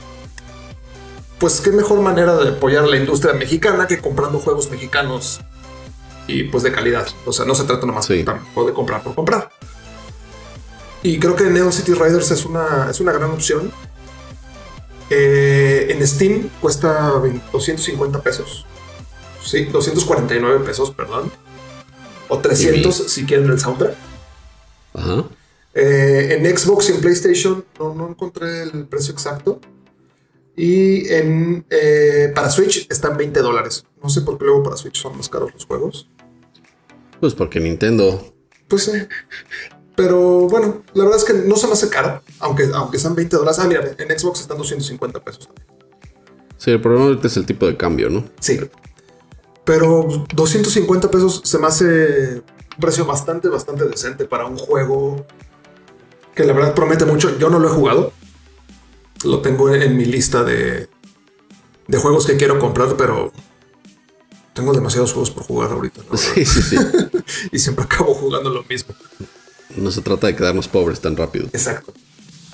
Pues 1.40 1.62
qué 1.62 1.72
mejor 1.72 2.02
manera 2.02 2.36
de 2.36 2.50
apoyar 2.50 2.84
a 2.84 2.88
la 2.88 2.98
industria 2.98 3.34
mexicana 3.34 3.88
que 3.88 4.02
comprando 4.02 4.40
juegos 4.40 4.70
mexicanos 4.70 5.40
y 6.28 6.44
pues 6.44 6.64
de 6.64 6.72
calidad. 6.74 7.08
O 7.26 7.32
sea, 7.32 7.46
no 7.46 7.56
se 7.56 7.64
trata 7.64 7.86
nomás 7.86 8.10
de 8.10 8.26
comprar 8.74 9.04
por 9.04 9.16
comprar. 9.16 9.50
Y 11.02 11.18
creo 11.20 11.36
que 11.36 11.46
Neon 11.46 11.72
City 11.72 11.94
Riders 11.94 12.32
es 12.32 12.46
una, 12.46 12.88
es 12.90 13.00
una 13.00 13.12
gran 13.14 13.32
opción. 13.32 13.72
Eh, 15.10 15.88
en 15.90 16.06
Steam 16.06 16.50
cuesta 16.62 17.14
250 17.52 18.22
pesos. 18.22 18.66
Sí, 19.50 19.64
249 19.66 20.64
pesos, 20.64 20.92
perdón. 20.92 21.32
O 22.28 22.38
300 22.38 22.96
si 22.96 23.26
quieren 23.26 23.50
el 23.50 23.60
soundtrack. 23.60 23.96
Ajá. 24.94 25.26
Eh, 25.74 26.38
en 26.38 26.58
Xbox 26.58 26.90
y 26.90 26.94
en 26.94 27.02
PlayStation 27.02 27.66
no, 27.80 28.08
encontré 28.08 28.62
el 28.62 28.86
precio 28.86 29.12
exacto. 29.12 29.60
Y 30.56 31.12
en, 31.12 31.66
eh, 31.72 32.32
para 32.36 32.52
Switch 32.52 32.86
están 32.92 33.18
20 33.18 33.40
dólares. 33.40 33.86
No 34.04 34.10
sé 34.10 34.22
por 34.22 34.38
qué 34.38 34.46
luego 34.46 34.62
para 34.62 34.78
Switch 34.78 35.02
son 35.02 35.18
más 35.18 35.30
caros 35.30 35.52
los 35.52 35.66
juegos. 35.66 36.08
Pues 37.20 37.34
porque 37.34 37.60
Nintendo. 37.60 38.32
Pues 38.68 38.84
sí. 38.84 38.92
Pero 39.96 40.48
bueno, 40.48 40.84
la 40.94 41.06
verdad 41.06 41.18
es 41.18 41.26
que 41.26 41.34
no 41.34 41.56
se 41.56 41.66
me 41.66 41.74
hace 41.74 41.90
caro, 41.90 42.22
aunque, 42.38 42.70
aunque 42.72 43.00
sean 43.00 43.16
20 43.16 43.36
dólares. 43.36 43.58
Ah, 43.60 43.66
mira, 43.66 43.82
en 43.98 44.20
Xbox 44.20 44.42
están 44.42 44.60
250 44.60 45.20
pesos 45.24 45.48
también. 45.48 45.68
Sí, 46.58 46.70
el 46.70 46.82
problema 46.82 47.06
ahorita 47.06 47.26
es 47.26 47.38
el 47.38 47.48
tipo 47.48 47.66
de 47.66 47.76
cambio, 47.76 48.12
¿no? 48.12 48.26
Sí. 48.40 48.60
Pero 49.70 50.26
250 50.34 51.12
pesos 51.12 51.42
se 51.46 51.60
me 51.60 51.68
hace 51.68 52.42
un 52.42 52.82
precio 52.82 53.06
bastante, 53.06 53.50
bastante 53.50 53.86
decente 53.86 54.26
para 54.26 54.48
un 54.48 54.58
juego 54.58 55.28
que 56.34 56.44
la 56.44 56.54
verdad 56.54 56.74
promete 56.74 57.06
mucho. 57.06 57.38
Yo 57.38 57.52
no 57.52 57.60
lo 57.60 57.68
he 57.68 57.72
jugado. 57.72 58.12
Lo 59.24 59.42
tengo 59.42 59.72
en 59.72 59.96
mi 59.96 60.06
lista 60.06 60.44
de, 60.44 60.90
de 61.88 61.98
juegos 62.00 62.26
que 62.26 62.36
quiero 62.36 62.58
comprar, 62.58 62.98
pero 62.98 63.32
tengo 64.56 64.74
demasiados 64.74 65.14
juegos 65.14 65.30
por 65.30 65.44
jugar 65.44 65.72
ahorita. 65.72 66.02
Sí, 66.18 66.44
sí, 66.46 66.64
sí. 66.64 66.78
y 67.52 67.60
siempre 67.60 67.86
acabo 67.86 68.16
jugando 68.16 68.50
lo 68.50 68.64
mismo. 68.64 68.96
No 69.76 69.92
se 69.92 70.02
trata 70.02 70.26
de 70.26 70.36
quedarnos 70.36 70.68
pobres 70.68 71.00
tan 71.00 71.16
rápido. 71.16 71.46
Exacto. 71.54 71.94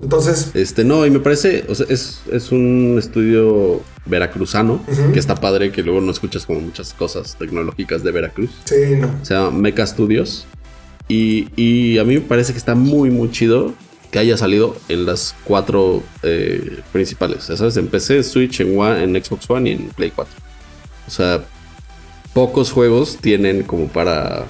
Entonces, 0.02 0.52
Este, 0.54 0.84
no, 0.84 1.06
y 1.06 1.10
me 1.10 1.20
parece, 1.20 1.66
o 1.70 1.76
sea, 1.76 1.86
es, 1.90 2.22
es 2.32 2.52
un 2.52 2.98
estudio 3.00 3.82
veracruzano, 4.06 4.82
que 5.14 5.20
está 5.20 5.36
padre, 5.36 5.72
que 5.72 5.82
luego 5.82 6.02
no 6.02 6.12
escuchas 6.12 6.46
como 6.46 6.60
muchas 6.60 6.94
cosas 6.94 7.36
tecnológicas 7.38 8.04
de 8.04 8.12
Veracruz. 8.12 8.52
sí, 8.66 8.96
no. 9.00 9.10
Se 9.24 9.34
llama 9.34 9.52
Mecha 9.52 9.88
Studios. 9.88 10.46
Y, 11.08 11.48
y 11.56 11.98
a 12.00 12.04
mí 12.04 12.16
me 12.16 12.22
parece 12.22 12.52
que 12.52 12.58
está 12.58 12.76
muy, 12.76 13.10
muy 13.12 13.32
chido 13.32 13.74
que 14.12 14.20
haya 14.20 14.38
salido 14.38 14.76
en 14.90 15.06
las 15.06 15.36
cuatro 15.44 16.02
eh, 16.24 16.80
principales. 16.92 17.48
Ya 17.48 17.58
sabes, 17.58 17.78
en 17.78 17.88
PC, 17.88 18.24
Switch, 18.24 18.62
en, 18.62 18.78
One, 18.78 19.04
en 19.04 19.24
Xbox 19.24 19.50
One 19.50 19.70
y 19.70 19.74
en 19.74 19.90
Play 19.90 20.12
4. 20.16 20.34
O 21.08 21.12
sea, 21.12 21.44
pocos 22.34 22.72
juegos 22.72 23.18
tienen 23.18 23.64
como 23.64 23.88
para, 23.88 24.46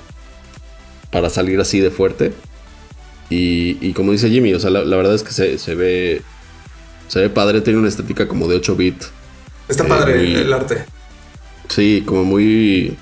para 1.12 1.30
salir 1.30 1.60
así 1.60 1.80
de 1.80 1.92
fuerte. 1.92 2.34
Y, 3.30 3.78
y 3.82 3.94
como 3.94 4.12
dice 4.12 4.30
Jimmy, 4.30 4.54
o 4.54 4.60
sea, 4.60 4.70
la, 4.70 4.84
la 4.86 4.96
verdad 4.98 5.16
es 5.16 5.24
que 5.24 5.32
se, 5.32 5.58
se 5.58 5.76
ve 5.76 6.22
se 7.08 7.20
ve 7.22 7.30
padre, 7.30 7.62
tiene 7.62 7.80
una 7.80 7.88
estética 7.88 8.28
como 8.28 8.48
de 8.48 8.56
8 8.58 8.76
bit. 8.76 9.04
Está 9.68 9.84
Eh, 9.84 9.88
padre 9.88 10.14
el, 10.22 10.28
muy- 10.32 10.42
el 10.42 10.54
arte. 10.54 10.86
Sí, 11.70 12.04
como 12.06 12.24
muy 12.24 12.96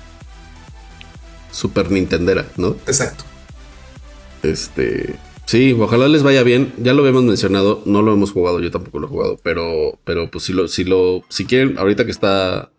super 1.50 1.90
Nintendera, 1.90 2.46
¿no? 2.56 2.76
Exacto. 2.86 3.24
Este, 4.42 5.16
sí, 5.46 5.76
ojalá 5.78 6.08
les 6.08 6.22
vaya 6.22 6.42
bien. 6.42 6.72
Ya 6.78 6.92
lo 6.92 7.00
habíamos 7.00 7.24
mencionado, 7.24 7.82
no 7.86 8.02
lo 8.02 8.12
hemos 8.12 8.32
jugado, 8.32 8.60
yo 8.60 8.70
tampoco 8.70 8.98
lo 8.98 9.06
he 9.06 9.10
jugado, 9.10 9.38
pero, 9.42 9.98
pero 10.04 10.30
pues 10.30 10.44
si 10.44 10.52
lo, 10.52 10.68
si 10.68 10.84
lo, 10.84 11.22
si 11.28 11.46
quieren, 11.46 11.78
ahorita 11.78 12.04
que 12.04 12.10
está 12.10 12.70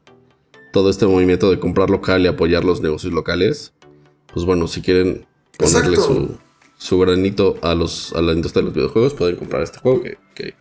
todo 0.73 0.89
este 0.89 1.05
movimiento 1.05 1.49
de 1.49 1.59
comprar 1.59 1.89
local 1.89 2.23
y 2.23 2.27
apoyar 2.27 2.63
los 2.65 2.81
negocios 2.81 3.13
locales, 3.13 3.73
pues 4.33 4.45
bueno, 4.45 4.67
si 4.67 4.81
quieren 4.81 5.25
ponerle 5.57 5.95
Exacto. 5.95 6.13
su, 6.13 6.37
su 6.77 6.99
granito 6.99 7.57
a 7.61 7.73
los, 7.75 8.13
a 8.13 8.21
la 8.21 8.33
industria 8.33 8.61
de 8.61 8.65
los 8.67 8.75
videojuegos, 8.75 9.13
pueden 9.13 9.35
comprar 9.37 9.63
este 9.63 9.79
juego 9.79 10.01
que, 10.03 10.17
que 10.35 10.53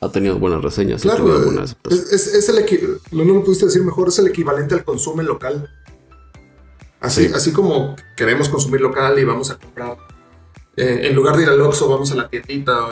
ha 0.00 0.08
tenido 0.10 0.38
buenas 0.38 0.62
reseñas 0.62 1.02
Claro, 1.02 1.42
eh, 1.52 1.64
es, 1.90 2.12
es- 2.12 2.26
es 2.34 2.48
el 2.48 2.98
no, 3.12 3.24
no 3.24 3.34
lo 3.34 3.44
pudiste 3.44 3.66
decir 3.66 3.82
mejor, 3.82 4.08
es 4.08 4.18
el 4.18 4.28
equivalente 4.28 4.74
al 4.74 4.84
consumo 4.84 5.22
local. 5.22 5.68
Así, 7.00 7.26
Sí. 7.28 7.32
así 7.34 7.52
como 7.52 7.94
queremos 8.16 8.48
consumir 8.48 8.80
local 8.80 9.18
y 9.18 9.24
vamos 9.24 9.50
a 9.50 9.58
comprar, 9.58 9.96
eh, 10.76 11.00
en 11.04 11.14
lugar 11.14 11.36
de 11.36 11.44
ir 11.44 11.48
al 11.48 11.60
Oxxo, 11.60 11.88
vamos 11.88 12.10
a 12.12 12.16
la 12.16 12.28
tiendita 12.28 12.86
o, 12.86 12.90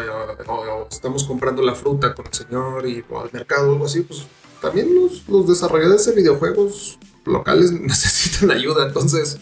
o- 0.48 0.82
o 0.82 0.88
estamos 0.90 1.24
comprando 1.24 1.62
la 1.62 1.74
fruta 1.74 2.14
con 2.14 2.26
el 2.26 2.32
señor 2.32 2.86
y, 2.86 3.04
o 3.10 3.20
al 3.20 3.30
mercado 3.32 3.68
o 3.70 3.72
algo 3.72 3.86
así, 3.86 4.02
pues 4.02 4.26
también 4.60 4.94
los, 4.94 5.28
los 5.28 5.46
desarrolladores 5.48 6.06
de 6.06 6.12
videojuegos 6.12 6.98
locales 7.24 7.72
necesitan 7.80 8.50
ayuda. 8.52 8.86
Entonces, 8.86 9.38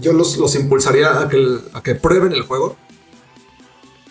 yo 0.00 0.12
los, 0.12 0.36
los 0.38 0.54
impulsaría 0.54 1.20
a 1.20 1.28
que, 1.28 1.58
a 1.72 1.82
que 1.82 1.94
prueben 1.94 2.32
el 2.32 2.42
juego. 2.42 2.76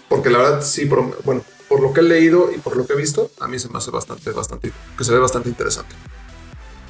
Porque 0.09 0.29
la 0.29 0.37
verdad, 0.39 0.61
sí, 0.61 0.85
por, 0.85 1.23
bueno, 1.23 1.41
por 1.67 1.81
lo 1.81 1.91
que 1.93 2.01
he 2.01 2.03
leído 2.03 2.51
y 2.53 2.59
por 2.59 2.77
lo 2.77 2.85
que 2.85 2.93
he 2.93 2.95
visto, 2.95 3.31
a 3.39 3.47
mí 3.47 3.57
se 3.59 3.69
me 3.69 3.77
hace 3.79 3.89
bastante, 3.91 4.29
bastante, 4.31 4.71
que 4.97 5.03
se 5.03 5.11
ve 5.11 5.19
bastante 5.19 5.49
interesante. 5.49 5.95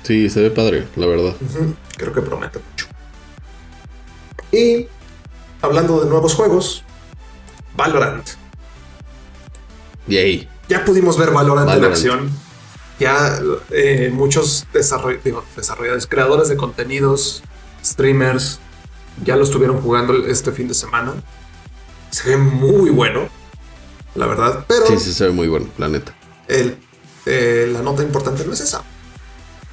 Sí, 0.03 0.29
se 0.29 0.41
ve 0.41 0.51
padre, 0.51 0.87
la 0.97 1.07
verdad. 1.07 1.33
Creo 1.95 2.11
que 2.13 2.21
promete 2.21 2.59
mucho. 2.59 2.87
Y 4.51 4.87
hablando 5.61 6.01
de 6.03 6.09
nuevos 6.09 6.33
juegos, 6.35 6.83
Valorant. 7.77 8.27
Yay. 10.07 10.49
Ya 10.67 10.83
pudimos 10.83 11.17
ver 11.17 11.31
Valorant, 11.31 11.69
en 11.69 11.75
Valorant. 11.75 11.93
acción. 11.93 12.29
Ya 12.99 13.39
eh, 13.71 14.11
muchos 14.13 14.65
desarroll- 14.73 15.21
digo, 15.23 15.43
desarrolladores, 15.55 16.07
creadores 16.07 16.49
de 16.49 16.57
contenidos, 16.57 17.41
streamers, 17.83 18.59
ya 19.23 19.35
lo 19.35 19.43
estuvieron 19.43 19.81
jugando 19.81 20.13
este 20.25 20.51
fin 20.51 20.67
de 20.67 20.73
semana. 20.73 21.13
Se 22.11 22.29
ve 22.29 22.37
muy 22.37 22.89
bueno, 22.89 23.27
la 24.15 24.25
verdad. 24.27 24.65
Pero 24.67 24.85
Sí, 24.87 24.99
sí, 24.99 25.13
se 25.13 25.25
ve 25.25 25.31
muy 25.31 25.47
bueno, 25.47 25.67
la 25.77 25.87
neta. 25.89 26.13
el- 26.47 26.77
eh, 27.25 27.69
la 27.71 27.81
nota 27.81 28.03
importante 28.03 28.43
no 28.45 28.51
es 28.53 28.59
esa, 28.59 28.83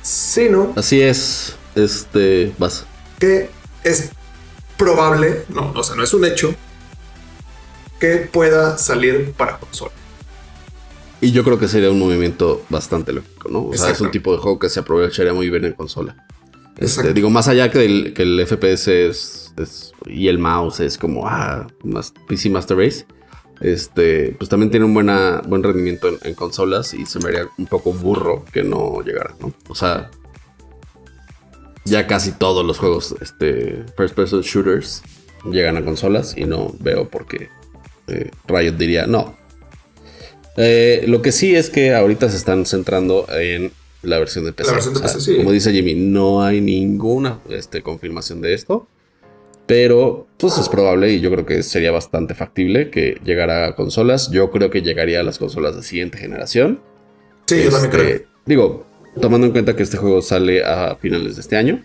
sino 0.03 0.72
Así 0.76 1.01
es, 1.03 1.57
este, 1.74 2.55
vas. 2.59 2.84
que 3.18 3.51
es 3.82 4.11
probable, 4.76 5.45
no, 5.49 5.72
o 5.74 5.82
sea, 5.82 5.97
no 5.97 6.03
es 6.05 6.14
un 6.14 6.24
hecho, 6.24 6.55
que 7.99 8.16
pueda 8.32 8.78
salir 8.78 9.32
para 9.32 9.59
consola. 9.59 9.93
Y 11.20 11.32
yo 11.32 11.45
creo 11.45 11.59
que 11.59 11.68
sería 11.68 11.91
un 11.91 11.99
movimiento 11.99 12.62
bastante 12.70 13.12
lógico, 13.12 13.51
¿no? 13.51 13.66
O 13.66 13.76
sea, 13.76 13.91
es 13.91 14.01
un 14.01 14.11
tipo 14.11 14.32
de 14.32 14.38
juego 14.38 14.59
que 14.59 14.70
se 14.70 14.80
aprovecharía 14.80 15.34
muy 15.34 15.51
bien 15.51 15.66
en 15.66 15.72
consola. 15.74 16.16
Este, 16.78 17.12
digo, 17.12 17.28
más 17.30 17.48
allá 17.48 17.70
que 17.70 17.84
el, 17.84 18.14
que 18.14 18.22
el 18.22 18.40
FPS 18.46 18.88
es, 18.88 19.52
es- 19.58 19.92
y 20.06 20.28
el 20.28 20.38
mouse 20.38 20.80
es 20.80 20.96
como, 20.98 21.26
ah, 21.28 21.66
más 21.84 22.12
PC 22.28 22.48
Master 22.50 22.76
Race, 22.78 23.04
este, 23.60 24.34
pues 24.38 24.48
también 24.48 24.70
tiene 24.70 24.86
un 24.86 24.94
buena, 24.94 25.42
buen 25.46 25.62
rendimiento 25.62 26.08
en, 26.08 26.16
en 26.22 26.34
consolas 26.34 26.94
y 26.94 27.04
se 27.04 27.18
me 27.18 27.26
haría 27.28 27.46
un 27.58 27.66
poco 27.66 27.92
burro 27.92 28.44
que 28.52 28.62
no 28.64 29.02
llegara, 29.02 29.34
¿no? 29.40 29.52
O 29.68 29.74
sea, 29.74 30.10
ya 31.84 32.06
casi 32.06 32.32
todos 32.32 32.64
los 32.64 32.78
juegos, 32.78 33.14
este, 33.20 33.84
first 33.96 34.14
person 34.14 34.40
shooters 34.42 35.02
llegan 35.50 35.76
a 35.76 35.84
consolas 35.84 36.34
y 36.36 36.44
no 36.44 36.74
veo 36.80 37.08
por 37.08 37.26
qué 37.26 37.48
eh, 38.06 38.30
Riot 38.46 38.72
diría, 38.76 39.06
no, 39.06 39.36
eh, 40.56 41.04
lo 41.06 41.22
que 41.22 41.32
sí 41.32 41.54
es 41.54 41.70
que 41.70 41.94
ahorita 41.94 42.28
se 42.28 42.36
están 42.36 42.66
centrando 42.66 43.26
en 43.30 43.72
la 44.03 44.18
versión 44.18 44.44
de 44.44 44.53
PC. 44.53 44.70
La 44.70 44.74
versión 44.74 44.94
de 44.94 45.01
O 45.01 45.03
sea, 45.03 45.12
PC, 45.14 45.20
sí. 45.20 45.36
Como 45.36 45.53
dice 45.53 45.72
Jimmy, 45.72 45.94
no 45.94 46.42
hay 46.42 46.61
ninguna 46.61 47.40
este, 47.48 47.82
confirmación 47.82 48.40
de 48.40 48.55
esto. 48.55 48.86
Pero 49.66 50.26
pues 50.36 50.59
es 50.59 50.68
probable 50.68 51.12
y 51.12 51.20
yo 51.20 51.30
creo 51.30 51.46
que 51.46 51.62
sería 51.62 51.92
bastante 51.92 52.34
factible 52.34 52.90
que 52.90 53.20
llegara 53.24 53.68
a 53.68 53.76
consolas. 53.76 54.30
Yo 54.30 54.51
creo 54.51 54.68
que 54.68 54.82
llegaría 54.82 55.20
a 55.20 55.22
las 55.22 55.38
consolas 55.38 55.76
de 55.76 55.84
siguiente 55.84 56.18
generación. 56.18 56.80
Sí, 57.46 57.62
yo 57.62 57.70
también 57.70 57.92
Este, 57.92 58.05
creo. 58.05 58.28
Digo, 58.46 58.86
tomando 59.20 59.46
en 59.46 59.53
cuenta 59.53 59.76
que 59.76 59.84
este 59.84 59.96
juego 59.96 60.22
sale 60.22 60.64
a 60.64 60.96
finales 60.96 61.36
de 61.36 61.42
este 61.42 61.57
año. 61.57 61.84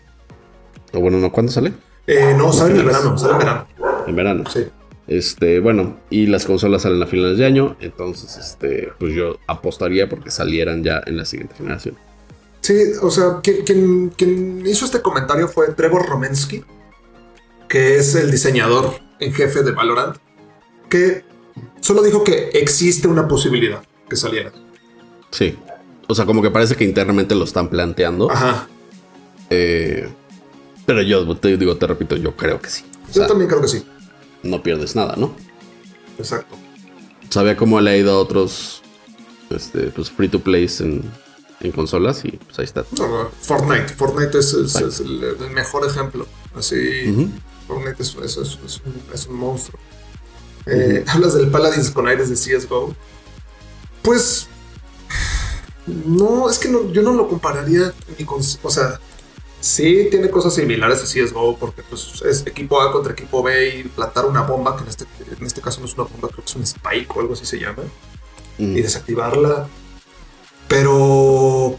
O 0.94 1.00
bueno, 1.00 1.20
no, 1.20 1.32
¿cuándo 1.32 1.52
sale? 1.52 1.74
Eh, 2.08 2.34
no, 2.36 2.52
sale 2.54 2.72
en 2.74 2.80
el 2.80 2.86
verano, 2.86 3.18
sale 3.18 3.34
en 3.34 3.40
verano. 3.40 3.68
En 4.08 4.16
verano. 4.16 4.44
Sí. 4.50 4.66
Este, 5.08 5.60
bueno, 5.60 6.00
y 6.10 6.26
las 6.26 6.46
consolas 6.46 6.82
salen 6.82 7.02
a 7.04 7.06
finales 7.06 7.38
de 7.38 7.46
año, 7.46 7.76
entonces, 7.80 8.38
este, 8.38 8.90
pues 9.00 9.14
yo 9.14 9.38
apostaría 9.46 10.10
porque 10.10 10.32
salieran 10.32 10.84
ya 10.84 11.04
en 11.06 11.18
la 11.18 11.26
siguiente 11.26 11.54
generación. 11.56 11.96
Sí, 12.66 12.74
o 13.00 13.12
sea, 13.12 13.42
quien, 13.44 13.64
quien- 13.64 14.10
quien 14.18 14.66
hizo 14.66 14.86
este 14.86 15.00
comentario 15.04 15.48
fue 15.48 15.68
Trevor 15.74 16.08
Romensky, 16.08 16.64
que 17.70 17.98
es 17.98 18.16
el 18.16 18.32
diseñador 18.32 19.00
en 19.20 19.32
jefe 19.34 19.62
de 19.62 19.72
Valorant, 19.72 20.18
que 20.90 21.24
solo 21.80 22.02
dijo 22.02 22.24
que 22.24 22.50
existe 22.54 23.08
una 23.08 23.28
posibilidad 23.28 23.84
que 24.10 24.16
saliera. 24.16 24.52
Sí. 25.30 25.56
O 26.08 26.16
sea, 26.16 26.26
como 26.26 26.42
que 26.42 26.50
parece 26.50 26.76
que 26.76 26.86
internamente 26.86 27.36
lo 27.36 27.44
están 27.44 27.70
planteando. 27.70 28.32
Ajá. 28.32 28.68
eh, 29.52 30.10
pero 30.88 31.04
yo 31.04 31.38
te 31.38 31.58
digo, 31.58 31.78
te 31.78 31.86
repito, 31.86 32.16
yo 32.16 32.36
creo 32.36 32.60
que 32.60 32.70
sí. 32.72 32.84
O 33.04 33.08
Yo 33.10 33.14
sea, 33.14 33.28
también 33.28 33.48
creo 33.48 33.62
que 33.62 33.68
sí. 33.68 33.86
no 34.42 34.64
pierdes 34.64 34.96
nada, 34.96 35.14
¿no? 35.18 35.36
Exacto. 36.18 36.56
Sabía 37.30 37.56
cómo 37.56 37.80
le 37.80 37.92
ha 37.92 37.98
ido 37.98 38.12
a 38.12 38.18
otros 38.18 38.82
este, 39.52 39.82
pues, 39.92 40.10
free 40.10 40.30
to 40.30 40.40
plays 40.40 40.82
en, 40.82 41.04
en 41.66 41.72
consolas 41.72 42.24
y 42.26 42.32
pues 42.32 42.60
ahí 42.60 42.66
está. 42.66 42.86
No, 42.98 43.30
Fortnite. 43.42 43.90
Fortnite 43.96 44.38
es, 44.40 44.54
es- 44.54 44.76
es 44.76 45.00
el, 45.02 45.24
el 45.24 45.50
mejor 45.52 45.86
ejemplo. 45.86 46.26
Así. 46.56 47.32
Fortnite 47.68 48.02
es, 48.04 48.16
un, 48.16 48.24
es 49.14 49.28
un 49.28 49.36
monstruo. 49.36 49.80
Eh, 50.68 51.04
Hablas 51.10 51.34
del 51.36 51.50
Paladins 51.50 51.90
con 51.92 52.08
aires 52.08 52.30
de 52.30 52.36
CSGO. 52.36 52.96
Pues. 54.02 54.48
No, 55.88 56.50
es 56.50 56.58
que 56.58 56.68
no, 56.70 56.92
yo 56.92 57.02
no 57.04 57.14
lo 57.14 57.28
compararía 57.28 57.94
ni 58.18 58.26
con. 58.26 58.42
O 58.64 58.70
sea, 58.72 59.00
sí 59.60 60.08
tiene 60.10 60.30
cosas 60.32 60.56
similares 60.56 61.00
a 61.02 61.04
CSGO 61.04 61.58
porque 61.58 61.84
pues, 61.84 62.22
es 62.26 62.46
equipo 62.48 62.82
A 62.82 62.92
contra 62.92 63.14
equipo 63.14 63.44
B 63.44 63.80
y 63.80 63.84
plantar 63.84 64.26
una 64.26 64.42
bomba, 64.42 64.76
que 64.76 64.84
en 64.84 64.90
este, 64.90 65.06
en 65.40 65.46
este 65.46 65.62
caso 65.62 65.80
no 65.82 65.86
es 65.86 65.94
una 65.94 66.06
bomba, 66.06 66.30
creo 66.30 66.44
que 66.44 66.50
es 66.50 66.56
un 66.56 66.64
spike 66.64 67.16
o 67.16 67.20
algo 67.22 67.34
así 67.34 67.46
se 67.46 67.60
llama 67.60 67.84
Mm. 68.58 68.78
y 68.78 68.82
desactivarla. 68.82 69.68
Pero 70.68 71.78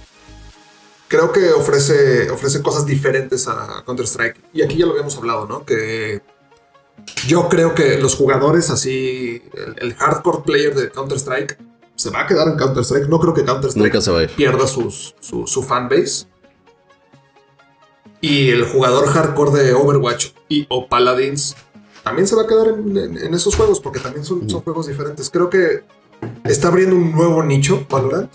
creo 1.09 1.33
que 1.33 1.51
ofrece, 1.53 2.31
ofrece 2.31 2.63
cosas 2.63 2.87
diferentes 2.87 3.49
a 3.49 3.83
Counter-Strike. 3.85 4.37
Y 4.53 4.63
aquí 4.63 4.77
ya 4.79 4.87
lo 4.87 4.93
habíamos 4.93 5.17
hablado, 5.17 5.47
¿no? 5.47 5.65
Que 5.65 6.23
yo 7.27 7.49
creo 7.49 7.75
que 7.75 7.99
los 7.99 8.15
jugadores 8.15 8.71
así, 8.71 9.43
el, 9.55 9.77
el 9.79 9.95
hardcore 9.95 10.43
player 10.45 10.75
de 10.75 10.91
Counter-Strike, 10.91 11.59
se 11.95 12.11
va 12.11 12.23
a 12.23 12.27
quedar 12.27 12.49
en 12.49 12.57
Counter-Strike. 12.57 13.09
No 13.09 13.19
creo 13.21 13.35
que 13.35 13.45
Counter-Strike 13.45 13.93
pierda 14.37 14.67
sus- 14.67 15.15
su, 15.21 15.47
su 15.47 15.63
fanbase. 15.63 16.27
Y 18.21 18.51
el 18.51 18.65
jugador 18.65 19.07
hardcore 19.09 19.51
de 19.63 19.75
Overwatch 19.75 20.29
y 20.49 20.67
o 20.71 20.89
Paladins 20.89 21.55
también 22.03 22.27
se 22.27 22.35
va 22.37 22.43
a 22.43 22.47
quedar 22.47 22.69
en, 22.69 22.97
en- 22.97 23.19
en 23.19 23.35
esos 23.35 23.57
juegos 23.57 23.81
porque 23.81 23.99
también 24.01 24.25
son, 24.25 24.49
son 24.49 24.63
juegos 24.63 24.87
diferentes. 24.87 25.29
Creo 25.31 25.51
que 25.51 25.85
está 26.45 26.69
abriendo 26.69 26.97
un 26.97 27.13
nuevo 27.13 27.43
nicho, 27.43 27.87
Valorant, 27.91 28.31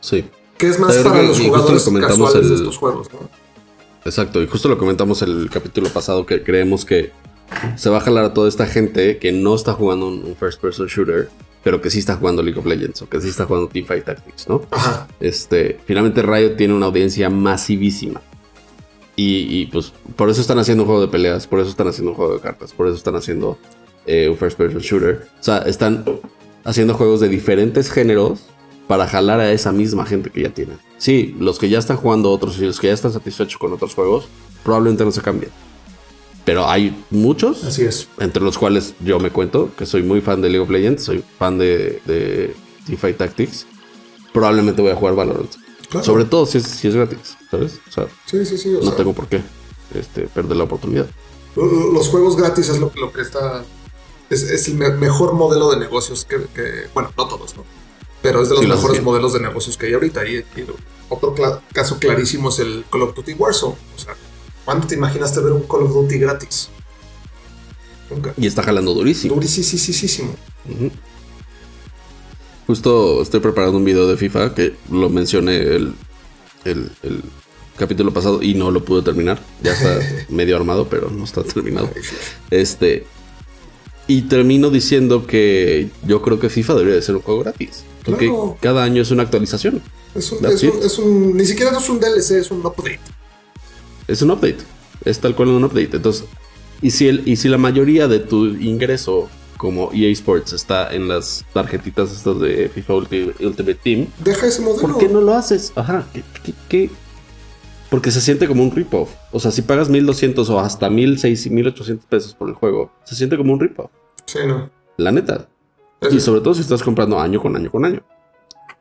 Sí. 0.00 0.24
que 0.58 0.68
es 0.68 0.78
más 0.78 0.96
para 0.98 1.20
que- 1.20 1.26
los 1.28 1.40
jugadores 1.40 1.86
lo 1.86 2.00
casuales 2.00 2.48
de 2.48 2.54
estos 2.54 2.76
juegos. 2.76 3.08
¿no? 3.12 3.28
Exacto, 4.04 4.42
y 4.42 4.46
justo 4.46 4.68
lo 4.68 4.78
comentamos 4.78 5.22
el 5.22 5.48
capítulo 5.50 5.88
pasado 5.90 6.24
que 6.26 6.42
creemos 6.42 6.84
que 6.84 7.12
se 7.76 7.90
va 7.90 7.98
a 7.98 8.00
jalar 8.00 8.24
a 8.24 8.34
toda 8.34 8.48
esta 8.48 8.66
gente 8.66 9.18
que 9.18 9.32
no 9.32 9.54
está 9.54 9.72
jugando 9.72 10.06
un, 10.08 10.24
un 10.24 10.36
first 10.36 10.60
person 10.60 10.86
shooter, 10.86 11.28
pero 11.62 11.80
que 11.82 11.90
sí 11.90 11.98
está 11.98 12.16
jugando 12.16 12.42
League 12.42 12.58
of 12.58 12.64
Legends 12.64 13.02
o 13.02 13.08
que 13.08 13.20
sí 13.20 13.28
está 13.28 13.44
jugando 13.44 13.68
Teamfight 13.68 14.04
Tactics, 14.04 14.48
¿no? 14.48 14.62
Ajá. 14.70 15.08
Este, 15.20 15.78
finalmente 15.84 16.22
Riot 16.22 16.56
tiene 16.56 16.72
una 16.74 16.86
audiencia 16.86 17.28
masivísima. 17.28 18.22
Y, 19.16 19.60
y, 19.60 19.66
pues 19.66 19.92
por 20.16 20.30
eso 20.30 20.40
están 20.40 20.58
haciendo 20.58 20.84
un 20.84 20.86
juego 20.86 21.02
de 21.02 21.08
peleas, 21.08 21.46
por 21.46 21.60
eso 21.60 21.68
están 21.68 21.88
haciendo 21.88 22.12
un 22.12 22.16
juego 22.16 22.34
de 22.34 22.40
cartas, 22.40 22.72
por 22.72 22.86
eso 22.86 22.96
están 22.96 23.16
haciendo 23.16 23.58
eh, 24.06 24.28
un 24.30 24.38
first 24.38 24.56
person 24.56 24.80
shooter. 24.80 25.26
O 25.38 25.42
sea, 25.42 25.58
están 25.58 26.04
haciendo 26.64 26.94
juegos 26.94 27.20
de 27.20 27.28
diferentes 27.28 27.90
géneros 27.90 28.44
para 28.90 29.06
jalar 29.06 29.38
a 29.38 29.52
esa 29.52 29.70
misma 29.70 30.04
gente 30.04 30.30
que 30.30 30.42
ya 30.42 30.48
tienen. 30.52 30.76
Sí, 30.98 31.36
los 31.38 31.60
que 31.60 31.68
ya 31.68 31.78
están 31.78 31.96
jugando 31.96 32.32
otros 32.32 32.58
y 32.58 32.62
los 32.62 32.80
que 32.80 32.88
ya 32.88 32.92
están 32.92 33.12
satisfechos 33.12 33.56
con 33.56 33.72
otros 33.72 33.94
juegos, 33.94 34.26
probablemente 34.64 35.04
no 35.04 35.12
se 35.12 35.20
cambien. 35.20 35.52
Pero 36.44 36.68
hay 36.68 37.00
muchos, 37.10 37.62
Así 37.62 37.84
es. 37.84 38.08
entre 38.18 38.42
los 38.42 38.58
cuales 38.58 38.94
yo 38.98 39.20
me 39.20 39.30
cuento, 39.30 39.70
que 39.78 39.86
soy 39.86 40.02
muy 40.02 40.20
fan 40.20 40.40
de 40.42 40.48
League 40.48 40.64
of 40.64 40.70
Legends, 40.70 41.04
soy 41.04 41.22
fan 41.38 41.56
de, 41.56 42.02
de 42.04 42.56
Teamfight 42.84 43.16
Tactics. 43.16 43.64
Probablemente 44.32 44.82
voy 44.82 44.90
a 44.90 44.96
jugar 44.96 45.14
Valorant. 45.14 45.54
Claro. 45.88 46.04
Sobre 46.04 46.24
todo 46.24 46.44
si 46.46 46.58
es, 46.58 46.64
si 46.64 46.88
es 46.88 46.96
gratis, 46.96 47.36
¿sabes? 47.48 47.78
O 47.88 47.92
sea, 47.92 48.08
Sí, 48.26 48.44
sí, 48.44 48.58
sí. 48.58 48.70
o 48.74 48.78
no 48.80 48.86
sea, 48.88 48.96
tengo 48.96 49.12
por 49.12 49.28
qué 49.28 49.40
este, 49.94 50.22
perder 50.22 50.56
la 50.56 50.64
oportunidad. 50.64 51.06
Los 51.54 52.08
juegos 52.08 52.36
gratis 52.36 52.68
es 52.70 52.78
lo, 52.80 52.90
lo 52.96 53.12
que 53.12 53.20
está. 53.20 53.62
Es, 54.30 54.42
es 54.42 54.66
el 54.66 54.74
me- 54.74 54.90
mejor 54.90 55.34
modelo 55.34 55.70
de 55.70 55.78
negocios 55.78 56.24
que, 56.24 56.38
que- 56.52 56.88
Bueno, 56.92 57.12
no 57.16 57.28
todos, 57.28 57.56
¿no? 57.56 57.62
Pero 58.22 58.42
es 58.42 58.48
de 58.48 58.54
los 58.56 58.62
Sí, 58.64 58.68
mejores 58.70 59.02
modelos 59.02 59.32
de 59.32 59.40
negocios 59.40 59.76
que 59.76 59.86
hay 59.86 59.94
ahorita. 59.94 60.26
Y, 60.28 60.36
y 60.36 60.44
otro 61.08 61.34
caso 61.72 61.98
clarísimo 61.98 62.50
es 62.50 62.58
el 62.58 62.84
Call 62.90 63.02
of 63.02 63.14
Duty 63.14 63.32
Warzone. 63.34 63.76
O 63.96 63.98
sea, 63.98 64.14
¿cuándo 64.64 64.86
te 64.86 64.94
imaginaste 64.94 65.40
ver 65.40 65.52
un 65.52 65.62
Call 65.62 65.82
of 65.84 65.92
Duty 65.94 66.18
gratis? 66.18 66.68
Nunca. 68.10 68.34
Y 68.36 68.46
está 68.46 68.62
jalando 68.62 68.92
durísimo. 68.92 69.34
Durísimo. 69.36 70.34
Justo 72.66 73.22
estoy 73.22 73.40
preparando 73.40 73.78
un 73.78 73.84
video 73.84 74.06
de 74.06 74.16
FIFA 74.16 74.54
que 74.54 74.74
lo 74.90 75.08
mencioné 75.08 75.56
el, 75.62 75.94
el- 76.64 76.90
el 77.02 77.22
capítulo 77.76 78.12
pasado 78.12 78.42
y 78.42 78.54
no 78.54 78.70
lo 78.70 78.84
pude 78.84 79.02
terminar. 79.02 79.40
Ya 79.62 79.72
está 79.72 79.98
medio 80.28 80.56
armado, 80.56 80.88
pero 80.88 81.10
no 81.10 81.24
está 81.24 81.42
terminado. 81.42 81.90
Este. 82.50 83.06
Y 84.06 84.22
termino 84.22 84.70
diciendo 84.70 85.26
que 85.26 85.88
yo 86.06 86.20
creo 86.22 86.38
que 86.38 86.48
FIFA 86.50 86.74
debería 86.74 86.96
de 86.96 87.02
ser 87.02 87.16
un 87.16 87.22
juego 87.22 87.40
gratis. 87.40 87.84
Porque 88.04 88.26
Claro. 88.26 88.56
cada 88.60 88.82
año 88.84 89.02
es 89.02 89.10
una 89.10 89.22
actualización. 89.24 89.82
Es 90.14 90.32
un, 90.32 90.40
That's 90.40 90.54
es 90.54 90.62
un- 90.62 90.68
it. 90.78 90.84
es 90.84 90.98
un- 90.98 91.36
Ni 91.36 91.44
siquiera 91.46 91.76
es 91.76 91.88
un 91.88 92.00
DLC, 92.00 92.38
es 92.38 92.50
un 92.50 92.60
update. 92.64 93.00
Es 94.08 94.22
un 94.22 94.30
update. 94.30 94.58
Es 95.04 95.20
tal 95.20 95.34
cual 95.34 95.48
un 95.50 95.64
update. 95.64 95.96
Entonces, 95.96 96.24
y 96.82 96.90
si, 96.90 97.08
el, 97.08 97.22
y 97.28 97.36
si 97.36 97.48
la 97.48 97.58
mayoría 97.58 98.08
de 98.08 98.18
tu 98.20 98.46
ingreso 98.46 99.28
como 99.56 99.90
EA 99.92 100.08
Sports 100.12 100.52
está 100.54 100.92
en 100.94 101.06
las 101.08 101.44
tarjetitas 101.52 102.10
estas 102.12 102.40
de 102.40 102.70
FIFA 102.74 102.94
Ulti- 102.94 103.34
Ultimate 103.40 103.74
Team, 103.74 104.06
Deja 104.24 104.46
ese 104.46 104.62
modelo. 104.62 104.80
¿por 104.88 104.98
qué 104.98 105.08
no 105.08 105.20
lo 105.20 105.34
haces? 105.34 105.72
Ajá. 105.76 106.06
¿qué, 106.14 106.22
qué- 106.42 106.54
qué? 106.68 106.90
Porque 107.90 108.10
se 108.10 108.20
siente 108.20 108.46
como 108.46 108.62
un 108.62 108.70
rip-off. 108.70 109.10
O 109.32 109.40
sea, 109.40 109.50
si 109.50 109.62
pagas 109.62 109.88
1200 109.88 110.48
o 110.48 110.60
hasta 110.60 110.88
1600, 110.88 111.52
1800 111.52 112.06
pesos 112.06 112.34
por 112.34 112.48
el 112.48 112.54
juego, 112.54 112.90
se 113.04 113.14
siente 113.16 113.36
como 113.36 113.52
un 113.52 113.60
rip-off. 113.60 113.90
Sí, 114.26 114.38
no. 114.46 114.70
La 114.96 115.12
neta. 115.12 115.48
Y 116.10 116.20
sobre 116.20 116.40
todo 116.40 116.54
si 116.54 116.60
estás 116.62 116.82
comprando 116.82 117.18
año 117.20 117.40
con 117.40 117.54
año 117.56 117.70
con 117.70 117.84
año. 117.84 118.02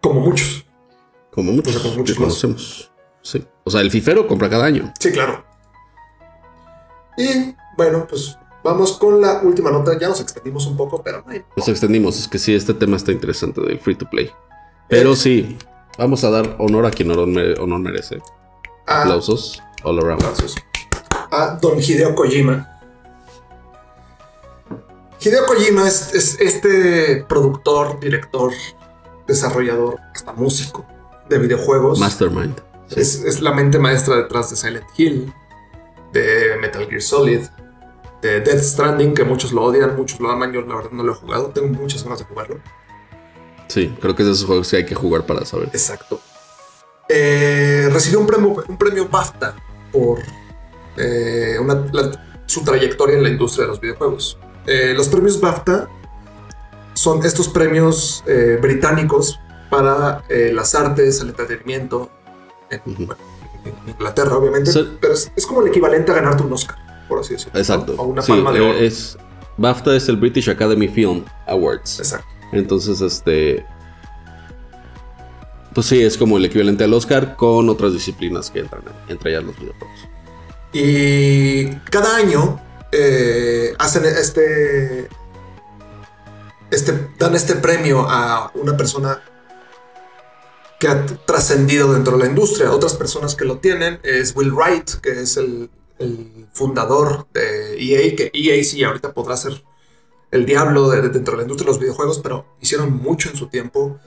Como 0.02 0.22
muchos. 0.22 0.66
Como 1.32 1.52
muchos, 1.52 1.76
O 1.76 1.80
sea, 1.80 1.84
como 1.88 2.00
muchos 2.02 2.16
que 2.16 2.22
conocemos. 2.24 2.92
Sí. 3.22 3.46
O 3.66 3.70
sea, 3.72 3.82
el 3.82 3.92
fifero 3.92 4.28
compra 4.28 4.50
cada 4.50 4.66
año. 4.66 4.92
Sí, 5.00 5.12
claro. 5.12 5.44
Y 7.18 7.54
bueno, 7.78 8.06
pues 8.08 8.38
vamos 8.64 8.94
con 8.98 9.20
la 9.22 9.42
última 9.42 9.70
nota. 9.72 9.98
Ya 10.00 10.08
nos 10.08 10.22
extendimos 10.22 10.66
un 10.66 10.78
poco, 10.78 11.02
pero 11.04 11.22
no 11.26 11.32
hay- 11.32 11.44
Nos 11.58 11.68
extendimos. 11.68 12.18
Es 12.18 12.28
que 12.28 12.40
sí, 12.40 12.56
este 12.56 12.74
tema 12.74 12.96
está 12.98 13.12
interesante 13.12 13.62
del 13.62 13.80
free 13.80 13.96
to 13.96 14.10
play. 14.10 14.32
Pero 14.88 15.14
Eh. 15.14 15.16
sí, 15.18 15.58
vamos 15.98 16.24
a 16.24 16.30
dar 16.30 16.56
honor 16.60 16.86
a 16.86 16.92
quien 16.92 17.12
honor, 17.12 17.28
mere- 17.28 17.60
honor 17.60 17.80
merece. 17.80 18.20
a, 18.88 19.02
Aplausos 19.04 19.62
all 19.84 20.00
around. 20.00 20.24
aplausos. 20.24 20.56
a 21.32 21.60
Don 21.62 21.78
Hideo 21.78 22.16
Kojima. 22.16 22.69
Hideo 25.22 25.46
Kojima 25.46 25.88
es, 25.88 26.14
es 26.14 26.40
este 26.40 27.26
productor, 27.28 28.00
director, 28.00 28.52
desarrollador, 29.28 29.98
hasta 30.14 30.32
músico 30.34 30.86
de 31.30 31.38
videojuegos. 31.40 32.00
Mastermind. 32.00 32.62
Sí. 32.88 33.00
Es, 33.02 33.16
es 33.24 33.42
la 33.42 33.52
mente 33.54 33.78
maestra 33.80 34.16
detrás 34.16 34.50
de 34.50 34.56
Silent 34.56 34.86
Hill, 34.98 35.34
de 36.14 36.56
Metal 36.62 36.88
Gear 36.88 37.02
Solid, 37.02 37.42
de 38.22 38.40
Death 38.42 38.62
Stranding, 38.64 39.14
que 39.14 39.24
muchos 39.24 39.52
lo 39.52 39.64
odian, 39.64 39.96
muchos 39.96 40.20
lo 40.20 40.32
aman. 40.32 40.52
Yo 40.54 40.62
la 40.62 40.76
verdad 40.76 40.92
no 40.92 41.04
lo 41.04 41.12
he 41.12 41.16
jugado, 41.16 41.48
tengo 41.50 41.68
muchas 41.68 42.04
ganas 42.04 42.20
de 42.20 42.26
jugarlo. 42.26 42.58
Sí, 43.68 43.96
creo 44.02 44.16
que 44.16 44.24
es 44.24 44.28
de 44.28 44.34
esos 44.34 44.46
juegos 44.46 44.70
que 44.70 44.78
hay 44.78 44.86
que 44.86 44.96
jugar 44.96 45.26
para 45.26 45.46
saber. 45.46 45.68
Exacto. 45.68 46.20
Eh, 47.08 47.90
recibió 47.92 48.20
un 48.20 48.28
premio, 48.28 48.64
un 48.68 48.78
premio 48.78 49.08
BAFTA 49.08 49.56
por 49.92 50.20
eh, 50.98 51.58
una- 51.60 51.86
la- 51.92 52.44
su 52.46 52.64
trayectoria 52.64 53.16
en 53.18 53.24
la 53.24 53.30
industria 53.30 53.66
de 53.66 53.70
los 53.70 53.80
videojuegos. 53.80 54.40
Eh, 54.70 54.94
los 54.96 55.08
premios 55.10 55.40
BAFTA 55.42 55.90
son 56.94 57.26
estos 57.26 57.48
premios 57.50 58.24
eh, 58.28 58.60
británicos 58.62 59.40
para 59.70 60.24
eh, 60.30 60.52
las 60.54 60.76
artes, 60.76 61.22
el 61.22 61.30
entretenimiento, 61.30 62.10
en, 62.70 62.82
Ujú. 62.86 63.06
bueno, 63.08 63.22
en 63.66 63.90
Inglaterra, 63.90 64.36
obviamente, 64.38 64.72
pero 65.02 65.14
es, 65.14 65.32
es 65.36 65.46
como 65.46 65.62
el 65.62 65.68
equivalente 65.70 66.12
a 66.12 66.16
ganarte 66.16 66.44
un 66.44 66.54
Oscar, 66.54 66.78
por 67.08 67.20
así 67.20 67.34
decirlo. 67.34 67.54
¿no? 67.56 67.60
Exacto. 67.60 67.96
O 67.98 68.04
una 68.04 68.22
Sí, 68.22 68.32
palma 68.32 68.52
de 68.52 68.62
oro. 68.62 68.74
es, 68.78 69.18
BAFTA 69.58 69.96
es 69.96 70.08
el 70.10 70.18
British 70.18 70.50
Academy 70.50 70.88
Film 70.88 71.26
Awards. 71.48 72.00
Exacto. 72.00 72.28
Entonces, 72.52 73.02
este. 73.02 73.66
Pues 75.74 75.88
sí, 75.88 76.02
es 76.02 76.18
como 76.18 76.38
el 76.38 76.46
equivalente 76.46 76.84
al 76.84 76.94
Oscar 76.94 77.36
con 77.36 77.70
otras 77.70 77.94
disciplinas 77.94 78.50
que 78.50 78.60
entran, 78.60 78.82
entre 79.08 79.32
ellas 79.32 79.44
los 79.44 79.58
videojuegos. 79.60 80.00
Y 80.74 81.68
cada 81.92 82.16
año 82.18 82.60
eh, 82.92 83.74
hacen 83.78 84.06
este, 84.06 85.10
este. 86.72 87.10
dan 87.18 87.36
este 87.36 87.56
premio 87.56 88.06
a 88.10 88.52
una 88.56 88.76
persona 88.78 89.22
que 90.80 90.88
ha 90.88 91.06
trascendido 91.26 91.94
dentro 91.94 92.14
de 92.18 92.24
la 92.24 92.30
industria. 92.30 92.72
Otras 92.72 92.94
personas 92.96 93.36
que 93.36 93.46
lo 93.46 93.58
tienen 93.60 94.00
es 94.04 94.36
Will 94.36 94.52
Wright, 94.54 94.90
que 95.02 95.22
es 95.22 95.38
el, 95.38 95.70
fundador 96.54 97.28
de 97.34 97.76
EA, 97.78 98.16
que 98.16 98.32
EA 98.34 98.64
sí 98.64 98.82
ahorita 98.84 99.12
podrá 99.14 99.36
ser 99.36 99.62
el 100.32 100.46
diablo 100.46 100.90
de- 100.90 101.02
de- 101.02 101.10
dentro 101.10 101.34
de 101.34 101.38
la 101.38 101.44
industria 101.44 101.66
de 101.66 101.72
los 101.74 101.80
videojuegos, 101.82 102.20
pero 102.20 102.46
hicieron 102.62 102.94
mucho 102.96 103.30
en 103.30 103.36
su 103.36 103.48
tiempo. 103.50 104.00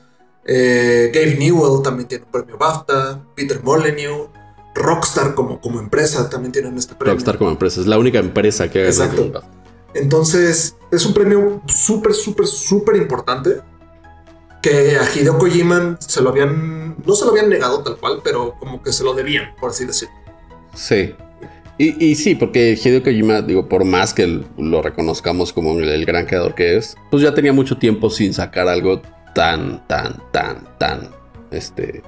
Eh, 0.46 1.10
Gabe 1.14 1.36
Newell 1.36 1.82
también 1.82 2.08
tiene 2.08 2.24
un 2.24 2.30
premio 2.30 2.56
BAFTA, 2.56 3.22
Peter 3.36 3.62
Molyneux, 3.62 4.28
Rockstar 4.74 5.34
como, 5.34 5.60
como 5.60 5.78
empresa 5.80 6.30
también 6.30 6.52
tienen 6.52 6.76
este 6.78 6.94
premio. 6.94 7.14
Rockstar 7.14 7.38
como 7.38 7.50
empresa 7.50 7.80
es 7.80 7.86
la 7.86 7.98
única 7.98 8.18
empresa 8.18 8.70
que 8.70 8.80
ha 8.80 8.90
ganado 8.90 9.24
Exacto. 9.24 9.62
Entonces, 9.94 10.76
es 10.90 11.04
un 11.06 11.12
premio 11.12 11.62
súper, 11.66 12.14
súper, 12.14 12.46
súper 12.46 12.96
importante 12.96 13.60
que 14.62 14.96
a 14.96 15.04
Hideo 15.04 15.38
Kojima 15.38 15.96
se 16.00 16.22
lo 16.22 16.30
habían, 16.30 16.96
no 17.04 17.14
se 17.14 17.24
lo 17.24 17.32
habían 17.32 17.50
negado 17.50 17.82
tal 17.82 17.96
cual, 17.98 18.20
pero 18.22 18.54
como 18.58 18.82
que 18.82 18.92
se 18.92 19.04
lo 19.04 19.12
debían, 19.12 19.54
por 19.60 19.70
así 19.70 19.84
decirlo. 19.84 20.14
Sí. 20.74 21.14
Y, 21.78 22.04
y 22.04 22.14
sí, 22.14 22.36
porque 22.36 22.78
Hideo 22.82 23.02
Kojima, 23.02 23.42
digo, 23.42 23.68
por 23.68 23.84
más 23.84 24.14
que 24.14 24.44
lo 24.56 24.82
reconozcamos 24.82 25.52
como 25.52 25.78
el, 25.78 25.88
el 25.88 26.06
gran 26.06 26.26
creador 26.26 26.54
que 26.54 26.76
es, 26.76 26.96
pues 27.10 27.22
ya 27.22 27.34
tenía 27.34 27.52
mucho 27.52 27.76
tiempo 27.76 28.08
sin 28.08 28.32
sacar 28.32 28.68
algo 28.68 29.02
tan, 29.34 29.86
tan, 29.88 30.22
tan, 30.32 30.78
tan, 30.78 31.10
este, 31.50 32.02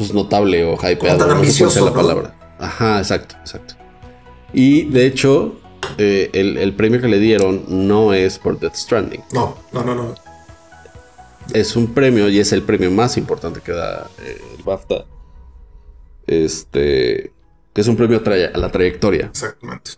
pues 0.00 0.14
notable 0.14 0.64
o 0.64 0.76
hypeado. 0.76 1.18
tan 1.18 1.28
no 1.28 1.34
sé 1.34 1.40
ambicioso, 1.40 1.84
la 1.84 1.90
¿no? 1.90 1.96
palabra. 1.96 2.34
Ajá, 2.58 2.98
exacto, 2.98 3.34
exacto. 3.38 3.74
Y 4.54 4.84
de 4.84 5.04
hecho, 5.04 5.60
eh, 5.98 6.30
el, 6.32 6.56
el 6.56 6.74
premio 6.74 7.02
que 7.02 7.08
le 7.08 7.18
dieron 7.18 7.64
no 7.68 8.14
es 8.14 8.38
por 8.38 8.58
Death 8.58 8.76
Stranding. 8.76 9.22
No, 9.34 9.58
no, 9.72 9.84
no, 9.84 9.94
no. 9.94 10.14
Es 11.52 11.76
un 11.76 11.92
premio 11.92 12.30
y 12.30 12.38
es 12.38 12.50
el 12.52 12.62
premio 12.62 12.90
más 12.90 13.18
importante 13.18 13.60
que 13.60 13.72
da 13.72 14.08
eh, 14.22 14.40
el 14.56 14.62
BAFTA. 14.62 15.04
Este, 16.26 17.34
que 17.74 17.80
es 17.82 17.86
un 17.86 17.96
premio 17.96 18.22
a, 18.24 18.58
la 18.58 18.72
trayectoria. 18.72 19.26
Exactamente. 19.26 19.90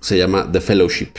se 0.00 0.16
llama 0.16 0.48
The 0.50 0.60
Fellowship. 0.60 1.14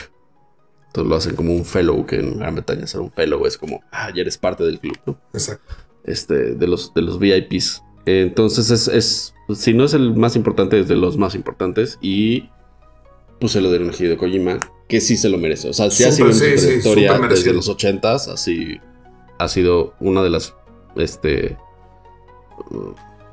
Entonces 0.86 1.10
lo 1.10 1.16
hacen 1.16 1.36
como 1.36 1.52
un 1.52 1.66
fellow, 1.66 2.06
que 2.06 2.16
en 2.16 2.38
Gran 2.38 2.54
Bretaña 2.54 2.86
ser 2.86 3.02
un 3.02 3.12
fellow 3.12 3.44
es 3.44 3.58
como, 3.58 3.82
ah, 3.92 4.10
ya 4.14 4.22
eres 4.22 4.38
parte 4.38 4.64
del 4.64 4.80
club, 4.80 4.98
¿no? 5.04 5.20
Exacto. 5.34 5.74
Este, 6.04 6.54
de 6.54 6.66
los, 6.66 6.94
de 6.94 7.02
los 7.02 7.18
VIPs. 7.18 7.82
Entonces 8.06 8.70
es, 8.70 8.88
es, 8.88 9.34
si 9.54 9.74
no 9.74 9.84
es 9.84 9.94
el 9.94 10.14
más 10.14 10.36
importante, 10.36 10.80
es 10.80 10.88
de 10.88 10.96
los 10.96 11.16
más 11.16 11.34
importantes. 11.34 11.98
Y 12.00 12.48
pues 13.40 13.52
se 13.52 13.60
lo 13.60 13.70
a 13.70 13.74
Hideo 13.74 14.16
Kojima, 14.16 14.58
que 14.88 15.00
sí 15.00 15.16
se 15.16 15.28
lo 15.28 15.38
merece. 15.38 15.68
O 15.68 15.72
sea, 15.72 15.90
si 15.90 16.04
ha 16.04 16.12
sido 16.12 16.28
en 16.28 16.34
sí, 16.34 16.54
trayectoria 16.56 17.18
desde 17.18 17.52
los 17.52 17.68
80s, 17.68 18.32
así 18.32 18.80
ha 19.38 19.48
sido 19.48 19.94
una 19.98 20.22
de 20.22 20.30
las 20.30 20.54
este, 20.96 21.56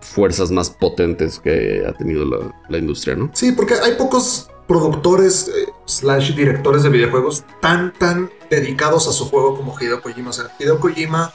fuerzas 0.01 0.49
más 0.51 0.71
potentes 0.71 1.39
que 1.39 1.83
ha 1.87 1.93
tenido 1.93 2.25
la, 2.25 2.59
la 2.69 2.77
industria, 2.77 3.15
¿no? 3.15 3.29
Sí, 3.33 3.51
porque 3.51 3.75
hay 3.75 3.93
pocos 3.95 4.49
productores 4.67 5.47
eh, 5.47 5.71
slash 5.85 6.35
directores 6.35 6.83
de 6.83 6.89
videojuegos 6.89 7.43
tan, 7.59 7.93
tan 7.93 8.29
dedicados 8.49 9.07
a 9.07 9.11
su 9.11 9.25
juego 9.29 9.55
como 9.55 9.75
Hideo 9.79 10.01
Kojima. 10.01 10.29
O 10.29 10.33
sea, 10.33 10.45
Hideo 10.59 10.79
Kojima 10.79 11.33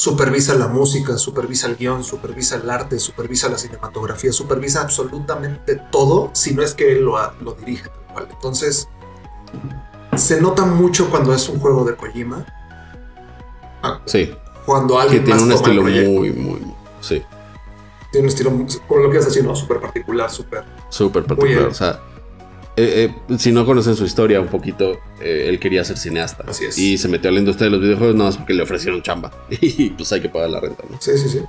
supervisa 0.00 0.54
la 0.54 0.66
música, 0.66 1.18
supervisa 1.18 1.66
el 1.66 1.76
guion, 1.76 2.02
supervisa 2.02 2.56
el 2.56 2.70
arte, 2.70 2.98
supervisa 2.98 3.50
la 3.50 3.58
cinematografía, 3.58 4.32
supervisa 4.32 4.80
absolutamente 4.80 5.78
todo, 5.92 6.30
si 6.32 6.54
no 6.54 6.62
es 6.62 6.72
que 6.72 6.92
él 6.92 7.02
lo, 7.04 7.18
lo 7.42 7.52
dirige. 7.52 7.90
Entonces, 8.30 8.88
se 10.16 10.40
nota 10.40 10.64
mucho 10.64 11.10
cuando 11.10 11.34
es 11.34 11.46
un 11.50 11.60
juego 11.60 11.84
de 11.84 11.96
Kojima. 11.96 12.46
Ah, 13.82 14.00
sí. 14.06 14.34
Cuando 14.64 14.98
alguien 14.98 15.22
que 15.22 15.26
tiene 15.26 15.42
un 15.42 15.52
estilo 15.52 15.82
muy, 15.82 16.32
muy, 16.32 16.74
sí. 17.02 17.22
Tiene 18.10 18.26
un 18.26 18.30
estilo, 18.30 18.52
con 18.88 19.02
lo 19.02 19.10
que 19.10 19.18
estás 19.18 19.32
haciendo, 19.32 19.54
súper 19.54 19.82
particular, 19.82 20.30
súper. 20.30 20.64
Súper 20.88 21.26
particular. 21.26 21.64
O 21.64 21.74
sea, 21.74 22.00
eh, 22.76 23.12
eh, 23.30 23.38
si 23.38 23.52
no 23.52 23.66
conocen 23.66 23.96
su 23.96 24.04
historia 24.04 24.40
un 24.40 24.48
poquito, 24.48 25.00
eh, 25.20 25.46
él 25.48 25.58
quería 25.58 25.84
ser 25.84 25.96
cineasta. 25.96 26.44
Así 26.48 26.64
es. 26.64 26.78
Y 26.78 26.98
se 26.98 27.08
metió 27.08 27.30
a 27.30 27.32
la 27.32 27.40
industria 27.40 27.66
de 27.66 27.72
los 27.72 27.80
videojuegos 27.80 28.16
nada 28.16 28.30
más 28.30 28.36
porque 28.36 28.54
le 28.54 28.62
ofrecieron 28.62 29.02
chamba. 29.02 29.30
y 29.60 29.90
pues 29.90 30.12
hay 30.12 30.20
que 30.20 30.28
pagar 30.28 30.50
la 30.50 30.60
renta, 30.60 30.84
¿no? 30.88 31.00
Sí, 31.00 31.12
sí, 31.16 31.28
sí. 31.28 31.40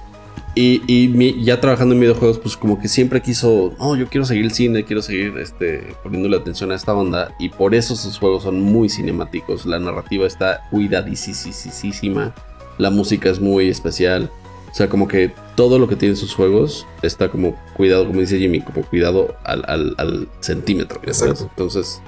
Y, 0.54 1.44
ya 1.44 1.62
trabajando 1.62 1.94
en 1.96 2.02
videojuegos, 2.02 2.38
pues 2.40 2.58
como 2.58 2.80
que 2.80 2.90
siempre 2.90 3.22
quiso, 3.22 3.74
no, 3.80 3.96
yo 3.96 4.08
quiero 4.08 4.26
seguir 4.26 4.44
el 4.44 4.52
cine, 4.52 4.84
quiero 4.84 5.02
seguir 5.02 5.38
este, 5.38 5.96
poniéndole 6.04 6.36
atención 6.36 6.72
a 6.72 6.76
esta 6.76 6.94
onda. 6.94 7.34
Y 7.40 7.50
por 7.50 7.74
eso 7.74 7.96
sus 7.96 8.18
juegos 8.18 8.44
son 8.44 8.60
muy 8.60 8.90
cinemáticos. 8.90 9.66
La 9.66 9.80
narrativa 9.80 10.28
está 10.28 10.68
cuidadísima. 10.70 12.36
La 12.78 12.90
música 12.90 13.30
es 13.30 13.40
muy 13.40 13.70
especial. 13.70 14.30
O 14.72 14.74
sea, 14.74 14.88
como 14.88 15.08
que 15.08 15.34
todo 15.56 15.80
lo 15.80 15.88
que 15.88 15.98
tiene 15.98 16.16
sus 16.16 16.34
juegos 16.34 16.88
está 17.02 17.30
como 17.30 17.56
cuidado, 17.76 18.08
como 18.08 18.22
dice 18.22 18.40
Jimmy, 18.40 18.62
como 18.62 18.84
cuidado 18.84 19.36
al, 19.44 20.30
centímetro. 20.40 21.02
Exacto. 21.04 21.44
Entonces. 21.50 22.02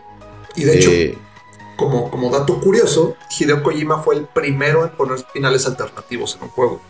Y 0.55 0.64
de 0.64 0.78
hecho, 0.78 0.89
eh, 0.91 1.18
como, 1.76 2.09
como 2.09 2.30
dato 2.30 2.61
curioso, 2.61 3.18
Hideo 3.38 3.64
Kojima 3.64 4.01
fue 4.01 4.16
el 4.16 4.26
primero 4.26 4.84
en 4.86 4.91
poner 4.91 5.20
finales 5.34 5.66
alternativos 5.68 6.36
en 6.38 6.43
un 6.43 6.49
juego. 6.49 6.82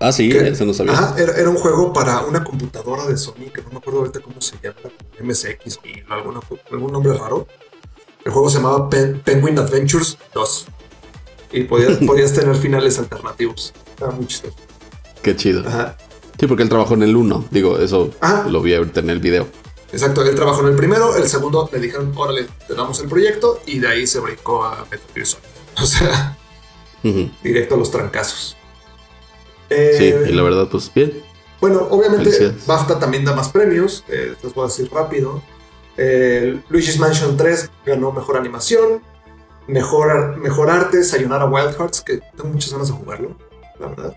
Ah, 0.00 0.10
sí, 0.10 0.30
eso 0.30 0.64
no 0.64 0.74
sabía. 0.74 0.92
Ajá, 0.92 1.14
era, 1.16 1.48
un 1.48 1.56
juego 1.56 1.92
para 1.92 2.22
una 2.22 2.42
computadora 2.42 3.06
de 3.06 3.16
Sony, 3.16 3.50
que 3.54 3.62
no 3.62 3.70
me 3.70 3.78
acuerdo 3.78 4.00
ahorita 4.00 4.20
cómo 4.20 4.40
se 4.40 4.56
llama, 4.62 4.76
MSX 5.22 5.78
o 5.78 6.72
algún 6.72 6.92
nombre 6.92 7.16
raro. 7.16 7.46
El 8.24 8.32
juego 8.32 8.50
se 8.50 8.56
llamaba 8.56 8.90
Penguin 8.90 9.58
Adventures 9.58 10.18
2. 10.34 10.66
Y 11.52 11.64
podías, 11.64 11.98
podías 12.06 12.32
tener 12.32 12.56
finales 12.56 12.98
alternativos. 12.98 13.72
Estaba 13.94 14.12
muy 14.12 14.26
chistoso. 14.26 14.56
Qué 15.22 15.36
chido. 15.36 15.66
Ajá. 15.66 15.96
Sí, 16.38 16.46
porque 16.48 16.64
él 16.64 16.68
trabajó 16.68 16.94
en 16.94 17.04
el 17.04 17.14
1. 17.14 17.46
Digo, 17.50 17.78
eso 17.78 18.10
lo 18.48 18.60
vi 18.60 18.74
ahorita 18.74 19.00
en 19.00 19.10
el 19.10 19.20
video. 19.20 19.46
Exacto, 19.92 20.24
él 20.24 20.34
trabajó 20.34 20.62
en 20.62 20.68
el 20.68 20.76
primero, 20.76 21.14
el 21.14 21.28
segundo 21.28 21.70
le 21.72 21.78
dijeron, 21.78 22.12
órale, 22.16 22.48
te 22.66 22.74
damos 22.74 22.98
el 23.00 23.08
proyecto 23.08 23.60
y 23.64 23.78
de 23.78 23.86
ahí 23.86 24.06
se 24.08 24.18
brincó 24.18 24.64
a 24.64 24.84
Metal 24.90 25.08
Gear 25.14 25.26
Solid. 25.26 25.44
O 25.82 25.86
sea, 25.86 26.36
directo 27.42 27.74
a 27.74 27.78
los 27.78 27.90
trancazos. 27.90 28.56
sí, 29.68 30.14
y 30.28 30.32
la 30.32 30.42
verdad, 30.42 30.68
pues 30.70 30.90
bien. 30.94 31.22
Bueno, 31.60 31.86
obviamente 31.90 32.54
BAFTA 32.66 32.98
también 32.98 33.24
da 33.24 33.34
más 33.34 33.48
premios, 33.48 34.04
eh, 34.08 34.34
les 34.42 34.54
voy 34.54 34.64
a 34.64 34.66
decir 34.68 34.90
rápido. 34.92 35.42
Luigi's 36.68 36.98
Mansion 36.98 37.36
3 37.36 37.70
ganó 37.86 38.12
mejor 38.12 38.36
animación, 38.36 39.02
mejor, 39.66 40.36
mejor 40.38 40.70
arte, 40.70 41.02
Sayonara 41.02 41.46
Wild 41.46 41.76
Hearts, 41.76 42.00
que 42.00 42.20
tengo 42.36 42.50
muchas 42.50 42.72
ganas 42.72 42.88
de 42.88 42.94
jugarlo, 42.94 43.36
la 43.78 43.88
verdad. 43.88 44.16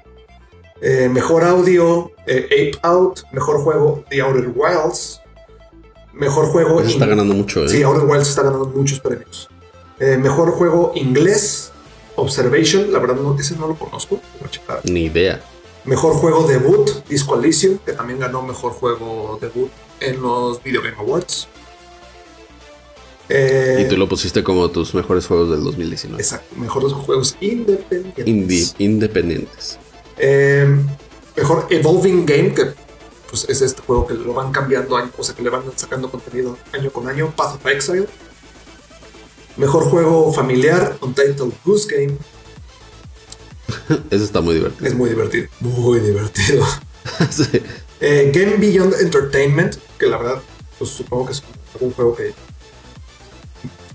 Eh, 0.81 1.09
mejor 1.09 1.43
audio, 1.43 2.11
eh, 2.27 2.45
Ape 2.45 2.79
Out, 2.87 3.21
mejor 3.31 3.59
juego, 3.59 4.03
The 4.09 4.21
Outer 4.21 4.51
Wilds. 4.53 5.21
Mejor 6.13 6.47
juego. 6.47 6.81
está 6.81 7.05
ganando 7.05 7.33
mucho, 7.33 7.63
¿eh? 7.65 7.69
Sí, 7.69 7.83
Outer 7.83 8.03
Wilds 8.03 8.29
está 8.29 8.43
ganando 8.43 8.65
muchos 8.65 8.99
premios. 8.99 9.49
mejor 9.99 10.51
juego 10.51 10.91
inglés, 10.95 11.71
Observation. 12.17 12.91
La 12.91 12.99
verdad, 12.99 13.15
no, 13.15 13.39
ese 13.39 13.55
no 13.55 13.67
lo 13.67 13.75
conozco. 13.75 14.19
Ni 14.83 15.05
idea. 15.05 15.41
Mejor 15.85 16.15
juego 16.15 16.47
debut, 16.47 16.89
Disco 17.07 17.39
Elysium, 17.39 17.77
que 17.77 17.93
también 17.93 18.19
ganó 18.19 18.41
mejor 18.41 18.73
juego 18.73 19.37
debut 19.39 19.71
en 19.99 20.21
los 20.21 20.61
Video 20.61 20.81
Game 20.81 20.97
Awards. 20.97 21.47
Y 23.30 23.88
tú 23.89 23.97
lo 23.97 24.07
pusiste 24.07 24.43
como 24.43 24.69
tus 24.69 24.93
mejores 24.93 25.28
juegos 25.28 25.49
del 25.49 25.63
2019. 25.63 26.21
Exacto, 26.21 26.55
mejores 26.55 26.93
juegos 26.93 27.36
independientes. 27.41 28.75
independientes. 28.78 29.80
Em, 30.17 30.86
mejor 31.36 31.67
Evolving 31.69 32.25
Game, 32.25 32.53
que 32.53 32.67
pues, 33.30 33.45
es 33.49 33.61
este 33.61 33.82
juego 33.82 34.07
que 34.07 34.13
lo 34.13 34.34
van 34.34 34.51
cambiando, 34.51 34.95
o 35.17 35.23
sea, 35.23 35.36
que 35.36 35.41
le 35.41 35.49
van 35.49 35.63
sacando 35.75 36.09
contenido 36.09 36.57
año 36.73 36.91
con 36.91 37.07
año. 37.07 37.34
Path 37.36 37.55
of 37.55 37.65
Exile. 37.67 38.07
Mejor 39.57 39.84
juego 39.86 40.32
familiar, 40.32 40.97
Untitled 41.01 41.53
Goose 41.65 41.88
Game. 41.93 42.17
Eso 44.09 44.23
está 44.23 44.39
muy 44.39 44.55
divertido. 44.55 44.88
Es 44.88 44.95
muy 44.95 45.09
divertido. 45.09 45.47
Muy 45.59 45.99
divertido. 45.99 46.65
Eh, 47.99 48.32
Game 48.32 48.57
Beyond 48.57 48.93
Entertainment, 49.01 49.75
que 49.97 50.05
la 50.05 50.17
verdad, 50.17 50.39
pues 50.78 50.91
supongo 50.91 51.25
que 51.25 51.32
es 51.32 51.41
un 51.80 51.91
juego 51.91 52.15
que 52.15 52.32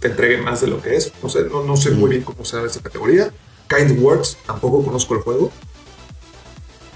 te 0.02 0.08
entregue 0.08 0.38
más 0.38 0.60
de 0.60 0.66
lo 0.66 0.82
que 0.82 0.96
es. 0.96 1.12
No 1.22 1.28
sé, 1.28 1.44
no, 1.44 1.76
sé 1.76 1.92
muy 1.92 2.10
bien 2.10 2.22
cómo 2.22 2.44
sea 2.44 2.62
esa 2.64 2.82
categoría. 2.82 3.32
Kind 3.68 4.02
Words, 4.02 4.36
tampoco 4.44 4.84
conozco 4.84 5.14
el 5.14 5.20
juego. 5.20 5.50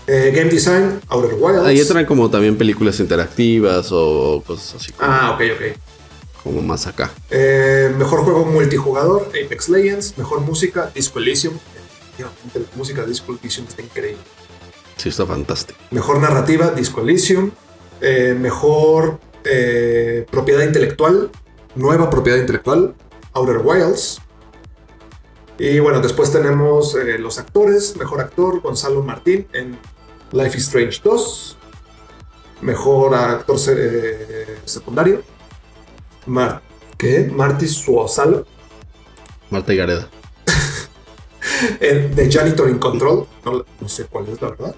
Eh, 0.09 0.33
game 0.35 0.51
Design, 0.51 1.01
Outer 1.09 1.35
Wilds. 1.39 1.65
Ahí 1.65 1.81
entran 1.81 2.05
como 2.05 2.29
también 2.29 2.59
películas 2.59 2.99
interactivas 3.01 3.89
o 3.93 4.43
cosas 4.45 4.75
así. 4.75 4.93
ah, 4.99 5.33
ok, 5.35 5.43
ok. 5.55 6.43
Como 6.43 6.63
más 6.63 6.87
acá. 6.87 7.13
Eh, 7.31 7.93
mejor 7.97 8.21
juego 8.23 8.45
multijugador, 8.45 9.29
Apex 9.29 9.69
Legends. 9.69 10.19
Mejor 10.19 10.41
música, 10.41 10.91
Disco 10.95 11.21
Elysium. 11.21 11.55
La 12.19 12.29
música 12.77 13.03
de 13.03 13.09
Disco 13.09 13.37
Elysium 13.41 13.67
está 13.69 13.83
increíble. 13.83 14.23
Sí, 14.97 15.11
está 15.11 15.27
fantástico. 15.27 15.79
Mejor 15.91 16.21
narrativa, 16.21 16.71
Disco 16.71 17.03
Elysium. 17.03 17.53
Eh, 18.01 18.37
mejor 18.39 19.21
propiedad 20.31 20.65
intelectual, 20.65 21.31
nueva 21.77 22.11
propiedad 22.11 22.39
intelectual, 22.39 22.95
Outer 23.35 23.59
Wilds. 23.59 24.21
Y 25.59 25.79
bueno, 25.79 26.01
después 26.01 26.33
tenemos 26.33 26.95
los 27.19 27.39
actores. 27.39 27.97
Mejor 27.97 28.21
actor, 28.21 28.61
Gonzalo 28.61 29.03
Martín 29.03 29.47
en 29.53 29.79
Life 30.33 30.59
is 30.59 30.65
Strange 30.65 31.01
2. 31.03 31.59
Mejor 32.63 33.15
actor 33.15 33.59
eh, 33.69 34.59
secundario. 34.65 35.23
Mar 36.27 36.63
¿Qué? 36.97 37.31
Marty 37.31 37.69
Suozalo. 37.69 38.47
Marta 39.51 39.75
Gareda. 39.75 40.09
de 41.81 42.29
Janitor 42.31 42.71
in 42.71 42.79
Control. 42.79 43.27
No, 43.45 43.65
sé 43.89 44.07
cuál 44.07 44.29
es 44.29 44.41
la 44.41 44.51
verdad. 44.51 44.75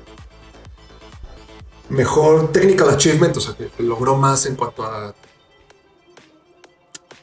Mejor 1.88 2.52
Technical 2.52 2.90
Achievement, 2.90 3.36
o 3.36 3.40
sea, 3.40 3.54
que 3.54 3.70
logró 3.82 4.16
más 4.16 4.46
en 4.46 4.56
cuanto 4.56 4.84
a 4.84 5.14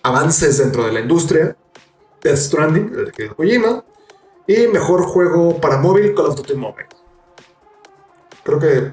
avances 0.06 0.60
dentro 0.60 0.86
de 0.86 0.93
la 0.93 0.99
industria. 1.01 1.58
Death 2.22 2.38
Stranding, 2.38 2.91
el 2.95 3.06
de 3.12 3.30
Kojima. 3.30 3.84
Y 4.47 4.68
mejor 4.68 5.03
juego 5.03 5.60
para 5.60 5.80
móvil, 5.80 6.14
Call 6.14 6.28
of 6.28 6.36
Duty 6.36 6.53
Mobile. 6.53 6.88
Creo 8.43 8.60
que. 8.60 8.91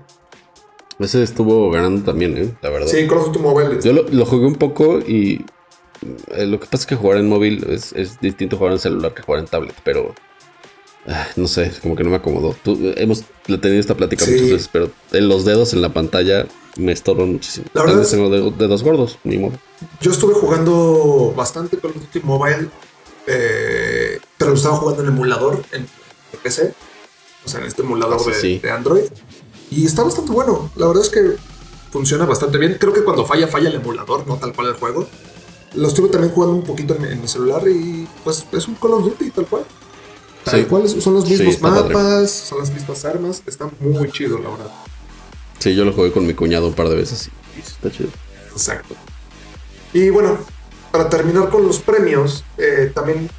Ese 0.98 1.22
estuvo 1.22 1.70
ganando 1.70 2.02
también, 2.04 2.36
¿eh? 2.38 2.54
La 2.62 2.70
verdad. 2.70 2.86
Sí, 2.86 3.06
Call 3.06 3.18
of 3.18 3.26
Duty 3.26 3.38
Mobile. 3.38 3.80
Yo 3.82 3.92
lo, 3.92 4.24
jugué 4.24 4.46
un 4.46 4.54
poco 4.54 4.98
y. 4.98 5.44
Eh, 6.28 6.46
lo 6.46 6.58
que 6.58 6.66
pasa 6.66 6.82
es 6.82 6.86
que 6.86 6.96
jugar 6.96 7.18
en 7.18 7.28
móvil 7.28 7.64
es, 7.68 8.18
distinto 8.20 8.56
jugar 8.56 8.72
en 8.72 8.78
celular 8.78 9.14
que 9.14 9.22
jugar 9.22 9.40
en 9.40 9.46
tablet, 9.46 9.74
pero. 9.84 10.14
Ah, 11.06 11.26
no 11.36 11.48
sé, 11.48 11.72
como 11.82 11.96
que 11.96 12.04
no 12.04 12.10
me 12.10 12.16
acomodó. 12.16 12.54
hemos 12.96 13.24
tenido 13.46 13.80
esta 13.80 13.96
plática 13.96 14.24
muchas 14.24 14.42
veces, 14.42 14.70
pero 14.72 14.88
los 15.10 15.44
dedos 15.44 15.74
en 15.74 15.82
la 15.82 15.92
pantalla 15.92 16.46
me 16.76 16.92
estorban 16.92 17.32
muchísimo. 17.32 17.66
La 17.74 17.84
verdad 17.84 18.06
tengo 18.08 18.30
dedos 18.30 18.82
gordos, 18.82 19.18
ni 19.24 19.36
modo. 19.36 19.58
Yo 20.00 20.10
estuve 20.10 20.34
jugando 20.34 21.32
bastante 21.36 21.78
Call 21.78 21.92
of 21.92 21.96
Duty 21.96 22.20
Mobile, 22.20 22.68
eh, 23.26 24.20
pero 24.36 24.50
lo 24.50 24.56
estaba 24.56 24.76
jugando 24.76 25.02
en 25.02 25.08
emulador 25.08 25.62
en 25.72 25.86
PC, 26.42 26.74
o 27.44 27.48
sea, 27.48 27.60
en 27.60 27.66
este 27.66 27.82
emulador 27.82 28.20
ah, 28.20 28.40
de 28.40 28.70
Android. 28.70 29.04
Y 29.70 29.86
está 29.86 30.02
bastante 30.02 30.32
bueno. 30.32 30.70
La 30.76 30.86
verdad 30.86 31.02
es 31.02 31.08
que 31.08 31.36
funciona 31.90 32.24
bastante 32.24 32.58
bien. 32.58 32.76
Creo 32.78 32.92
que 32.92 33.04
cuando 33.04 33.24
falla, 33.24 33.48
falla 33.48 33.68
el 33.68 33.76
emulador, 33.76 34.26
no 34.26 34.36
tal 34.36 34.52
cual 34.52 34.68
el 34.68 34.74
juego. 34.74 35.06
Lo 35.74 35.88
estuve 35.88 36.08
también 36.08 36.32
jugando 36.32 36.56
un 36.56 36.64
poquito 36.64 36.94
en, 36.94 37.20
mi 37.20 37.28
celular 37.28 37.66
y 37.66 38.06
pues 38.24 38.46
es 38.52 38.68
un 38.68 38.74
Call 38.74 38.92
of 38.92 39.04
Duty 39.04 39.30
tal 39.30 39.46
cual. 39.46 39.64
Tal 40.44 40.66
cual 40.66 40.88
son 40.88 41.14
los 41.14 41.28
mismos 41.28 41.60
mapas, 41.60 42.30
son 42.30 42.58
las 42.58 42.72
mismas 42.72 43.04
armas. 43.04 43.42
Está 43.46 43.70
muy 43.80 44.10
chido, 44.10 44.38
la 44.38 44.50
verdad. 44.50 44.70
Sí, 45.58 45.74
yo 45.74 45.84
lo 45.84 45.92
jugué 45.92 46.10
con 46.10 46.26
mi 46.26 46.34
cuñado 46.34 46.66
un 46.66 46.74
par 46.74 46.88
de 46.88 46.96
veces 46.96 47.30
y 47.56 47.60
está 47.60 47.90
chido. 47.90 48.10
Exacto. 48.50 48.96
Y 49.92 50.10
bueno, 50.10 50.38
para 50.90 51.08
terminar 51.08 51.48
con 51.48 51.66
los 51.66 51.78
premios, 51.78 52.44
eh, 52.58 52.90
también 52.94 53.30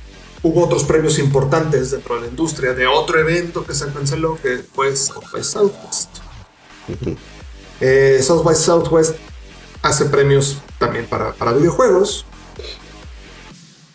hubo 0.43 0.66
otros 0.66 0.84
premios 0.84 1.20
importantes 1.20 1.91
dentro 1.91 2.16
de 2.16 2.22
la 2.22 2.28
industria 2.28 2.74
de 2.74 2.86
otro 2.86 3.20
evento 3.20 3.66
que 3.66 3.74
se 3.74 3.91
canceló, 3.91 4.38
que 4.41 4.64
fue 4.74 4.95
South 4.95 5.26
by 5.32 5.43
Southwest. 5.43 6.10
Eh, 7.80 8.20
South 8.22 8.43
by 8.43 8.56
Southwest 8.56 9.16
hace 9.82 10.06
premios 10.06 10.58
también 10.78 11.06
para, 11.06 11.34
para 11.34 11.54
videojuegos. 11.54 12.26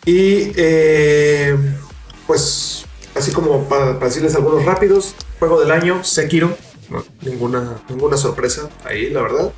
Y 0.05 0.51
eh, 0.55 1.55
pues, 2.25 2.85
así 3.15 3.31
como 3.31 3.67
para, 3.69 3.93
para 3.95 4.07
decirles 4.07 4.35
algunos 4.35 4.65
rápidos, 4.65 5.15
juego 5.39 5.59
del 5.59 5.71
año, 5.71 6.03
Sekiro. 6.03 6.55
No, 6.89 7.03
ninguna, 7.21 7.81
ninguna 7.89 8.17
sorpresa 8.17 8.69
ahí, 8.83 9.09
la 9.11 9.21
verdad. 9.21 9.51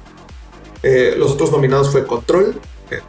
Eh, 0.83 1.15
los 1.17 1.31
otros 1.31 1.51
nominados 1.51 1.91
fue 1.91 2.05
Control, 2.05 2.59
que 2.91 3.01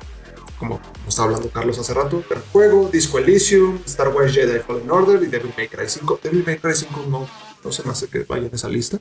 como 0.59 0.81
estaba 1.09 1.27
hablando 1.27 1.51
Carlos 1.51 1.77
hace 1.79 1.93
rato, 1.93 2.23
gran 2.29 2.43
juego, 2.53 2.89
Disco 2.93 3.19
Elysium, 3.19 3.81
Star 3.85 4.15
Wars 4.15 4.33
Jedi 4.33 4.61
Fallen 4.61 4.89
Order 4.89 5.21
y 5.21 5.27
Devil 5.27 5.53
May 5.57 5.67
Cry 5.67 5.89
5. 5.89 6.21
Devil 6.23 6.45
May 6.47 6.59
Cry 6.59 6.75
5 6.75 7.05
no, 7.09 7.27
no 7.65 7.73
se 7.73 7.83
me 7.83 7.91
hace 7.91 8.07
que 8.07 8.21
vaya 8.21 8.47
en 8.47 8.55
esa 8.55 8.69
lista. 8.69 9.01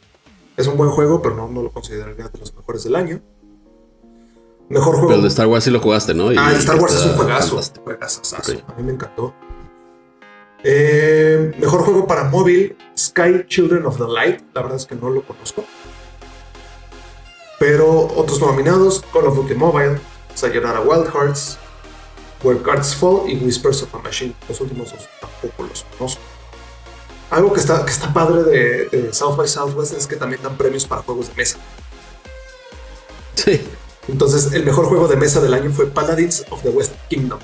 Es 0.57 0.65
un 0.65 0.75
buen 0.75 0.89
juego, 0.89 1.21
pero 1.21 1.35
no, 1.35 1.47
no 1.47 1.61
lo 1.61 1.71
consideraría 1.71 2.27
de 2.27 2.39
los 2.39 2.55
mejores 2.55 2.83
del 2.83 2.95
año. 2.95 3.21
Mejor 4.69 4.93
juego. 4.95 5.07
Pero 5.09 5.17
el 5.17 5.21
de 5.21 5.27
Star 5.27 5.47
Wars 5.47 5.63
sí 5.63 5.69
lo 5.69 5.79
jugaste, 5.79 6.15
¿no? 6.15 6.31
Y 6.31 6.37
ah, 6.37 6.47
el 6.47 6.53
de 6.53 6.59
Star 6.59 6.79
Wars 6.79 6.95
es 6.95 7.05
un 7.05 7.13
juegazo. 7.13 7.59
A 7.59 8.73
mí 8.77 8.83
me 8.83 8.93
encantó. 8.93 9.35
Eh, 10.63 11.53
mejor 11.59 11.81
juego 11.81 12.07
para 12.07 12.23
móvil, 12.23 12.75
Sky 12.97 13.45
Children 13.47 13.85
of 13.85 13.97
the 13.97 14.07
Light. 14.07 14.41
La 14.55 14.61
verdad 14.63 14.77
es 14.77 14.87
que 14.87 14.95
no 14.95 15.11
lo 15.11 15.21
conozco. 15.21 15.63
Pero 17.59 18.07
otros 18.15 18.41
nominados: 18.41 19.03
Call 19.13 19.27
of 19.27 19.35
Duty 19.35 19.53
Mobile, 19.53 19.99
Sayonara 20.35 20.81
Wild 20.81 21.07
Hearts, 21.13 21.57
Where 22.43 22.59
Cards 22.61 22.95
Fall 22.95 23.29
y 23.29 23.35
Whispers 23.35 23.83
of 23.83 23.93
a 23.93 23.99
Machine. 23.99 24.33
Los 24.49 24.59
últimos 24.61 24.91
dos 24.91 25.07
tampoco 25.19 25.63
los 25.63 25.85
conozco. 25.97 26.21
Algo 27.29 27.53
que 27.53 27.59
está, 27.59 27.85
que 27.85 27.91
está 27.91 28.11
padre 28.11 28.43
de, 28.43 28.85
de 28.89 29.13
South 29.13 29.37
by 29.37 29.47
Southwest 29.47 29.93
es 29.93 30.07
que 30.07 30.15
también 30.15 30.41
dan 30.41 30.57
premios 30.57 30.85
para 30.85 31.01
juegos 31.03 31.29
de 31.29 31.35
mesa. 31.35 31.57
Sí. 33.35 33.61
Entonces, 34.07 34.51
el 34.53 34.65
mejor 34.65 34.85
juego 34.85 35.07
de 35.07 35.15
mesa 35.15 35.39
del 35.39 35.53
año 35.53 35.71
fue 35.71 35.87
Paladins 35.87 36.45
of 36.49 36.61
the 36.63 36.69
West 36.69 36.93
Kingdom. 37.09 37.39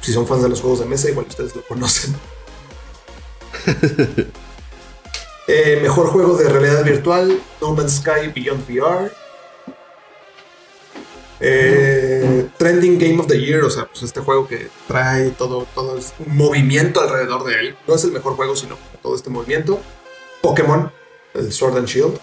Si 0.00 0.12
son 0.12 0.26
fans 0.26 0.42
de 0.42 0.48
los 0.48 0.60
juegos 0.60 0.80
de 0.80 0.86
mesa, 0.86 1.08
igual 1.08 1.26
ustedes 1.26 1.56
lo 1.56 1.62
conocen. 1.66 2.14
Eh, 5.48 5.78
mejor 5.80 6.08
juego 6.08 6.36
de 6.36 6.48
realidad 6.48 6.82
virtual, 6.82 7.40
No 7.60 7.72
Man's 7.72 7.98
Sky 7.98 8.32
Beyond 8.34 8.68
VR. 8.68 9.12
Eh, 11.40 12.48
trending 12.56 12.98
Game 12.98 13.18
of 13.20 13.26
the 13.26 13.38
Year, 13.38 13.62
o 13.62 13.70
sea, 13.70 13.86
pues 13.86 14.02
este 14.02 14.20
juego 14.20 14.48
que 14.48 14.68
trae 14.88 15.30
todo, 15.30 15.66
todo 15.74 15.98
movimiento 16.26 17.00
alrededor 17.00 17.44
de 17.44 17.54
él. 17.60 17.76
No 17.86 17.94
es 17.94 18.04
el 18.04 18.12
mejor 18.12 18.34
juego, 18.36 18.56
sino 18.56 18.78
todo 19.02 19.14
este 19.14 19.28
movimiento. 19.30 19.80
Pokémon, 20.42 20.90
el 21.34 21.52
Sword 21.52 21.76
and 21.78 21.86
Shield, 21.88 22.18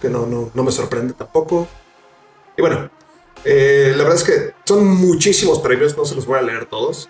que 0.00 0.08
no, 0.08 0.26
no, 0.26 0.50
no 0.54 0.62
me 0.64 0.72
sorprende 0.72 1.14
tampoco. 1.14 1.68
Y 2.56 2.60
bueno, 2.62 2.90
eh, 3.44 3.92
la 3.96 4.02
verdad 4.02 4.16
es 4.18 4.24
que 4.24 4.54
son 4.64 4.84
muchísimos 4.86 5.60
premios, 5.60 5.96
no 5.96 6.04
se 6.04 6.14
los 6.16 6.26
voy 6.26 6.38
a 6.38 6.42
leer 6.42 6.66
todos. 6.66 7.08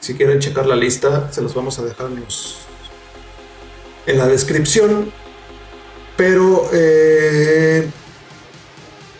Si 0.00 0.14
quieren 0.14 0.38
checar 0.38 0.66
la 0.66 0.76
lista, 0.76 1.30
se 1.32 1.42
los 1.42 1.54
vamos 1.54 1.78
a 1.78 1.84
dejar 1.84 2.06
en, 2.06 2.20
los- 2.20 2.58
en 4.06 4.16
la 4.18 4.26
descripción. 4.26 5.12
Pero, 6.16 6.70
eh, 6.72 7.86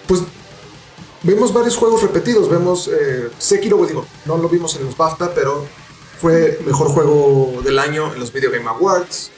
pues, 0.06 0.22
vemos 1.26 1.52
varios 1.52 1.76
juegos 1.76 2.02
repetidos. 2.02 2.48
Vemos 2.48 2.88
eh, 2.88 3.28
Sekiro, 3.38 3.84
digo, 3.86 4.06
no 4.24 4.36
lo 4.38 4.48
vimos 4.48 4.76
en 4.76 4.84
los 4.86 4.96
BAFTA, 4.96 5.34
pero 5.34 5.66
fue 6.20 6.58
mejor 6.64 6.88
juego 6.88 7.60
del 7.64 7.78
año 7.78 8.12
en 8.14 8.20
los 8.20 8.32
Video 8.32 8.50
Game 8.50 8.68
Awards. 8.68 9.30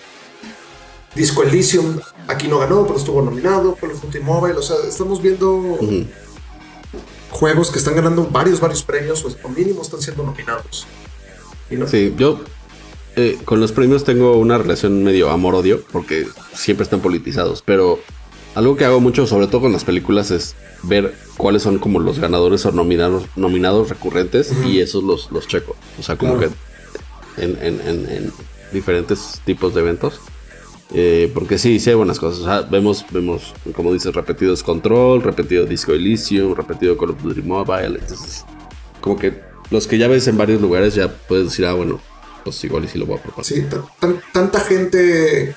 Disco 1.14 1.42
Elysium, 1.42 1.98
aquí 2.28 2.46
no 2.48 2.58
ganó, 2.58 2.86
pero 2.86 2.98
estuvo 2.98 3.20
nominado. 3.22 3.74
Call 3.74 3.92
of 3.92 4.02
Duty 4.02 4.20
Mobile, 4.20 4.56
o 4.56 4.62
sea, 4.62 4.76
estamos 4.86 5.20
viendo 5.20 5.78
juegos 7.30 7.70
que 7.70 7.78
están 7.78 7.94
ganando 7.96 8.26
varios, 8.30 8.60
varios 8.60 8.82
premios, 8.82 9.24
o, 9.24 9.28
o 9.42 9.48
mínimo 9.48 9.82
están 9.82 10.00
siendo 10.00 10.22
nominados. 10.22 10.86
Y 11.70 11.76
no- 11.76 11.86
Sí, 11.88 12.14
yo 12.16 12.40
eh, 13.16 13.38
con 13.44 13.58
los 13.60 13.72
premios 13.72 14.04
tengo 14.04 14.36
una 14.36 14.58
relación 14.58 15.02
medio 15.02 15.30
amor-odio 15.30 15.82
porque 15.92 16.26
siempre 16.54 16.84
están 16.84 17.00
politizados, 17.00 17.62
pero 17.64 17.98
algo 18.54 18.76
que 18.76 18.84
hago 18.84 19.00
mucho, 19.00 19.26
sobre 19.26 19.46
todo 19.46 19.62
con 19.62 19.72
las 19.72 19.84
películas, 19.84 20.30
es 20.30 20.54
ver 20.82 21.14
cuáles 21.36 21.62
son 21.62 21.78
como 21.78 22.00
los 22.00 22.18
ganadores 22.18 22.64
o 22.66 22.72
nominados, 22.72 23.24
nominados 23.36 23.88
recurrentes 23.88 24.52
y 24.64 24.80
esos 24.80 25.04
los, 25.04 25.30
los 25.30 25.46
checo. 25.46 25.76
O 25.98 26.02
sea, 26.02 26.16
como 26.16 26.36
Claro. 26.36 26.52
que 27.36 27.44
en, 27.44 27.58
en- 27.62 27.80
en- 27.86 28.08
en 28.10 28.32
diferentes 28.72 29.40
tipos 29.44 29.74
de 29.74 29.80
eventos. 29.80 30.20
Eh, 30.94 31.30
porque 31.34 31.58
sí, 31.58 31.78
sí 31.80 31.90
hay 31.90 31.96
buenas 31.96 32.18
cosas. 32.18 32.40
O 32.40 32.44
sea, 32.44 32.60
vemos, 32.62 33.04
vemos, 33.10 33.52
como 33.76 33.92
dices, 33.92 34.14
repetidos 34.14 34.62
Control, 34.62 35.22
repetido 35.22 35.66
Disco 35.66 35.92
Elysium, 35.92 36.54
repetido 36.54 36.96
Call 36.96 37.10
of 37.10 37.22
Duty 37.22 37.42
Mobile. 37.42 37.98
Entonces, 38.00 38.44
como 39.02 39.16
que 39.18 39.38
los 39.70 39.86
que 39.86 39.98
ya 39.98 40.08
ves 40.08 40.26
en 40.28 40.38
varios 40.38 40.62
lugares 40.62 40.94
ya 40.94 41.08
puedes 41.28 41.44
decir, 41.50 41.66
ah, 41.66 41.74
bueno, 41.74 42.00
pues 42.42 42.64
igual 42.64 42.84
y 42.84 42.88
sí 42.88 42.98
lo 42.98 43.04
voy 43.04 43.18
a 43.18 43.22
probar. 43.22 43.44
Sí, 43.44 43.60
tan- 43.68 43.84
tan- 44.00 44.20
tanta 44.32 44.60
gente 44.60 45.54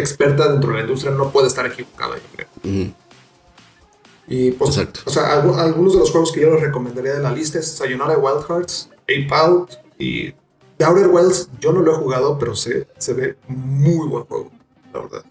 experta 0.00 0.50
dentro 0.50 0.70
de 0.70 0.76
la 0.76 0.82
industria 0.82 1.12
no 1.12 1.30
puede 1.30 1.46
estar 1.48 1.64
equivocada, 1.66 2.16
yo 2.16 2.22
creo. 2.34 2.92
Y 4.28 4.52
pues, 4.52 4.70
Exacto. 4.76 5.00
o 5.06 5.10
sea, 5.10 5.42
algu- 5.42 5.56
algunos 5.58 5.94
de 5.94 5.98
los 6.00 6.10
juegos 6.10 6.30
que 6.32 6.40
yo 6.40 6.50
les 6.50 6.60
recomendaría 6.60 7.14
de 7.14 7.20
la 7.22 7.32
lista 7.32 7.58
es 7.58 7.68
Sayonara 7.68 8.16
Wild 8.16 8.46
Hearts, 8.48 8.88
Ape 9.02 9.28
Out 9.32 9.72
y 9.98 10.32
The 10.78 10.84
Outer 10.84 11.08
Worlds. 11.08 11.48
Yo 11.60 11.72
no 11.72 11.80
lo 11.80 11.92
he 11.92 11.96
jugado, 11.96 12.38
pero 12.38 12.54
se, 12.54 12.86
se 12.98 13.12
ve 13.12 13.36
muy 13.48 14.06
buen 14.08 14.24
juego, 14.24 14.50
la 14.94 15.00
verdad. 15.00 15.24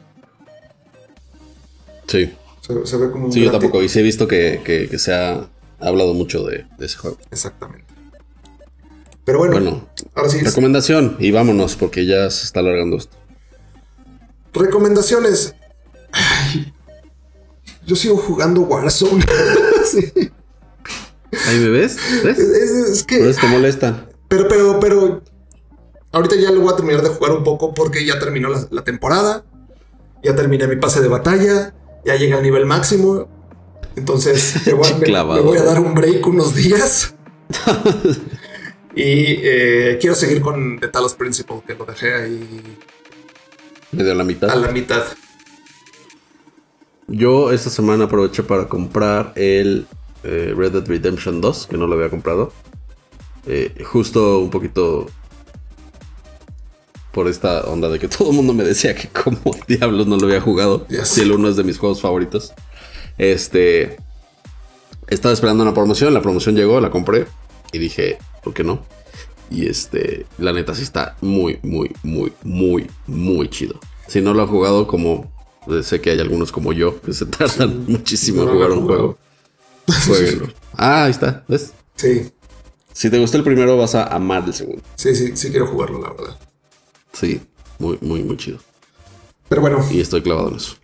Sí, 2.07 2.33
Se, 2.61 2.85
se 2.85 2.97
ve 2.97 3.11
como 3.11 3.25
un 3.27 3.31
sí, 3.31 3.39
yo 3.41 3.51
tampoco. 3.51 3.73
tipo. 3.73 3.83
Y 3.83 3.89
sí 3.89 3.99
he 3.99 4.03
visto 4.03 4.27
que, 4.27 4.61
que- 4.65 4.89
que 4.89 4.99
se 4.99 5.13
ha 5.13 5.47
hablado 5.79 6.13
mucho 6.13 6.43
de, 6.43 6.65
de 6.77 6.85
ese 6.85 6.97
juego. 6.97 7.17
Exactamente. 7.31 7.85
Pero 9.23 9.37
bueno, 9.39 9.53
Bueno, 9.53 9.87
ahora 10.15 10.29
sí, 10.29 10.39
recomendación 10.39 11.15
y 11.19 11.31
vámonos 11.31 11.75
porque 11.75 12.05
ya 12.05 12.29
se 12.31 12.45
está 12.45 12.59
alargando 12.61 12.97
esto. 12.97 13.15
Recomendaciones. 14.53 15.55
Ay, 16.11 16.73
yo 17.85 17.95
sigo 17.95 18.17
jugando 18.17 18.61
Warzone. 18.61 19.25
Sí. 19.89 20.11
Ahí 21.47 21.59
me 21.59 21.69
ves, 21.69 21.97
Es, 21.97 22.23
¿ves? 22.23 22.37
es- 22.39 22.89
es 22.89 23.03
que 23.03 23.17
te 23.33 23.47
molestan. 23.47 24.07
Pero, 24.27 24.47
pero, 24.47 24.79
pero. 24.79 25.23
Ahorita 26.11 26.35
ya 26.35 26.51
lo 26.51 26.61
voy 26.61 26.73
a 26.73 26.75
terminar 26.75 27.01
de 27.01 27.09
jugar 27.09 27.31
un 27.31 27.43
poco 27.43 27.73
porque 27.73 28.05
ya 28.05 28.19
terminó 28.19 28.49
la, 28.49 28.67
la 28.69 28.83
temporada. 28.83 29.43
Ya 30.23 30.35
terminé 30.35 30.67
mi 30.67 30.75
pase 30.75 31.01
de 31.01 31.07
batalla. 31.07 31.73
Ya 32.05 32.15
llegué 32.17 32.33
al 32.35 32.43
nivel 32.43 32.65
máximo. 32.67 33.27
Entonces 33.95 34.55
me 34.67 34.73
voy, 34.73 34.93
me 34.99 35.41
voy 35.41 35.57
a 35.57 35.63
dar 35.63 35.79
un 35.79 35.95
break 35.95 36.25
unos 36.27 36.53
días. 36.53 37.15
y 38.95 39.39
eh, 39.43 39.97
quiero 39.99 40.15
seguir 40.15 40.41
con 40.41 40.79
The 40.79 40.87
Talos 40.89 41.15
Principle, 41.15 41.61
que 41.65 41.73
lo 41.73 41.85
dejé 41.85 42.13
ahí 42.13 42.77
Medio 43.91 44.11
a 44.11 44.15
la 44.15 44.23
mitad. 44.23 44.49
a 44.49 44.55
la 44.55 44.71
mitad. 44.71 45.03
Yo 47.07 47.51
esta 47.51 47.69
semana 47.69 48.05
aproveché 48.05 48.43
para 48.43 48.67
comprar 48.67 49.33
el 49.35 49.87
eh, 50.23 50.53
Red 50.55 50.73
Dead 50.73 50.87
Redemption 50.87 51.41
2, 51.41 51.67
que 51.67 51.77
no 51.77 51.87
lo 51.87 51.95
había 51.95 52.09
comprado. 52.09 52.53
Eh, 53.47 53.83
justo 53.83 54.39
un 54.39 54.51
poquito 54.51 55.07
por 57.11 57.27
esta 57.27 57.61
onda 57.61 57.89
de 57.89 57.97
que 57.97 58.07
todo 58.17 58.29
el 58.29 58.35
mundo 58.35 58.53
me 58.53 58.63
decía 58.63 58.93
que 58.93 59.07
como 59.07 59.39
diablos 59.67 60.05
no 60.07 60.17
lo 60.17 60.27
había 60.27 60.41
jugado. 60.41 60.85
Si 61.03 61.21
el 61.21 61.31
uno 61.31 61.49
es 61.49 61.55
de 61.55 61.63
mis 61.63 61.77
juegos 61.77 62.01
favoritos. 62.01 62.53
Este. 63.17 63.97
Estaba 65.07 65.33
esperando 65.33 65.63
una 65.63 65.73
promoción, 65.73 66.13
la 66.13 66.21
promoción 66.21 66.55
llegó, 66.55 66.79
la 66.79 66.91
compré 66.91 67.25
y 67.71 67.79
dije, 67.79 68.19
¿por 68.43 68.53
qué 68.53 68.63
no? 68.63 68.85
Y 69.49 69.67
este, 69.67 70.25
la 70.37 70.53
neta 70.53 70.75
sí 70.75 70.83
está 70.83 71.17
muy, 71.21 71.59
muy, 71.63 71.91
muy, 72.03 72.33
muy, 72.43 72.89
muy 73.07 73.49
chido. 73.49 73.79
Si 74.07 74.21
no 74.21 74.33
lo 74.33 74.43
ha 74.43 74.47
jugado 74.47 74.87
como 74.87 75.31
sé 75.83 76.01
que 76.01 76.11
hay 76.11 76.19
algunos 76.19 76.51
como 76.51 76.73
yo 76.73 76.99
que 77.01 77.13
se 77.13 77.25
tardan 77.25 77.85
muchísimo 77.87 78.41
en 78.41 78.47
no 78.47 78.53
jugar 78.53 78.71
un 78.71 78.85
juego, 78.85 79.17
jueguenlo. 80.07 80.47
Ah, 80.73 81.05
ahí 81.05 81.11
está, 81.11 81.43
¿ves? 81.47 81.73
Sí, 81.95 82.31
Si 82.93 83.09
te 83.09 83.19
gustó 83.19 83.37
el 83.37 83.43
primero 83.43 83.77
vas 83.77 83.95
a 83.95 84.05
amar 84.05 84.43
el 84.45 84.53
segundo. 84.53 84.81
sí, 84.95 85.15
sí, 85.15 85.35
sí 85.35 85.49
quiero 85.49 85.67
jugarlo, 85.67 86.01
la 86.01 86.09
verdad. 86.11 86.37
Sí, 87.13 87.41
muy, 87.77 87.97
muy, 88.01 88.23
muy 88.23 88.37
chido. 88.37 88.59
Pero 89.47 89.61
bueno, 89.61 89.85
Y 89.91 89.99
estoy 89.99 90.21
clavado 90.21 90.49
en 90.49 90.55
eso. 90.55 90.75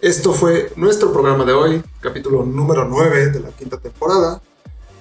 Esto 0.00 0.32
fue 0.32 0.72
nuestro 0.76 1.12
programa 1.12 1.44
de 1.44 1.52
hoy, 1.52 1.82
capítulo 2.00 2.44
número 2.44 2.84
9 2.88 3.30
de 3.30 3.40
la 3.40 3.50
quinta 3.50 3.78
temporada. 3.78 4.42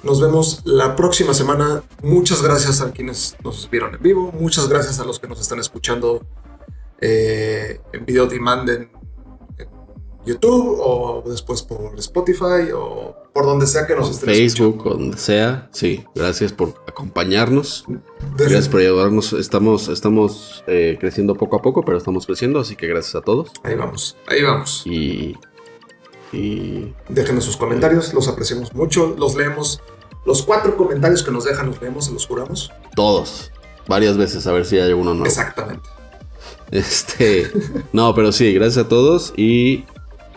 Nos 0.04 0.20
vemos 0.20 0.62
la 0.66 0.96
próxima 0.96 1.34
semana. 1.34 1.84
Muchas 2.02 2.42
gracias 2.42 2.82
a 2.82 2.92
quienes 2.92 3.36
nos 3.44 3.70
vieron 3.70 3.94
en 3.94 4.02
vivo. 4.02 4.32
Muchas 4.32 4.68
gracias 4.68 5.00
a 5.00 5.06
los 5.06 5.20
que 5.20 5.28
nos 5.28 5.40
están 5.40 5.60
escuchando 5.60 6.26
eh, 7.00 7.80
en 7.94 8.06
video 8.06 8.26
demand 8.26 8.68
en, 8.70 8.92
en 9.58 9.68
YouTube 10.26 10.80
o 10.80 11.24
después 11.28 11.62
por 11.62 11.98
Spotify 12.00 12.72
o 12.74 13.16
por 13.34 13.46
donde 13.46 13.66
sea 13.66 13.88
que 13.88 13.96
nos 13.96 14.10
estén 14.10 14.30
Facebook, 14.30 14.86
o 14.88 14.90
donde 14.92 15.18
sea. 15.18 15.70
Sí, 15.72 16.04
gracias 16.16 16.52
por 16.52 16.74
acompañarnos. 16.88 17.86
escuchando. 17.88 17.96
Gracias 18.38 18.70
por 18.70 18.82
ayudarnos. 18.82 19.34
Estamos, 19.34 19.88
estamos 19.88 20.64
eh, 20.68 20.98
creciendo 21.00 21.36
poco 21.36 21.58
a 21.58 21.62
poco, 21.62 21.84
pero 21.86 21.98
estamos 21.98 22.26
creciendo, 22.26 22.60
así 22.60 22.76
que 22.76 22.88
gracias 22.88 23.16
a 23.16 23.22
todos. 23.22 23.52
Ahí 23.64 23.76
vamos, 23.76 24.18
ahí 24.28 24.42
vamos. 24.42 24.84
Y 24.86 25.38
Y 26.34 26.94
Déjenos 27.10 27.44
sus 27.44 27.58
comentarios, 27.58 28.14
los 28.14 28.28
apreciamos 28.28 28.74
mucho, 28.74 29.16
los 29.18 29.36
leemos. 29.36 29.82
Los 30.26 30.44
cuatro 30.44 30.78
comentarios 30.78 31.24
que 31.24 31.32
nos 31.32 31.46
dejan 31.46 31.68
los 31.68 31.82
leemos, 31.82 32.06
se 32.06 32.14
los 32.14 32.26
juramos. 32.28 32.72
todos, 32.96 33.52
varias 33.88 34.18
veces, 34.18 34.46
a 34.48 34.52
ver 34.54 34.66
si 34.66 34.78
hay 34.78 34.90
alguno 34.90 35.14
nuevo. 35.14 35.26
Exactamente. 35.26 35.90
Este, 36.70 37.52
no, 37.92 38.16
pero 38.16 38.32
sí, 38.32 38.54
gracias 38.54 38.86
a 38.86 38.88
todos 38.88 39.34
y 39.36 39.84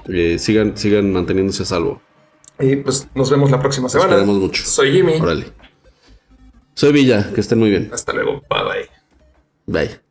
eh, 0.09 0.39
sigan, 0.39 0.77
sigan 0.77 1.13
manteniéndose 1.13 1.63
a 1.63 1.67
salvo. 1.67 2.01
Y 2.59 2.77
pues 2.77 3.09
nos 3.15 3.31
vemos 3.31 3.51
la 3.51 3.61
próxima 3.61 3.89
semana. 3.89 4.11
Esperemos 4.13 4.37
mucho. 4.39 4.65
Soy 4.65 4.93
Jimmy. 4.93 5.21
Órale. 5.21 5.53
Soy 6.75 6.93
Villa, 6.93 7.31
que 7.33 7.41
estén 7.41 7.59
muy 7.59 7.71
bien. 7.71 7.91
Hasta 7.93 8.13
luego. 8.13 8.43
Bye 8.49 8.89
bye. 9.67 9.87
Bye. 9.87 10.04